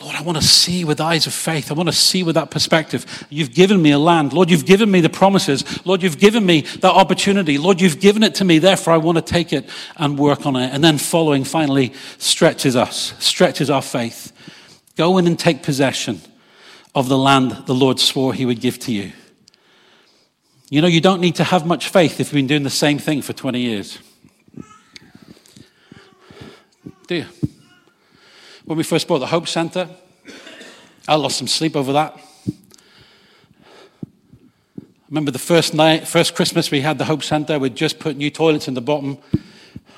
Lord, 0.00 0.14
I 0.14 0.22
want 0.22 0.38
to 0.38 0.44
see 0.44 0.84
with 0.84 1.00
eyes 1.00 1.26
of 1.26 1.32
faith. 1.32 1.70
I 1.70 1.74
want 1.74 1.88
to 1.88 1.94
see 1.94 2.22
with 2.22 2.36
that 2.36 2.52
perspective. 2.52 3.26
You've 3.30 3.52
given 3.52 3.82
me 3.82 3.90
a 3.90 3.98
land. 3.98 4.32
Lord, 4.32 4.48
you've 4.48 4.64
given 4.64 4.90
me 4.90 5.00
the 5.00 5.08
promises. 5.08 5.84
Lord, 5.84 6.04
you've 6.04 6.18
given 6.18 6.46
me 6.46 6.60
that 6.60 6.92
opportunity. 6.92 7.58
Lord, 7.58 7.80
you've 7.80 7.98
given 7.98 8.22
it 8.22 8.36
to 8.36 8.44
me. 8.44 8.60
Therefore, 8.60 8.94
I 8.94 8.98
want 8.98 9.18
to 9.18 9.22
take 9.22 9.52
it 9.52 9.68
and 9.96 10.16
work 10.16 10.46
on 10.46 10.54
it. 10.54 10.72
And 10.72 10.84
then 10.84 10.98
following 10.98 11.42
finally 11.42 11.94
stretches 12.18 12.76
us, 12.76 13.14
stretches 13.18 13.70
our 13.70 13.82
faith. 13.82 14.32
Go 14.96 15.18
in 15.18 15.26
and 15.26 15.38
take 15.38 15.64
possession 15.64 16.20
of 16.94 17.08
the 17.08 17.18
land 17.18 17.50
the 17.66 17.74
Lord 17.74 17.98
swore 17.98 18.32
he 18.34 18.46
would 18.46 18.60
give 18.60 18.78
to 18.80 18.92
you. 18.92 19.12
You 20.70 20.80
know, 20.80 20.88
you 20.88 21.00
don't 21.00 21.20
need 21.20 21.36
to 21.36 21.44
have 21.44 21.66
much 21.66 21.88
faith 21.88 22.20
if 22.20 22.28
you've 22.28 22.34
been 22.34 22.46
doing 22.46 22.62
the 22.62 22.70
same 22.70 22.98
thing 22.98 23.22
for 23.22 23.32
20 23.32 23.58
years. 23.58 23.98
Do 27.08 27.16
you? 27.16 27.26
When 28.68 28.76
we 28.76 28.84
first 28.84 29.08
bought 29.08 29.20
the 29.20 29.26
Hope 29.26 29.48
Center, 29.48 29.88
I 31.08 31.14
lost 31.14 31.38
some 31.38 31.46
sleep 31.46 31.74
over 31.74 31.94
that. 31.94 32.20
I 32.46 32.52
remember 35.08 35.30
the 35.30 35.38
first 35.38 35.72
night, 35.72 36.06
first 36.06 36.34
Christmas 36.34 36.70
we 36.70 36.82
had 36.82 36.98
the 36.98 37.06
Hope 37.06 37.22
Center, 37.22 37.58
we'd 37.58 37.74
just 37.74 37.98
put 37.98 38.18
new 38.18 38.28
toilets 38.28 38.68
in 38.68 38.74
the 38.74 38.82
bottom, 38.82 39.16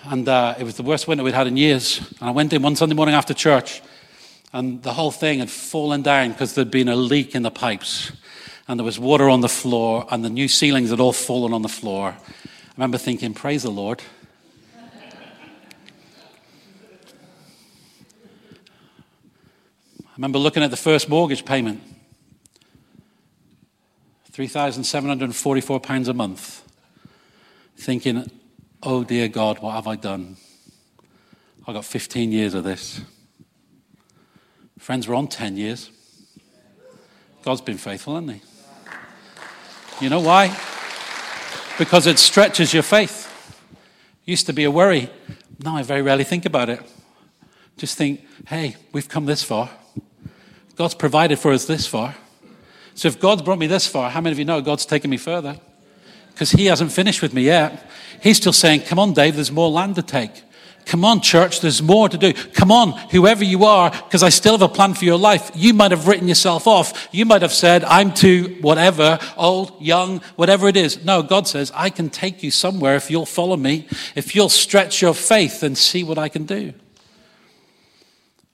and 0.05 0.29
uh, 0.29 0.55
it 0.57 0.63
was 0.63 0.77
the 0.77 0.85
worst 0.85 1.09
winter 1.09 1.25
we'd 1.25 1.35
had 1.35 1.49
in 1.49 1.57
years. 1.57 1.99
And 2.21 2.29
I 2.29 2.31
went 2.31 2.53
in 2.53 2.63
one 2.63 2.77
Sunday 2.77 2.95
morning 2.95 3.17
after 3.17 3.35
church, 3.35 3.83
and 4.53 4.81
the 4.85 4.93
whole 4.93 5.11
thing 5.11 5.41
had 5.41 5.51
fallen 5.51 6.03
down 6.03 6.31
because 6.31 6.55
there'd 6.55 6.71
been 6.71 6.87
a 6.87 6.95
leak 6.95 7.35
in 7.35 7.43
the 7.43 7.51
pipes, 7.51 8.13
and 8.69 8.79
there 8.79 8.85
was 8.85 9.01
water 9.01 9.29
on 9.29 9.41
the 9.41 9.49
floor, 9.49 10.07
and 10.13 10.25
the 10.25 10.31
new 10.31 10.47
ceilings 10.47 10.91
had 10.91 11.01
all 11.01 11.13
fallen 11.13 11.53
on 11.53 11.63
the 11.63 11.69
floor. 11.69 12.11
I 12.11 12.73
remember 12.77 12.99
thinking, 12.99 13.35
Praise 13.35 13.65
the 13.65 13.71
Lord. 13.73 14.01
Remember 20.21 20.39
looking 20.39 20.63
at 20.63 20.71
the 20.71 20.77
first 20.77 21.09
mortgage 21.09 21.47
payment 21.47 21.81
£3,744 24.31 26.09
a 26.09 26.13
month, 26.13 26.63
thinking, 27.77 28.31
oh 28.83 29.03
dear 29.03 29.29
God, 29.29 29.61
what 29.61 29.73
have 29.73 29.87
I 29.87 29.97
done? 29.97 30.37
I've 31.67 31.75
got 31.75 31.87
15 31.87 32.33
years 32.33 32.53
of 32.53 32.63
this. 32.63 33.01
Friends, 34.79 35.09
we're 35.09 35.15
on 35.15 35.27
10 35.27 35.57
years. 35.57 35.91
God's 37.43 37.63
been 37.63 37.79
faithful, 37.79 38.15
hasn't 38.15 38.43
He? 39.99 40.05
You 40.05 40.11
know 40.11 40.21
why? 40.21 40.49
Because 41.79 42.07
it 42.07 42.19
stretches 42.19 42.75
your 42.75 42.83
faith. 42.83 43.27
Used 44.27 44.45
to 44.47 44.53
be 44.53 44.65
a 44.65 44.71
worry. 44.71 45.09
Now 45.65 45.77
I 45.77 45.83
very 45.83 46.03
rarely 46.03 46.25
think 46.25 46.45
about 46.45 46.69
it. 46.69 46.83
Just 47.79 47.97
think, 47.97 48.21
hey, 48.47 48.77
we've 48.93 49.09
come 49.09 49.25
this 49.25 49.43
far. 49.43 49.71
God's 50.81 50.95
provided 50.95 51.39
for 51.39 51.53
us 51.53 51.67
this 51.67 51.87
far. 51.87 52.15
So 52.95 53.07
if 53.09 53.21
God's 53.21 53.43
brought 53.43 53.59
me 53.59 53.67
this 53.67 53.87
far, 53.87 54.09
how 54.09 54.23
many 54.23 54.33
of 54.33 54.39
you 54.39 54.47
know 54.47 54.63
God's 54.63 54.87
taken 54.87 55.11
me 55.11 55.19
further? 55.19 55.61
Because 56.33 56.53
He 56.53 56.65
hasn't 56.65 56.91
finished 56.91 57.21
with 57.21 57.35
me 57.35 57.43
yet. 57.43 57.87
He's 58.23 58.39
still 58.39 58.55
saying, 58.55 58.85
Come 58.87 58.99
on, 58.99 59.13
Dave, 59.13 59.35
there's 59.35 59.53
more 59.53 59.69
land 59.69 59.97
to 59.97 60.03
take. 60.03 60.43
Come 60.87 61.05
on, 61.05 61.21
church, 61.21 61.61
there's 61.61 61.83
more 61.83 62.09
to 62.09 62.17
do. 62.17 62.33
Come 62.33 62.73
on, 62.73 62.93
whoever 63.11 63.45
you 63.45 63.67
are, 63.67 63.91
because 63.91 64.23
I 64.23 64.31
still 64.31 64.55
have 64.55 64.63
a 64.63 64.71
plan 64.71 64.95
for 64.95 65.05
your 65.05 65.19
life. 65.19 65.51
You 65.55 65.75
might 65.75 65.91
have 65.91 66.09
written 66.09 66.29
yourself 66.29 66.67
off. 66.67 67.09
You 67.13 67.27
might 67.27 67.43
have 67.43 67.53
said, 67.53 67.85
I'm 67.85 68.15
too 68.15 68.57
whatever, 68.63 69.19
old, 69.37 69.83
young, 69.83 70.21
whatever 70.37 70.67
it 70.67 70.79
is. 70.79 71.05
No, 71.05 71.23
God 71.23 71.47
says, 71.47 71.71
I 71.75 71.91
can 71.91 72.09
take 72.09 72.43
you 72.43 72.51
somewhere 72.51 72.97
if 72.97 73.11
you'll 73.11 73.27
follow 73.27 73.59
me, 73.59 73.87
if 74.15 74.35
you'll 74.35 74.49
stretch 74.49 75.03
your 75.03 75.13
faith 75.13 75.63
and 75.63 75.77
see 75.77 76.05
what 76.05 76.17
I 76.17 76.31
can 76.31 76.45
do. 76.45 76.73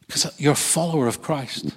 Because 0.09 0.35
you're 0.41 0.55
a 0.55 0.57
follower 0.57 1.07
of 1.07 1.23
Christ. 1.23 1.73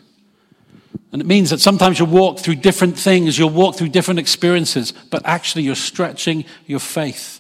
And 1.12 1.22
it 1.22 1.28
means 1.28 1.50
that 1.50 1.60
sometimes 1.60 1.98
you'll 1.98 2.08
walk 2.08 2.39
through 2.39 2.56
different 2.56 2.98
things, 2.98 3.38
you'll 3.38 3.50
walk 3.50 3.76
through 3.76 3.89
different 3.89 4.19
experiences, 4.19 4.91
but 5.10 5.24
actually 5.26 5.63
you're 5.63 5.76
stretching 5.76 6.45
your 6.67 6.80
faith. 6.80 7.39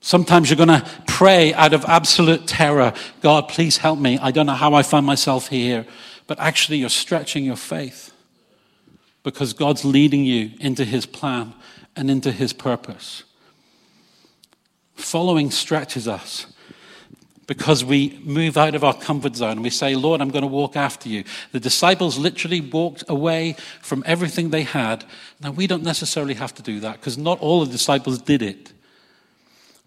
Sometimes 0.00 0.48
you're 0.48 0.56
going 0.56 0.80
to 0.80 0.88
pray 1.06 1.52
out 1.52 1.74
of 1.74 1.84
absolute 1.84 2.46
terror 2.46 2.94
God, 3.20 3.48
please 3.48 3.76
help 3.76 3.98
me. 3.98 4.18
I 4.18 4.30
don't 4.30 4.46
know 4.46 4.54
how 4.54 4.74
I 4.74 4.82
find 4.82 5.04
myself 5.04 5.48
here. 5.48 5.84
But 6.30 6.38
actually, 6.38 6.78
you're 6.78 6.88
stretching 6.90 7.44
your 7.44 7.56
faith 7.56 8.14
because 9.24 9.52
God's 9.52 9.84
leading 9.84 10.24
you 10.24 10.52
into 10.60 10.84
His 10.84 11.04
plan 11.04 11.54
and 11.96 12.08
into 12.08 12.30
His 12.30 12.52
purpose. 12.52 13.24
Following 14.94 15.50
stretches 15.50 16.06
us 16.06 16.46
because 17.50 17.84
we 17.84 18.16
move 18.22 18.56
out 18.56 18.76
of 18.76 18.84
our 18.84 18.94
comfort 18.94 19.34
zone 19.34 19.50
and 19.50 19.62
we 19.64 19.70
say, 19.70 19.96
Lord, 19.96 20.20
I'm 20.20 20.30
going 20.30 20.42
to 20.42 20.46
walk 20.46 20.76
after 20.76 21.08
you. 21.08 21.24
The 21.50 21.58
disciples 21.58 22.16
literally 22.16 22.60
walked 22.60 23.02
away 23.08 23.56
from 23.82 24.04
everything 24.06 24.50
they 24.50 24.62
had. 24.62 25.04
Now, 25.40 25.50
we 25.50 25.66
don't 25.66 25.82
necessarily 25.82 26.34
have 26.34 26.54
to 26.54 26.62
do 26.62 26.78
that 26.78 27.00
because 27.00 27.18
not 27.18 27.40
all 27.40 27.64
the 27.64 27.72
disciples 27.72 28.22
did 28.22 28.40
it. 28.40 28.72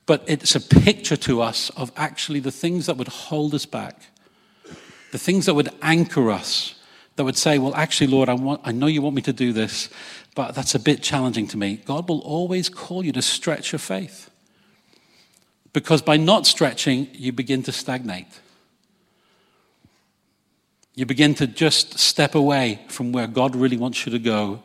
But 0.06 0.26
it's 0.28 0.56
a 0.56 0.60
picture 0.60 1.15
to 1.15 1.41
us 1.41 1.69
of 1.78 1.93
actually 1.95 2.41
the 2.41 2.52
things 2.52 2.88
that 2.88 2.97
would 2.97 3.08
hold 3.08 3.56
us 3.56 3.65
back, 3.65 3.95
the 5.13 5.17
things 5.17 5.45
that 5.45 5.54
would 5.54 5.69
anchor 5.82 6.32
us, 6.32 6.76
that 7.15 7.23
would 7.23 7.38
say, 7.38 7.60
Well, 7.60 7.73
actually, 7.76 8.08
Lord, 8.08 8.28
I, 8.28 8.34
want, 8.34 8.60
I 8.65 8.73
know 8.73 8.88
you 8.88 9.02
want 9.02 9.15
me 9.15 9.21
to 9.21 9.32
do 9.32 9.54
this, 9.54 9.88
but 10.36 10.54
that's 10.54 10.76
a 10.76 10.80
bit 10.80 11.02
challenging 11.02 11.47
to 11.47 11.58
me. 11.58 11.78
God 11.78 12.10
will 12.10 12.19
always 12.23 12.67
call 12.67 13.06
you 13.06 13.13
to 13.13 13.21
stretch 13.21 13.71
your 13.71 13.80
faith. 13.80 14.30
Because 15.73 16.03
by 16.03 16.17
not 16.17 16.45
stretching, 16.45 17.09
you 17.13 17.31
begin 17.31 17.63
to 17.63 17.71
stagnate. 17.71 18.27
You 20.95 21.07
begin 21.07 21.33
to 21.36 21.47
just 21.47 21.97
step 21.97 22.36
away 22.36 22.81
from 22.88 23.12
where 23.12 23.25
God 23.25 23.55
really 23.55 23.77
wants 23.77 24.05
you 24.05 24.12
to 24.12 24.19
go. 24.19 24.62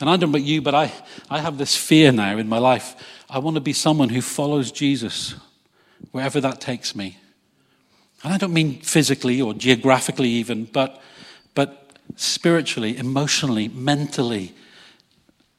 And 0.00 0.08
I 0.08 0.16
don't 0.16 0.30
know 0.30 0.38
about 0.38 0.46
you, 0.46 0.62
but 0.62 0.74
I, 0.74 0.92
I 1.28 1.40
have 1.40 1.58
this 1.58 1.76
fear 1.76 2.12
now 2.12 2.38
in 2.38 2.48
my 2.48 2.58
life. 2.58 2.94
I 3.28 3.40
want 3.40 3.56
to 3.56 3.60
be 3.60 3.72
someone 3.72 4.08
who 4.08 4.20
follows 4.20 4.70
Jesus 4.70 5.34
wherever 6.12 6.40
that 6.40 6.60
takes 6.60 6.94
me. 6.94 7.18
And 8.22 8.32
I 8.32 8.38
don't 8.38 8.52
mean 8.52 8.80
physically 8.80 9.40
or 9.40 9.54
geographically, 9.54 10.28
even, 10.28 10.66
but, 10.66 11.00
but 11.54 11.98
spiritually, 12.16 12.96
emotionally, 12.96 13.68
mentally. 13.68 14.54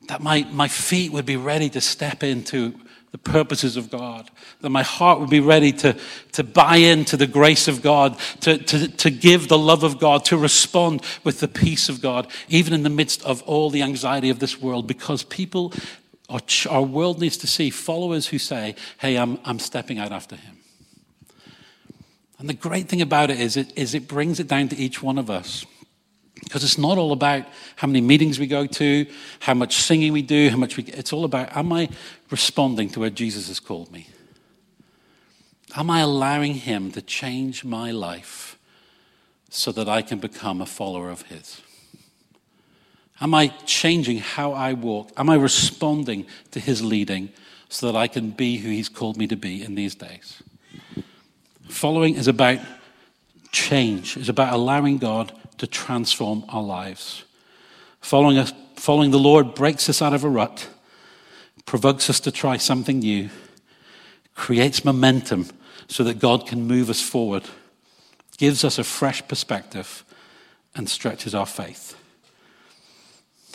That 0.08 0.22
my, 0.22 0.44
my 0.52 0.68
feet 0.68 1.12
would 1.12 1.26
be 1.26 1.38
ready 1.38 1.70
to 1.72 1.82
step 1.82 2.24
into 2.24 2.80
the 3.12 3.18
purposes 3.18 3.78
of 3.78 3.90
God, 3.90 4.30
that 4.62 4.70
my 4.70 4.84
heart 4.84 5.20
would 5.20 5.30
be 5.30 5.40
ready 5.40 5.72
to, 5.72 5.96
to 6.34 6.44
buy 6.44 6.78
into 6.78 7.16
the 7.16 7.28
grace 7.28 7.68
of 7.68 7.82
God, 7.82 8.18
to, 8.42 8.58
to, 8.58 8.88
to 8.88 9.10
give 9.10 9.48
the 9.48 9.58
love 9.58 9.84
of 9.84 10.00
God, 10.00 10.26
to 10.26 10.38
respond 10.38 11.02
with 11.24 11.40
the 11.40 11.48
peace 11.48 11.88
of 11.88 12.02
God, 12.02 12.28
even 12.50 12.74
in 12.74 12.84
the 12.84 12.90
midst 12.90 13.24
of 13.24 13.42
all 13.44 13.70
the 13.70 13.82
anxiety 13.82 14.30
of 14.30 14.40
this 14.40 14.60
world, 14.62 14.86
because 14.88 15.24
people, 15.24 15.72
our, 16.30 16.42
our 16.70 16.84
world 16.84 17.22
needs 17.22 17.38
to 17.38 17.48
see 17.48 17.70
followers 17.70 18.28
who 18.28 18.38
say, 18.38 18.76
Hey, 18.98 19.18
I'm, 19.18 19.40
I'm 19.46 19.60
stepping 19.60 19.98
out 19.98 20.12
after 20.12 20.36
him. 20.36 20.58
And 22.38 22.50
the 22.50 22.54
great 22.54 22.90
thing 22.90 23.02
about 23.02 23.30
it 23.30 23.40
is, 23.40 23.56
it 23.56 23.72
is 23.78 23.94
it 23.94 24.08
brings 24.08 24.40
it 24.40 24.48
down 24.48 24.68
to 24.70 24.78
each 24.78 25.02
one 25.02 25.18
of 25.18 25.30
us. 25.30 25.66
Because 26.46 26.64
it's 26.64 26.78
not 26.78 26.98
all 26.98 27.12
about 27.12 27.46
how 27.76 27.88
many 27.88 28.02
meetings 28.02 28.40
we 28.40 28.48
go 28.48 28.66
to, 28.66 29.06
how 29.40 29.54
much 29.54 29.76
singing 29.78 30.14
we 30.14 30.22
do, 30.22 30.50
how 30.50 30.58
much 30.58 30.78
we. 30.78 30.84
It's 30.84 31.12
all 31.12 31.26
about 31.26 31.56
am 31.56 31.74
I 31.74 31.90
responding 32.32 32.90
to 32.92 33.00
where 33.00 33.10
Jesus 33.10 33.48
has 33.50 33.60
called 33.60 33.92
me? 33.92 34.08
Am 35.76 35.90
I 35.90 36.00
allowing 36.00 36.54
Him 36.54 36.92
to 36.92 37.02
change 37.02 37.66
my 37.66 37.92
life 37.92 38.58
so 39.50 39.72
that 39.72 39.90
I 39.90 40.02
can 40.02 40.20
become 40.20 40.62
a 40.62 40.66
follower 40.66 41.10
of 41.10 41.24
His? 41.24 41.62
Am 43.20 43.34
I 43.34 43.48
changing 43.66 44.20
how 44.20 44.54
I 44.54 44.74
walk? 44.74 45.12
Am 45.18 45.30
I 45.30 45.36
responding 45.36 46.28
to 46.52 46.60
His 46.60 46.84
leading 46.84 47.30
so 47.70 47.92
that 47.92 47.98
I 47.98 48.08
can 48.08 48.30
be 48.30 48.58
who 48.58 48.70
He's 48.70 48.90
called 48.90 49.18
me 49.18 49.26
to 49.28 49.36
be 49.36 49.64
in 49.64 49.76
these 49.76 49.96
days? 49.96 50.44
Following 51.68 52.16
is 52.16 52.28
about 52.28 52.60
change, 53.52 54.16
it's 54.16 54.30
about 54.30 54.54
allowing 54.54 55.00
God 55.00 55.34
to 55.58 55.68
transform 55.68 56.46
our 56.50 56.64
lives. 56.64 57.24
Following, 58.02 58.38
us, 58.38 58.54
following 58.76 59.12
the 59.12 59.20
Lord 59.20 59.56
breaks 59.56 59.90
us 59.90 60.02
out 60.02 60.14
of 60.14 60.24
a 60.24 60.30
rut, 60.30 60.70
provokes 61.66 62.10
us 62.10 62.20
to 62.22 62.32
try 62.32 62.58
something 62.58 63.00
new, 63.00 63.30
creates 64.36 64.86
momentum 64.86 65.48
so 65.88 66.04
that 66.04 66.20
God 66.20 66.46
can 66.48 66.68
move 66.68 66.90
us 66.90 67.02
forward, 67.02 67.44
gives 68.38 68.64
us 68.64 68.78
a 68.78 68.84
fresh 68.84 69.28
perspective, 69.28 70.04
and 70.76 70.90
stretches 70.90 71.34
our 71.34 71.46
faith. 71.46 71.96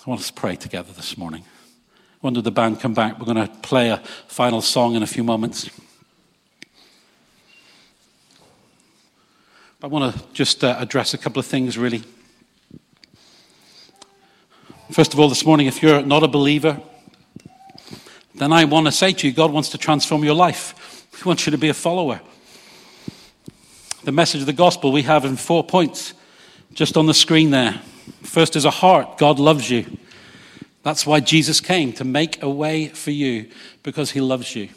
I 0.05 0.09
want 0.09 0.23
us 0.23 0.29
to 0.29 0.33
pray 0.33 0.57
together 0.57 0.93
this 0.93 1.19
morning. 1.19 1.45
When 2.21 2.35
did 2.35 2.45
the 2.45 2.51
band 2.51 2.81
come 2.81 2.95
back? 2.95 3.19
We're 3.19 3.33
going 3.33 3.47
to 3.47 3.55
play 3.61 3.91
a 3.91 3.99
final 4.27 4.63
song 4.63 4.95
in 4.95 5.03
a 5.03 5.07
few 5.07 5.23
moments. 5.23 5.69
I 9.83 9.87
want 9.87 10.14
to 10.14 10.22
just 10.35 10.62
uh, 10.62 10.76
address 10.78 11.14
a 11.14 11.18
couple 11.18 11.41
of 11.41 11.47
things, 11.47 11.78
really. 11.78 12.03
First 14.93 15.14
of 15.14 15.20
all, 15.20 15.31
this 15.31 15.47
morning, 15.47 15.68
if 15.68 15.83
you're 15.83 16.03
not 16.03 16.22
a 16.22 16.28
believer, 16.28 16.78
then 18.35 18.53
I 18.53 18.66
want 18.66 18.89
to 18.89 18.93
say 18.93 19.14
to 19.14 19.26
you, 19.26 19.33
God 19.33 19.53
wants 19.53 19.70
to 19.70 19.78
transform 19.78 20.22
your 20.22 20.35
life. 20.35 21.07
He 21.16 21.24
wants 21.24 21.47
you 21.47 21.53
to 21.53 21.57
be 21.57 21.70
a 21.70 21.74
follower. 21.74 22.20
The 24.05 24.12
message 24.12 24.43
of 24.43 24.47
the 24.47 24.53
gospel 24.53 24.93
we 24.93 25.03
have 25.03 25.24
in 25.24 25.37
four 25.37 25.64
points 25.64 26.12
just 26.74 26.99
on 26.99 27.07
the 27.07 27.14
screen 27.14 27.51
there. 27.51 27.81
First 28.22 28.57
is 28.57 28.66
a 28.66 28.70
heart. 28.70 29.16
God 29.16 29.39
loves 29.39 29.70
you. 29.70 29.87
That's 30.83 31.07
why 31.07 31.20
Jesus 31.20 31.59
came 31.59 31.95
to 31.95 32.05
make 32.05 32.43
a 32.43 32.51
way 32.51 32.89
for 32.89 33.12
you 33.12 33.49
because 33.83 34.11
he 34.11 34.20
loves 34.20 34.55
you. 34.55 34.68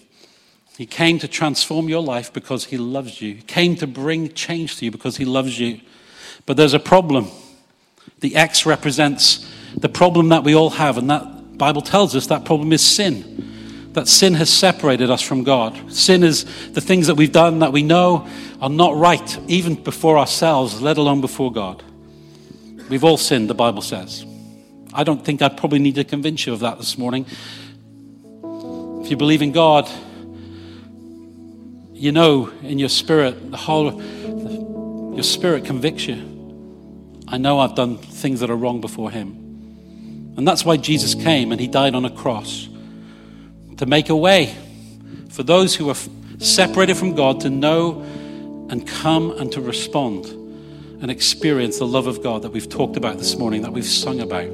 He 0.77 0.85
came 0.85 1.19
to 1.19 1.27
transform 1.27 1.87
your 1.87 2.01
life 2.01 2.33
because 2.33 2.65
he 2.65 2.77
loves 2.77 3.21
you. 3.21 3.35
He 3.35 3.41
came 3.43 3.75
to 3.75 3.87
bring 3.87 4.33
change 4.33 4.77
to 4.77 4.85
you 4.85 4.91
because 4.91 5.17
he 5.17 5.25
loves 5.25 5.59
you. 5.59 5.79
But 6.45 6.57
there's 6.57 6.73
a 6.73 6.79
problem. 6.79 7.27
The 8.21 8.35
X 8.35 8.65
represents 8.65 9.49
the 9.77 9.89
problem 9.89 10.29
that 10.29 10.43
we 10.43 10.55
all 10.55 10.71
have, 10.71 10.97
and 10.97 11.09
that 11.09 11.57
Bible 11.57 11.81
tells 11.81 12.15
us 12.15 12.27
that 12.27 12.45
problem 12.45 12.73
is 12.73 12.83
sin. 12.83 13.91
That 13.93 14.07
sin 14.07 14.33
has 14.33 14.49
separated 14.49 15.11
us 15.11 15.21
from 15.21 15.43
God. 15.43 15.93
Sin 15.93 16.23
is 16.23 16.45
the 16.71 16.81
things 16.81 17.05
that 17.07 17.15
we've 17.15 17.31
done 17.31 17.59
that 17.59 17.71
we 17.71 17.83
know 17.83 18.27
are 18.59 18.69
not 18.69 18.95
right, 18.95 19.39
even 19.47 19.75
before 19.75 20.17
ourselves, 20.17 20.81
let 20.81 20.97
alone 20.97 21.21
before 21.21 21.51
God. 21.51 21.83
We've 22.89 23.03
all 23.03 23.17
sinned, 23.17 23.49
the 23.49 23.53
Bible 23.53 23.83
says. 23.83 24.25
I 24.91 25.03
don't 25.03 25.23
think 25.23 25.41
I 25.41 25.49
probably 25.49 25.79
need 25.79 25.95
to 25.95 26.03
convince 26.03 26.47
you 26.47 26.53
of 26.53 26.61
that 26.61 26.79
this 26.79 26.97
morning. 26.97 27.27
If 28.43 29.11
you 29.11 29.17
believe 29.17 29.41
in 29.41 29.51
God, 29.51 29.89
you 32.03 32.11
know 32.11 32.51
in 32.63 32.79
your 32.79 32.89
spirit, 32.89 33.49
the 33.49 33.55
whole, 33.55 34.03
your 35.13 35.23
spirit 35.23 35.63
convicts 35.63 36.05
you. 36.05 36.17
I 37.29 37.37
know 37.37 37.59
I've 37.59 37.75
done 37.75 37.97
things 37.97 38.41
that 38.41 38.49
are 38.49 38.57
wrong 38.57 38.81
before 38.81 39.09
Him. 39.09 39.29
And 40.35 40.45
that's 40.45 40.65
why 40.65 40.75
Jesus 40.75 41.15
came 41.15 41.53
and 41.53 41.61
He 41.61 41.67
died 41.67 41.95
on 41.95 42.03
a 42.03 42.09
cross 42.09 42.67
to 43.77 43.85
make 43.85 44.09
a 44.09 44.15
way 44.17 44.53
for 45.29 45.43
those 45.43 45.75
who 45.75 45.89
are 45.89 45.95
separated 46.39 46.97
from 46.97 47.15
God 47.15 47.39
to 47.39 47.49
know 47.49 48.01
and 48.69 48.85
come 48.85 49.31
and 49.37 49.49
to 49.53 49.61
respond 49.61 50.25
and 50.25 51.09
experience 51.09 51.79
the 51.79 51.87
love 51.87 52.07
of 52.07 52.21
God 52.21 52.41
that 52.41 52.51
we've 52.51 52.67
talked 52.67 52.97
about 52.97 53.17
this 53.17 53.37
morning, 53.37 53.61
that 53.61 53.71
we've 53.71 53.85
sung 53.85 54.19
about. 54.19 54.49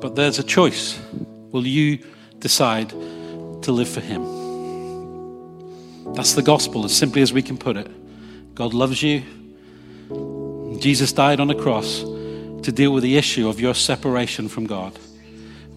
But 0.00 0.14
there's 0.14 0.38
a 0.38 0.44
choice. 0.44 0.96
Will 1.50 1.66
you 1.66 2.06
decide 2.38 2.90
to 2.90 3.72
live 3.72 3.88
for 3.88 4.00
Him? 4.00 4.37
That's 6.14 6.34
the 6.34 6.42
gospel, 6.42 6.84
as 6.84 6.96
simply 6.96 7.22
as 7.22 7.32
we 7.32 7.42
can 7.42 7.56
put 7.58 7.76
it. 7.76 7.88
God 8.54 8.74
loves 8.74 9.02
you. 9.02 9.22
Jesus 10.80 11.12
died 11.12 11.40
on 11.40 11.50
a 11.50 11.54
cross 11.54 12.00
to 12.00 12.72
deal 12.72 12.92
with 12.92 13.02
the 13.02 13.16
issue 13.16 13.48
of 13.48 13.60
your 13.60 13.74
separation 13.74 14.48
from 14.48 14.66
God. 14.66 14.98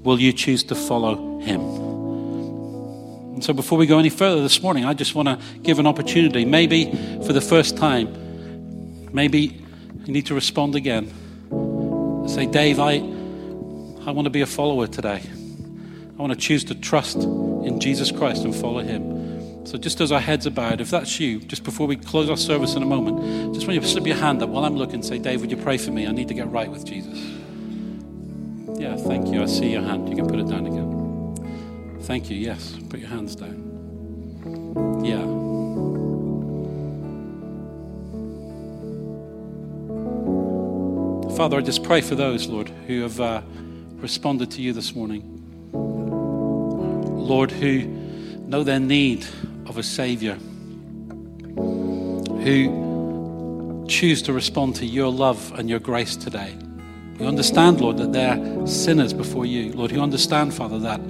Will 0.03 0.19
you 0.19 0.34
choose 0.34 0.63
to 0.65 0.75
follow 0.75 1.39
Him? 1.39 1.61
And 3.34 3.43
so, 3.43 3.53
before 3.53 3.77
we 3.77 3.86
go 3.86 3.99
any 3.99 4.09
further 4.09 4.41
this 4.41 4.61
morning, 4.61 4.86
I 4.86 4.93
just 4.93 5.15
want 5.15 5.27
to 5.27 5.39
give 5.61 5.79
an 5.79 5.88
opportunity. 5.88 6.45
Maybe 6.45 6.91
for 7.25 7.34
the 7.34 7.41
first 7.41 7.77
time, 7.77 9.13
maybe 9.13 9.61
you 10.05 10.13
need 10.13 10.25
to 10.27 10.34
respond 10.34 10.75
again. 10.75 11.07
Say, 12.27 12.45
Dave, 12.45 12.79
I 12.79 12.95
I 14.05 14.09
want 14.09 14.25
to 14.25 14.32
be 14.32 14.41
a 14.41 14.47
follower 14.47 14.88
today. 14.88 15.21
I 15.21 16.21
want 16.21 16.34
to 16.34 16.39
choose 16.39 16.63
to 16.65 16.75
trust 16.75 17.17
in 17.17 17.79
Jesus 17.79 18.11
Christ 18.11 18.43
and 18.43 18.55
follow 18.55 18.82
Him. 18.82 19.20
So, 19.72 19.78
just 19.78 20.01
as 20.01 20.11
our 20.11 20.19
heads 20.19 20.45
are 20.45 20.51
bowed, 20.51 20.82
if 20.82 20.89
that's 20.89 21.17
you, 21.17 21.39
just 21.39 21.63
before 21.63 21.88
we 21.88 21.95
close 21.95 22.30
our 22.30 22.36
service 22.36 22.76
in 22.76 22.84
a 22.84 22.86
moment, 22.86 23.53
just 23.53 23.65
want 23.65 23.76
you 23.76 23.80
to 23.80 23.88
slip 23.88 24.05
your 24.05 24.17
hand 24.17 24.43
up 24.43 24.49
while 24.49 24.65
I'm 24.65 24.76
looking. 24.76 25.01
Say, 25.01 25.17
Dave, 25.17 25.39
would 25.39 25.49
you 25.49 25.55
pray 25.55 25.78
for 25.78 25.91
me? 25.91 26.05
I 26.05 26.11
need 26.11 26.28
to 26.28 26.34
get 26.34 26.51
right 26.51 26.69
with 26.69 26.86
Jesus. 26.86 27.17
Yeah, 28.78 28.97
thank 28.97 29.30
you. 29.30 29.41
I 29.41 29.45
see 29.45 29.72
your 29.72 29.82
hand. 29.82 30.09
You 30.09 30.17
can 30.17 30.28
put 30.28 30.39
it 30.39 30.49
down 30.49 30.67
again. 30.67 31.99
Thank 32.01 32.30
you. 32.30 32.36
Yes, 32.36 32.78
put 32.89 32.99
your 32.99 33.07
hands 33.07 33.34
down. 33.38 35.05
Yeah. 35.05 35.22
Father, 41.38 41.57
I 41.57 41.61
just 41.61 41.84
pray 41.84 42.01
for 42.01 42.15
those, 42.15 42.47
Lord, 42.47 42.67
who 42.88 43.03
have. 43.03 43.19
Uh, 43.22 43.41
responded 44.01 44.49
to 44.49 44.61
you 44.61 44.74
this 44.74 44.95
morning. 44.95 45.22
Lord, 45.72 47.51
who 47.51 47.84
know 48.47 48.63
their 48.63 48.80
need 48.80 49.26
of 49.68 49.78
a 49.78 49.84
Savior, 49.84 50.36
who 52.43 53.86
choose 53.88 54.22
to 54.24 54.34
respond 54.34 54.76
to 54.78 54.86
your 54.86 55.12
love 55.12 55.51
and 55.57 55.70
your 55.70 55.80
grace 55.80 56.16
today. 56.16 56.55
You 57.20 57.28
understand, 57.28 57.82
Lord, 57.82 57.97
that 57.97 58.14
they're 58.14 58.66
sinners 58.66 59.14
before 59.14 59.45
you. 59.45 59.74
Lord, 59.74 59.91
you 59.91 60.01
understand, 60.01 60.53
Father, 60.53 60.80
that, 60.80 61.01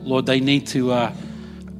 Lord, 0.00 0.26
they 0.26 0.40
need 0.40 0.66
to, 0.68 0.90
uh, 0.92 1.12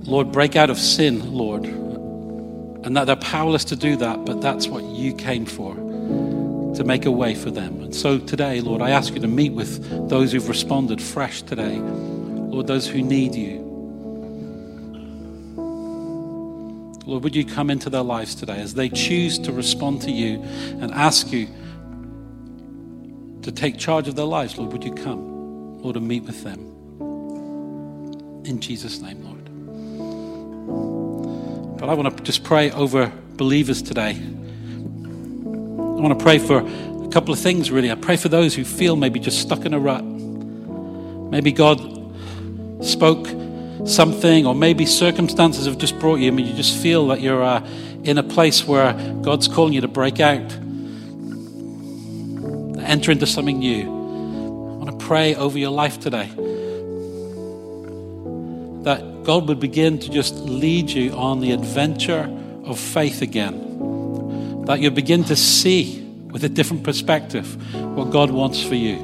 Lord, 0.03 0.31
break 0.31 0.55
out 0.55 0.71
of 0.71 0.79
sin, 0.79 1.33
Lord, 1.33 1.65
and 1.65 2.97
that 2.97 3.07
they're 3.07 3.17
powerless 3.17 3.65
to 3.65 3.77
do 3.77 3.97
that, 3.97 4.25
but 4.25 4.41
that's 4.41 4.69
what 4.69 4.85
you 4.85 5.13
came 5.15 5.45
for 5.45 5.75
to 5.75 6.85
make 6.85 7.05
a 7.05 7.11
way 7.11 7.35
for 7.35 7.51
them. 7.51 7.83
And 7.83 7.95
so 7.95 8.19
today, 8.19 8.61
Lord, 8.61 8.81
I 8.81 8.91
ask 8.91 9.13
you 9.13 9.21
to 9.21 9.29
meet 9.29 9.53
with 9.53 10.09
those 10.09 10.33
who've 10.33 10.49
responded 10.49 11.03
fresh 11.03 11.43
today. 11.43 11.77
Lord, 11.77 12.67
those 12.67 12.87
who 12.87 13.03
need 13.03 13.35
you. 13.35 13.70
Lord, 17.11 17.25
would 17.25 17.35
you 17.35 17.45
come 17.45 17.71
into 17.71 17.91
their 17.91 18.05
lives 18.05 18.37
today 18.37 18.61
as 18.61 18.75
they 18.75 18.89
choose 18.89 19.37
to 19.41 19.51
respond 19.51 20.01
to 20.03 20.13
you 20.13 20.41
and 20.81 20.93
ask 20.93 21.33
you 21.33 21.49
to 23.43 23.51
take 23.51 23.79
charge 23.79 24.07
of 24.07 24.15
their 24.15 24.27
lives? 24.27 24.57
Lord, 24.57 24.71
would 24.71 24.85
you 24.85 24.95
come, 24.95 25.83
Lord, 25.83 25.97
and 25.97 26.07
meet 26.07 26.23
with 26.23 26.45
them? 26.45 26.61
In 28.47 28.61
Jesus' 28.61 29.01
name, 29.01 29.25
Lord. 29.25 29.39
But 31.81 31.89
I 31.89 31.95
want 31.95 32.17
to 32.17 32.23
just 32.23 32.45
pray 32.45 32.71
over 32.71 33.11
believers 33.33 33.83
today. 33.83 34.11
I 34.11 36.01
want 36.01 36.17
to 36.17 36.23
pray 36.23 36.39
for 36.39 36.59
a 36.59 37.09
couple 37.09 37.35
of 37.35 37.41
things, 37.41 37.73
really. 37.73 37.91
I 37.91 37.97
pray 37.97 38.19
for 38.19 38.29
those 38.29 38.55
who 38.55 38.63
feel 38.63 38.95
maybe 38.95 39.19
just 39.19 39.41
stuck 39.41 39.67
in 39.67 39.75
a 39.75 39.81
rut. 39.81 40.05
Maybe 40.05 41.51
God 41.51 41.81
spoke 42.85 43.27
something, 43.85 44.47
or 44.47 44.55
maybe 44.55 44.87
circumstances 44.87 45.67
have 45.67 45.79
just 45.79 45.99
brought 45.99 46.17
you, 46.17 46.29
I 46.29 46.31
mean, 46.31 46.47
you 46.47 46.55
just 46.55 46.81
feel 46.83 47.09
that 47.09 47.21
you're 47.21 47.43
uh, 47.43 47.67
in 48.05 48.19
a 48.19 48.23
place 48.23 48.67
where 48.67 48.93
God's 49.23 49.49
calling 49.49 49.73
you 49.73 49.81
to 49.81 49.89
break 49.89 50.21
out, 50.21 50.53
enter 52.83 53.11
into 53.13 53.27
something 53.27 53.59
new. 53.59 53.83
I 53.83 54.85
want 54.85 54.99
to 54.99 55.07
pray 55.07 55.35
over 55.35 55.59
your 55.59 55.71
life 55.71 56.01
today 56.01 56.29
that 58.83 59.25
God 59.25 59.49
would 59.49 59.61
begin 59.61 59.99
to 59.99 60.11
just 60.11 60.35
lead 60.37 60.91
you 60.91 61.13
on 61.13 61.41
the 61.41 61.53
adventure 61.53 62.35
of 62.65 62.79
faith 62.79 63.21
again 63.21 63.71
that 64.71 64.81
you 64.81 64.91
begin 64.91 65.25
to 65.25 65.35
see 65.35 66.01
with 66.31 66.45
a 66.45 66.49
different 66.49 66.85
perspective 66.85 67.57
what 67.97 68.11
God 68.11 68.31
wants 68.31 68.63
for 68.63 68.77
you. 68.77 68.99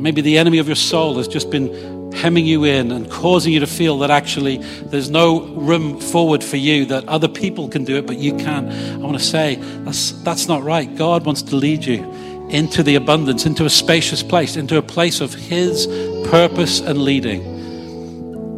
Maybe 0.00 0.20
the 0.20 0.36
enemy 0.36 0.58
of 0.58 0.66
your 0.66 0.76
soul 0.76 1.16
has 1.16 1.28
just 1.28 1.48
been 1.48 1.95
hemming 2.16 2.46
you 2.46 2.64
in 2.64 2.90
and 2.90 3.10
causing 3.10 3.52
you 3.52 3.60
to 3.60 3.66
feel 3.66 3.98
that 3.98 4.10
actually 4.10 4.58
there's 4.86 5.10
no 5.10 5.46
room 5.48 6.00
forward 6.00 6.42
for 6.42 6.56
you, 6.56 6.86
that 6.86 7.06
other 7.08 7.28
people 7.28 7.68
can 7.68 7.84
do 7.84 7.96
it, 7.96 8.06
but 8.06 8.18
you 8.18 8.36
can't. 8.36 8.70
I 8.70 8.96
want 8.96 9.18
to 9.18 9.24
say 9.24 9.56
that's, 9.84 10.12
that's 10.22 10.48
not 10.48 10.62
right. 10.62 10.92
God 10.96 11.24
wants 11.26 11.42
to 11.42 11.56
lead 11.56 11.84
you 11.84 12.10
into 12.48 12.82
the 12.82 12.94
abundance, 12.94 13.44
into 13.44 13.64
a 13.64 13.70
spacious 13.70 14.22
place, 14.22 14.56
into 14.56 14.78
a 14.78 14.82
place 14.82 15.20
of 15.20 15.34
His 15.34 15.86
purpose 16.28 16.80
and 16.80 16.98
leading 16.98 17.56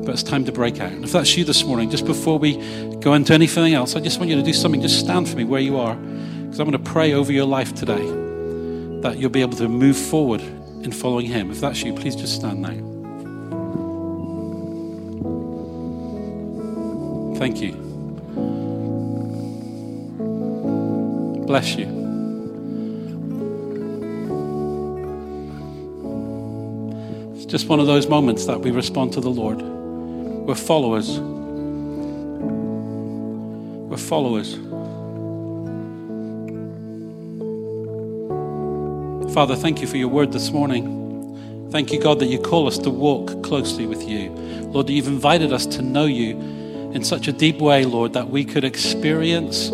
but 0.09 0.15
it's 0.15 0.23
time 0.23 0.43
to 0.47 0.53
break 0.53 0.81
out. 0.81 0.91
And 0.91 1.05
if 1.05 1.13
that's 1.13 1.37
you 1.37 1.45
this 1.45 1.65
morning, 1.65 1.91
just 1.91 2.07
before 2.07 2.39
we 2.39 2.57
go 3.01 3.13
into 3.13 3.35
anything 3.35 3.75
else, 3.75 3.95
I 3.95 4.01
just 4.01 4.19
want 4.19 4.31
you 4.31 4.37
to 4.37 4.43
do 4.43 4.55
something. 4.55 4.81
Just 4.81 4.99
stand 4.99 5.29
for 5.29 5.37
me 5.37 5.45
where 5.45 5.61
you 5.61 5.77
are, 5.77 5.97
because 5.97 6.59
I'm 6.59 6.71
going 6.71 6.83
to 6.83 6.91
pray 6.91 7.13
over 7.13 7.31
your 7.31 7.45
life 7.45 7.75
today 7.75 8.07
that 9.03 9.19
you'll 9.19 9.29
be 9.29 9.43
able 9.43 9.59
to 9.59 9.69
move 9.69 9.99
forward 9.99 10.41
in 10.41 10.93
following 10.93 11.27
Him. 11.27 11.51
If 11.51 11.61
that's 11.61 11.83
you, 11.83 11.93
please 11.93 12.17
just 12.17 12.37
stand 12.37 12.63
now. 12.63 12.97
Thank 17.39 17.61
you. 17.62 17.72
Bless 21.47 21.76
you. 21.76 21.86
It's 27.36 27.45
just 27.45 27.68
one 27.68 27.78
of 27.78 27.86
those 27.86 28.09
moments 28.09 28.47
that 28.47 28.61
we 28.61 28.72
respond 28.72 29.12
to 29.12 29.20
the 29.20 29.30
Lord. 29.30 29.62
We're 29.62 30.57
followers. 30.57 31.20
We're 33.89 33.97
followers. 33.99 34.57
Father, 39.32 39.55
thank 39.55 39.80
you 39.80 39.86
for 39.86 39.97
your 39.97 40.09
word 40.09 40.32
this 40.32 40.51
morning. 40.51 41.68
Thank 41.70 41.93
you, 41.93 42.01
God, 42.01 42.18
that 42.18 42.26
you 42.26 42.41
call 42.41 42.66
us 42.66 42.78
to 42.78 42.91
walk 42.91 43.45
closely 43.45 43.86
with 43.86 44.03
you. 44.09 44.30
Lord, 44.72 44.91
you've 44.91 45.07
invited 45.07 45.53
us 45.53 45.66
to 45.66 45.82
know 45.82 46.07
you 46.07 46.58
in 46.93 47.05
such 47.05 47.28
a 47.28 47.32
deep 47.32 47.59
way, 47.59 47.84
Lord, 47.84 48.12
that 48.14 48.28
we 48.28 48.45
could 48.45 48.64
experience 48.64 49.70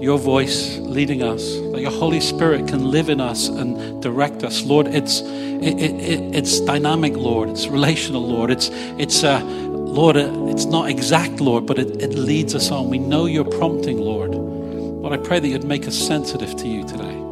your 0.00 0.18
voice 0.18 0.76
leading 0.78 1.22
us, 1.22 1.42
that 1.72 1.80
your 1.80 1.90
Holy 1.90 2.20
Spirit 2.20 2.68
can 2.68 2.90
live 2.90 3.08
in 3.08 3.20
us 3.20 3.48
and 3.48 4.02
direct 4.02 4.44
us. 4.44 4.62
Lord, 4.62 4.86
it's, 4.88 5.20
it, 5.20 5.80
it, 5.80 6.34
it's 6.34 6.60
dynamic, 6.60 7.16
Lord. 7.16 7.48
It's 7.48 7.66
relational, 7.68 8.26
Lord. 8.26 8.50
It's, 8.50 8.70
it's 8.98 9.24
uh, 9.24 9.42
Lord, 9.42 10.16
it's 10.16 10.66
not 10.66 10.90
exact, 10.90 11.40
Lord, 11.40 11.66
but 11.66 11.78
it, 11.78 12.02
it 12.02 12.10
leads 12.10 12.54
us 12.54 12.70
on. 12.70 12.90
We 12.90 12.98
know 12.98 13.26
your 13.26 13.44
prompting, 13.44 13.98
Lord. 13.98 14.34
Lord, 14.34 15.12
I 15.12 15.22
pray 15.22 15.40
that 15.40 15.48
you'd 15.48 15.64
make 15.64 15.86
us 15.86 15.96
sensitive 15.96 16.56
to 16.56 16.68
you 16.68 16.84
today. 16.84 17.23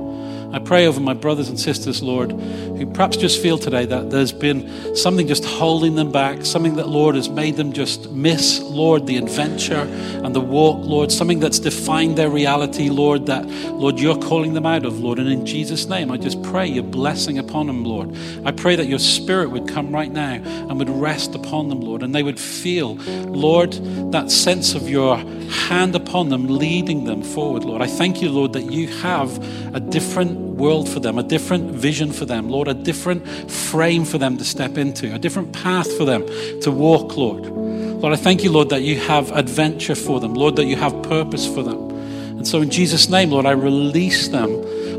I 0.53 0.59
pray 0.59 0.87
over 0.87 1.01
my 1.01 1.15
brothers 1.15 1.49
and 1.49 1.59
sisters, 1.59 2.03
Lord, 2.03 2.33
who 2.33 2.87
perhaps 2.87 3.17
just 3.17 3.41
feel 3.41 3.59
today 3.59 3.87
that 3.87 4.11
there's 4.11 4.33
been 4.33 4.95
something 4.95 5.27
just 5.27 5.45
holding 5.45 5.95
them 5.95 6.13
back, 6.13 6.45
something 6.45 6.77
that, 6.77 6.89
Lord, 6.89 7.15
has 7.15 7.29
made 7.29 7.57
them 7.57 7.73
just 7.73 8.11
miss, 8.11 8.61
Lord, 8.61 9.07
the 9.07 9.17
adventure 9.17 9.89
and 10.23 10.35
the 10.35 10.41
walk, 10.41 10.85
Lord, 10.85 11.11
something 11.11 11.41
that's 11.41 11.59
defined 11.59 12.19
their 12.19 12.29
reality, 12.29 12.91
Lord, 12.91 13.27
that, 13.27 13.47
Lord, 13.47 13.99
you're 13.99 14.19
calling 14.19 14.53
them 14.53 14.67
out 14.67 14.85
of, 14.85 15.01
Lord. 15.01 15.19
And 15.19 15.29
in 15.29 15.47
Jesus' 15.47 15.87
name, 15.87 16.11
I 16.11 16.19
just 16.19 16.43
pray 16.43 16.67
your 16.67 16.85
blessing 16.85 17.39
upon 17.39 17.67
them, 17.67 17.85
Lord. 17.85 18.15
I 18.45 18.53
pray 18.53 18.77
that 18.77 18.87
your 18.87 18.99
spirit 18.99 19.51
would 19.51 19.69
come 19.69 19.93
right 19.93 20.13
now 20.13 20.35
and 20.35 20.79
would 20.79 20.91
rest 20.91 21.35
upon 21.35 21.69
them, 21.69 21.81
Lord, 21.81 22.03
and 22.03 22.15
they 22.15 22.23
would 22.23 22.39
feel, 22.39 22.97
Lord, 22.97 23.73
that 24.13 24.31
sense 24.31 24.75
of 24.75 24.89
your 24.89 25.17
hand 25.17 25.95
upon 25.95 26.29
them, 26.29 26.47
leading 26.47 27.05
them 27.05 27.23
forward, 27.23 27.65
Lord. 27.65 27.81
I 27.81 27.87
thank 27.87 28.21
you, 28.21 28.31
Lord, 28.31 28.53
that 28.53 28.71
you 28.71 28.89
have 28.89 29.43
a 29.75 29.81
different 29.81 30.42
world 30.43 30.89
for 30.89 31.01
them, 31.01 31.19
a 31.19 31.23
different 31.23 31.71
vision 31.71 32.13
for 32.13 32.25
them, 32.25 32.49
Lord, 32.49 32.69
a 32.69 32.75
different 32.75 33.27
frame 33.51 34.05
for 34.05 34.19
them 34.19 34.37
to 34.39 34.45
step 34.45 34.77
into, 34.77 35.15
a 35.15 35.19
different 35.19 35.53
path 35.53 35.91
for 35.97 36.05
them 36.05 36.27
to 36.61 36.71
walk, 36.71 37.17
Lord. 37.17 37.47
Lord, 37.47 38.13
I 38.13 38.17
thank 38.17 38.43
you, 38.43 38.51
Lord, 38.51 38.69
that 38.71 38.83
you 38.83 38.99
have 39.01 39.31
adventure 39.33 39.95
for 39.95 40.21
them, 40.21 40.35
Lord, 40.35 40.57
that 40.57 40.65
you 40.65 40.77
have 40.77 41.03
purpose 41.05 41.47
for 41.47 41.63
them. 41.63 41.91
And 41.91 42.47
so, 42.47 42.61
in 42.61 42.71
Jesus' 42.71 43.09
name, 43.09 43.31
Lord, 43.31 43.47
I 43.47 43.53
release 43.53 44.29
them, 44.29 44.51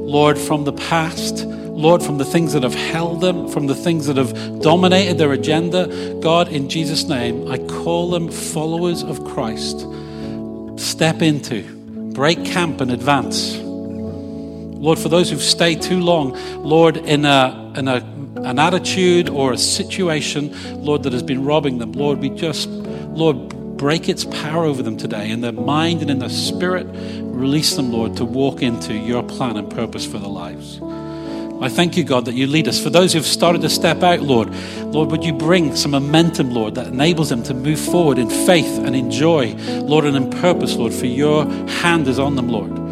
Lord, 0.05 0.37
from 0.37 0.63
the 0.63 0.73
past. 0.73 1.45
Lord, 1.45 2.03
from 2.03 2.19
the 2.19 2.25
things 2.25 2.53
that 2.53 2.61
have 2.61 2.75
held 2.75 3.19
them, 3.21 3.49
from 3.49 3.65
the 3.65 3.75
things 3.75 4.05
that 4.05 4.15
have 4.15 4.61
dominated 4.61 5.17
their 5.17 5.33
agenda. 5.33 5.87
God, 6.21 6.47
in 6.47 6.69
Jesus' 6.69 7.05
name, 7.05 7.51
I 7.51 7.57
call 7.57 8.11
them 8.11 8.29
followers 8.29 9.03
of 9.03 9.25
Christ. 9.25 9.87
Step 10.77 11.21
into, 11.23 11.63
break 12.13 12.45
camp 12.45 12.79
and 12.79 12.91
advance. 12.91 13.62
Lord, 14.83 14.99
for 14.99 15.07
those 15.07 15.29
who've 15.29 15.41
stayed 15.41 15.81
too 15.81 16.01
long, 16.01 16.33
Lord, 16.61 16.97
in, 16.97 17.23
a, 17.23 17.73
in 17.77 17.87
a, 17.87 18.05
an 18.43 18.59
attitude 18.59 19.29
or 19.29 19.53
a 19.53 19.57
situation, 19.57 20.53
Lord, 20.83 21.03
that 21.03 21.13
has 21.13 21.23
been 21.23 21.45
robbing 21.45 21.77
them, 21.77 21.93
Lord, 21.93 22.19
we 22.19 22.29
just, 22.29 22.67
Lord, 22.67 23.77
break 23.77 24.09
its 24.09 24.25
power 24.25 24.65
over 24.65 24.83
them 24.83 24.97
today 24.97 25.31
in 25.31 25.39
their 25.39 25.53
mind 25.53 26.01
and 26.01 26.11
in 26.11 26.19
their 26.19 26.27
spirit. 26.27 26.85
Release 27.21 27.77
them, 27.77 27.93
Lord, 27.93 28.17
to 28.17 28.25
walk 28.25 28.61
into 28.61 28.93
your 28.93 29.23
plan 29.23 29.55
and 29.55 29.71
purpose 29.71 30.05
for 30.05 30.17
their 30.17 30.27
lives. 30.27 30.81
I 30.81 31.69
thank 31.69 31.95
you, 31.95 32.03
God, 32.03 32.25
that 32.25 32.33
you 32.33 32.45
lead 32.47 32.67
us. 32.67 32.83
For 32.83 32.89
those 32.89 33.13
who've 33.13 33.25
started 33.25 33.61
to 33.61 33.69
step 33.69 34.03
out, 34.03 34.19
Lord, 34.19 34.53
Lord, 34.79 35.11
would 35.11 35.23
you 35.23 35.31
bring 35.31 35.77
some 35.77 35.91
momentum, 35.91 36.51
Lord, 36.51 36.75
that 36.75 36.87
enables 36.87 37.29
them 37.29 37.41
to 37.43 37.53
move 37.53 37.79
forward 37.79 38.17
in 38.17 38.29
faith 38.29 38.79
and 38.79 38.97
in 38.97 39.09
joy, 39.09 39.53
Lord, 39.79 40.03
and 40.03 40.17
in 40.17 40.29
purpose, 40.29 40.75
Lord, 40.75 40.91
for 40.91 41.05
your 41.05 41.45
hand 41.45 42.09
is 42.09 42.19
on 42.19 42.35
them, 42.35 42.49
Lord. 42.49 42.82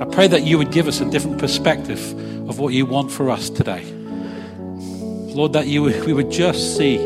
I 0.00 0.04
pray 0.04 0.28
that 0.28 0.42
you 0.42 0.58
would 0.58 0.72
give 0.72 0.88
us 0.88 1.00
a 1.00 1.10
different 1.10 1.38
perspective 1.38 2.00
of 2.48 2.58
what 2.58 2.74
you 2.74 2.84
want 2.84 3.10
for 3.10 3.30
us 3.30 3.48
today. 3.48 3.84
Lord, 3.84 5.54
that 5.54 5.66
you, 5.66 5.82
we 5.82 6.12
would 6.12 6.30
just 6.30 6.76
see, 6.76 6.98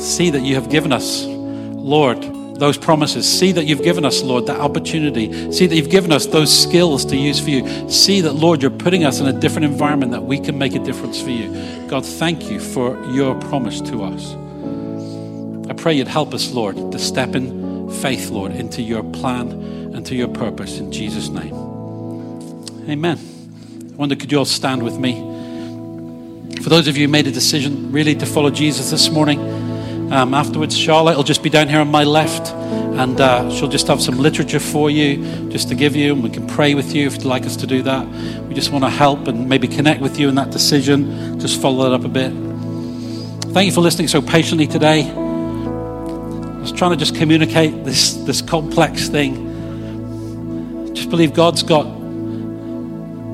see 0.00 0.30
that 0.30 0.42
you 0.42 0.54
have 0.56 0.70
given 0.70 0.92
us, 0.92 1.24
Lord, 1.26 2.20
those 2.58 2.76
promises. 2.76 3.26
See 3.38 3.52
that 3.52 3.64
you've 3.64 3.82
given 3.82 4.04
us, 4.04 4.22
Lord, 4.22 4.46
that 4.46 4.58
opportunity. 4.58 5.52
See 5.52 5.66
that 5.66 5.76
you've 5.76 5.90
given 5.90 6.12
us 6.12 6.26
those 6.26 6.56
skills 6.56 7.04
to 7.06 7.16
use 7.16 7.38
for 7.40 7.50
you. 7.50 7.90
See 7.90 8.20
that, 8.22 8.32
Lord, 8.32 8.60
you're 8.60 8.70
putting 8.70 9.04
us 9.04 9.20
in 9.20 9.26
a 9.26 9.32
different 9.32 9.66
environment 9.66 10.12
that 10.12 10.24
we 10.24 10.40
can 10.40 10.58
make 10.58 10.74
a 10.74 10.80
difference 10.80 11.20
for 11.20 11.30
you. 11.30 11.48
God, 11.88 12.04
thank 12.04 12.50
you 12.50 12.58
for 12.60 13.00
your 13.06 13.34
promise 13.42 13.80
to 13.82 14.02
us. 14.02 14.34
I 15.70 15.74
pray 15.74 15.94
you'd 15.94 16.08
help 16.08 16.34
us, 16.34 16.52
Lord, 16.52 16.76
to 16.92 16.98
step 16.98 17.34
in 17.34 17.90
faith, 17.90 18.30
Lord, 18.30 18.52
into 18.52 18.82
your 18.82 19.04
plan 19.04 19.50
and 19.94 20.04
to 20.06 20.14
your 20.14 20.28
purpose 20.28 20.78
in 20.78 20.90
Jesus' 20.90 21.28
name. 21.28 21.67
Amen. 22.88 23.18
I 23.92 23.96
wonder, 23.96 24.16
could 24.16 24.32
you 24.32 24.38
all 24.38 24.46
stand 24.46 24.82
with 24.82 24.98
me? 24.98 25.12
For 26.62 26.70
those 26.70 26.88
of 26.88 26.96
you 26.96 27.06
who 27.06 27.12
made 27.12 27.26
a 27.26 27.30
decision 27.30 27.92
really 27.92 28.14
to 28.14 28.24
follow 28.24 28.48
Jesus 28.48 28.90
this 28.90 29.10
morning, 29.10 29.40
um, 30.10 30.32
afterwards, 30.32 30.74
Charlotte 30.74 31.14
will 31.14 31.22
just 31.22 31.42
be 31.42 31.50
down 31.50 31.68
here 31.68 31.80
on 31.80 31.88
my 31.88 32.04
left, 32.04 32.50
and 32.50 33.20
uh, 33.20 33.50
she'll 33.50 33.68
just 33.68 33.88
have 33.88 34.00
some 34.00 34.16
literature 34.16 34.58
for 34.58 34.88
you, 34.88 35.50
just 35.50 35.68
to 35.68 35.74
give 35.74 35.94
you, 35.94 36.14
and 36.14 36.22
we 36.22 36.30
can 36.30 36.46
pray 36.46 36.74
with 36.74 36.94
you 36.94 37.06
if 37.06 37.16
you'd 37.16 37.26
like 37.26 37.44
us 37.44 37.56
to 37.56 37.66
do 37.66 37.82
that. 37.82 38.08
We 38.46 38.54
just 38.54 38.72
want 38.72 38.84
to 38.84 38.90
help 38.90 39.28
and 39.28 39.46
maybe 39.50 39.68
connect 39.68 40.00
with 40.00 40.18
you 40.18 40.30
in 40.30 40.34
that 40.36 40.50
decision. 40.50 41.38
Just 41.38 41.60
follow 41.60 41.90
that 41.90 41.94
up 41.94 42.06
a 42.06 42.08
bit. 42.08 42.32
Thank 43.52 43.66
you 43.66 43.72
for 43.72 43.82
listening 43.82 44.08
so 44.08 44.22
patiently 44.22 44.66
today. 44.66 45.10
I 45.10 46.60
was 46.60 46.72
trying 46.72 46.92
to 46.92 46.96
just 46.96 47.14
communicate 47.14 47.84
this, 47.84 48.14
this 48.14 48.40
complex 48.40 49.08
thing. 49.08 49.44
Just 50.94 51.10
believe 51.10 51.34
God's 51.34 51.62
got 51.62 51.97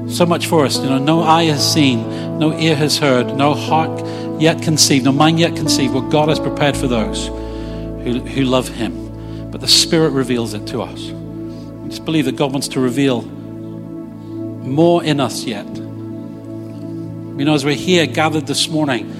so 0.08 0.26
much 0.26 0.46
for 0.46 0.64
us. 0.64 0.78
You 0.78 0.90
know, 0.90 0.98
no 0.98 1.22
eye 1.22 1.44
has 1.44 1.72
seen, 1.72 2.38
no 2.38 2.56
ear 2.58 2.76
has 2.76 2.98
heard, 2.98 3.34
no 3.34 3.54
heart 3.54 4.04
yet 4.40 4.62
conceived, 4.62 5.04
no 5.04 5.12
mind 5.12 5.38
yet 5.38 5.56
conceived 5.56 5.94
what 5.94 6.10
God 6.10 6.28
has 6.28 6.38
prepared 6.38 6.76
for 6.76 6.86
those 6.86 7.28
who, 7.28 8.20
who 8.20 8.42
love 8.42 8.68
Him. 8.68 9.50
But 9.50 9.60
the 9.60 9.68
Spirit 9.68 10.10
reveals 10.10 10.54
it 10.54 10.66
to 10.68 10.82
us. 10.82 11.10
I 11.10 11.88
just 11.88 12.04
believe 12.04 12.24
that 12.26 12.36
God 12.36 12.52
wants 12.52 12.68
to 12.68 12.80
reveal 12.80 13.22
more 13.22 15.04
in 15.04 15.20
us 15.20 15.44
yet. 15.44 15.66
You 15.66 17.44
know, 17.44 17.54
as 17.54 17.64
we're 17.64 17.74
here 17.74 18.06
gathered 18.06 18.46
this 18.46 18.68
morning, 18.68 19.12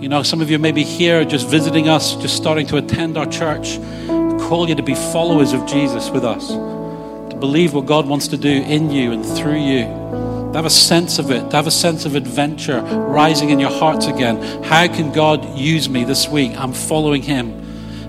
you 0.00 0.08
know, 0.08 0.22
some 0.22 0.40
of 0.40 0.50
you 0.50 0.58
may 0.58 0.72
be 0.72 0.82
here 0.82 1.24
just 1.24 1.48
visiting 1.48 1.88
us, 1.88 2.16
just 2.16 2.36
starting 2.36 2.66
to 2.68 2.76
attend 2.78 3.18
our 3.18 3.26
church. 3.26 3.78
I 3.78 4.38
call 4.40 4.68
you 4.68 4.74
to 4.74 4.82
be 4.82 4.94
followers 4.94 5.52
of 5.52 5.66
Jesus 5.66 6.10
with 6.10 6.24
us, 6.24 6.48
to 6.48 7.36
believe 7.38 7.74
what 7.74 7.86
God 7.86 8.06
wants 8.06 8.28
to 8.28 8.36
do 8.36 8.48
in 8.48 8.90
you 8.90 9.12
and 9.12 9.24
through 9.24 9.60
you 9.60 10.19
to 10.52 10.58
have 10.58 10.66
a 10.66 10.70
sense 10.70 11.18
of 11.18 11.30
it, 11.30 11.50
to 11.50 11.56
have 11.56 11.66
a 11.66 11.70
sense 11.70 12.04
of 12.04 12.16
adventure 12.16 12.80
rising 12.80 13.50
in 13.50 13.60
your 13.60 13.70
hearts 13.70 14.06
again. 14.06 14.62
How 14.64 14.86
can 14.88 15.12
God 15.12 15.56
use 15.56 15.88
me 15.88 16.04
this 16.04 16.28
week? 16.28 16.52
I'm 16.56 16.72
following 16.72 17.22
Him, 17.22 17.52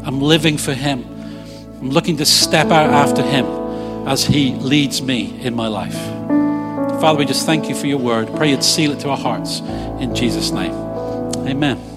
I'm 0.04 0.20
living 0.20 0.58
for 0.58 0.74
Him, 0.74 1.06
I'm 1.80 1.90
looking 1.90 2.18
to 2.18 2.26
step 2.26 2.68
out 2.68 2.90
after 2.90 3.22
Him 3.22 3.46
as 4.08 4.26
He 4.26 4.54
leads 4.56 5.02
me 5.02 5.40
in 5.42 5.56
my 5.56 5.68
life. 5.68 5.98
Father, 7.00 7.20
we 7.20 7.26
just 7.26 7.46
thank 7.46 7.70
you 7.70 7.76
for 7.76 7.88
your 7.88 7.98
word. 7.98 8.28
Pray 8.36 8.52
you'd 8.52 8.64
seal 8.64 8.92
it 8.92 9.00
to 9.02 9.10
our 9.10 9.18
hearts 9.18 9.60
in 9.60 10.16
Jesus' 10.16 10.52
name. 10.52 10.74
Amen. 11.48 11.91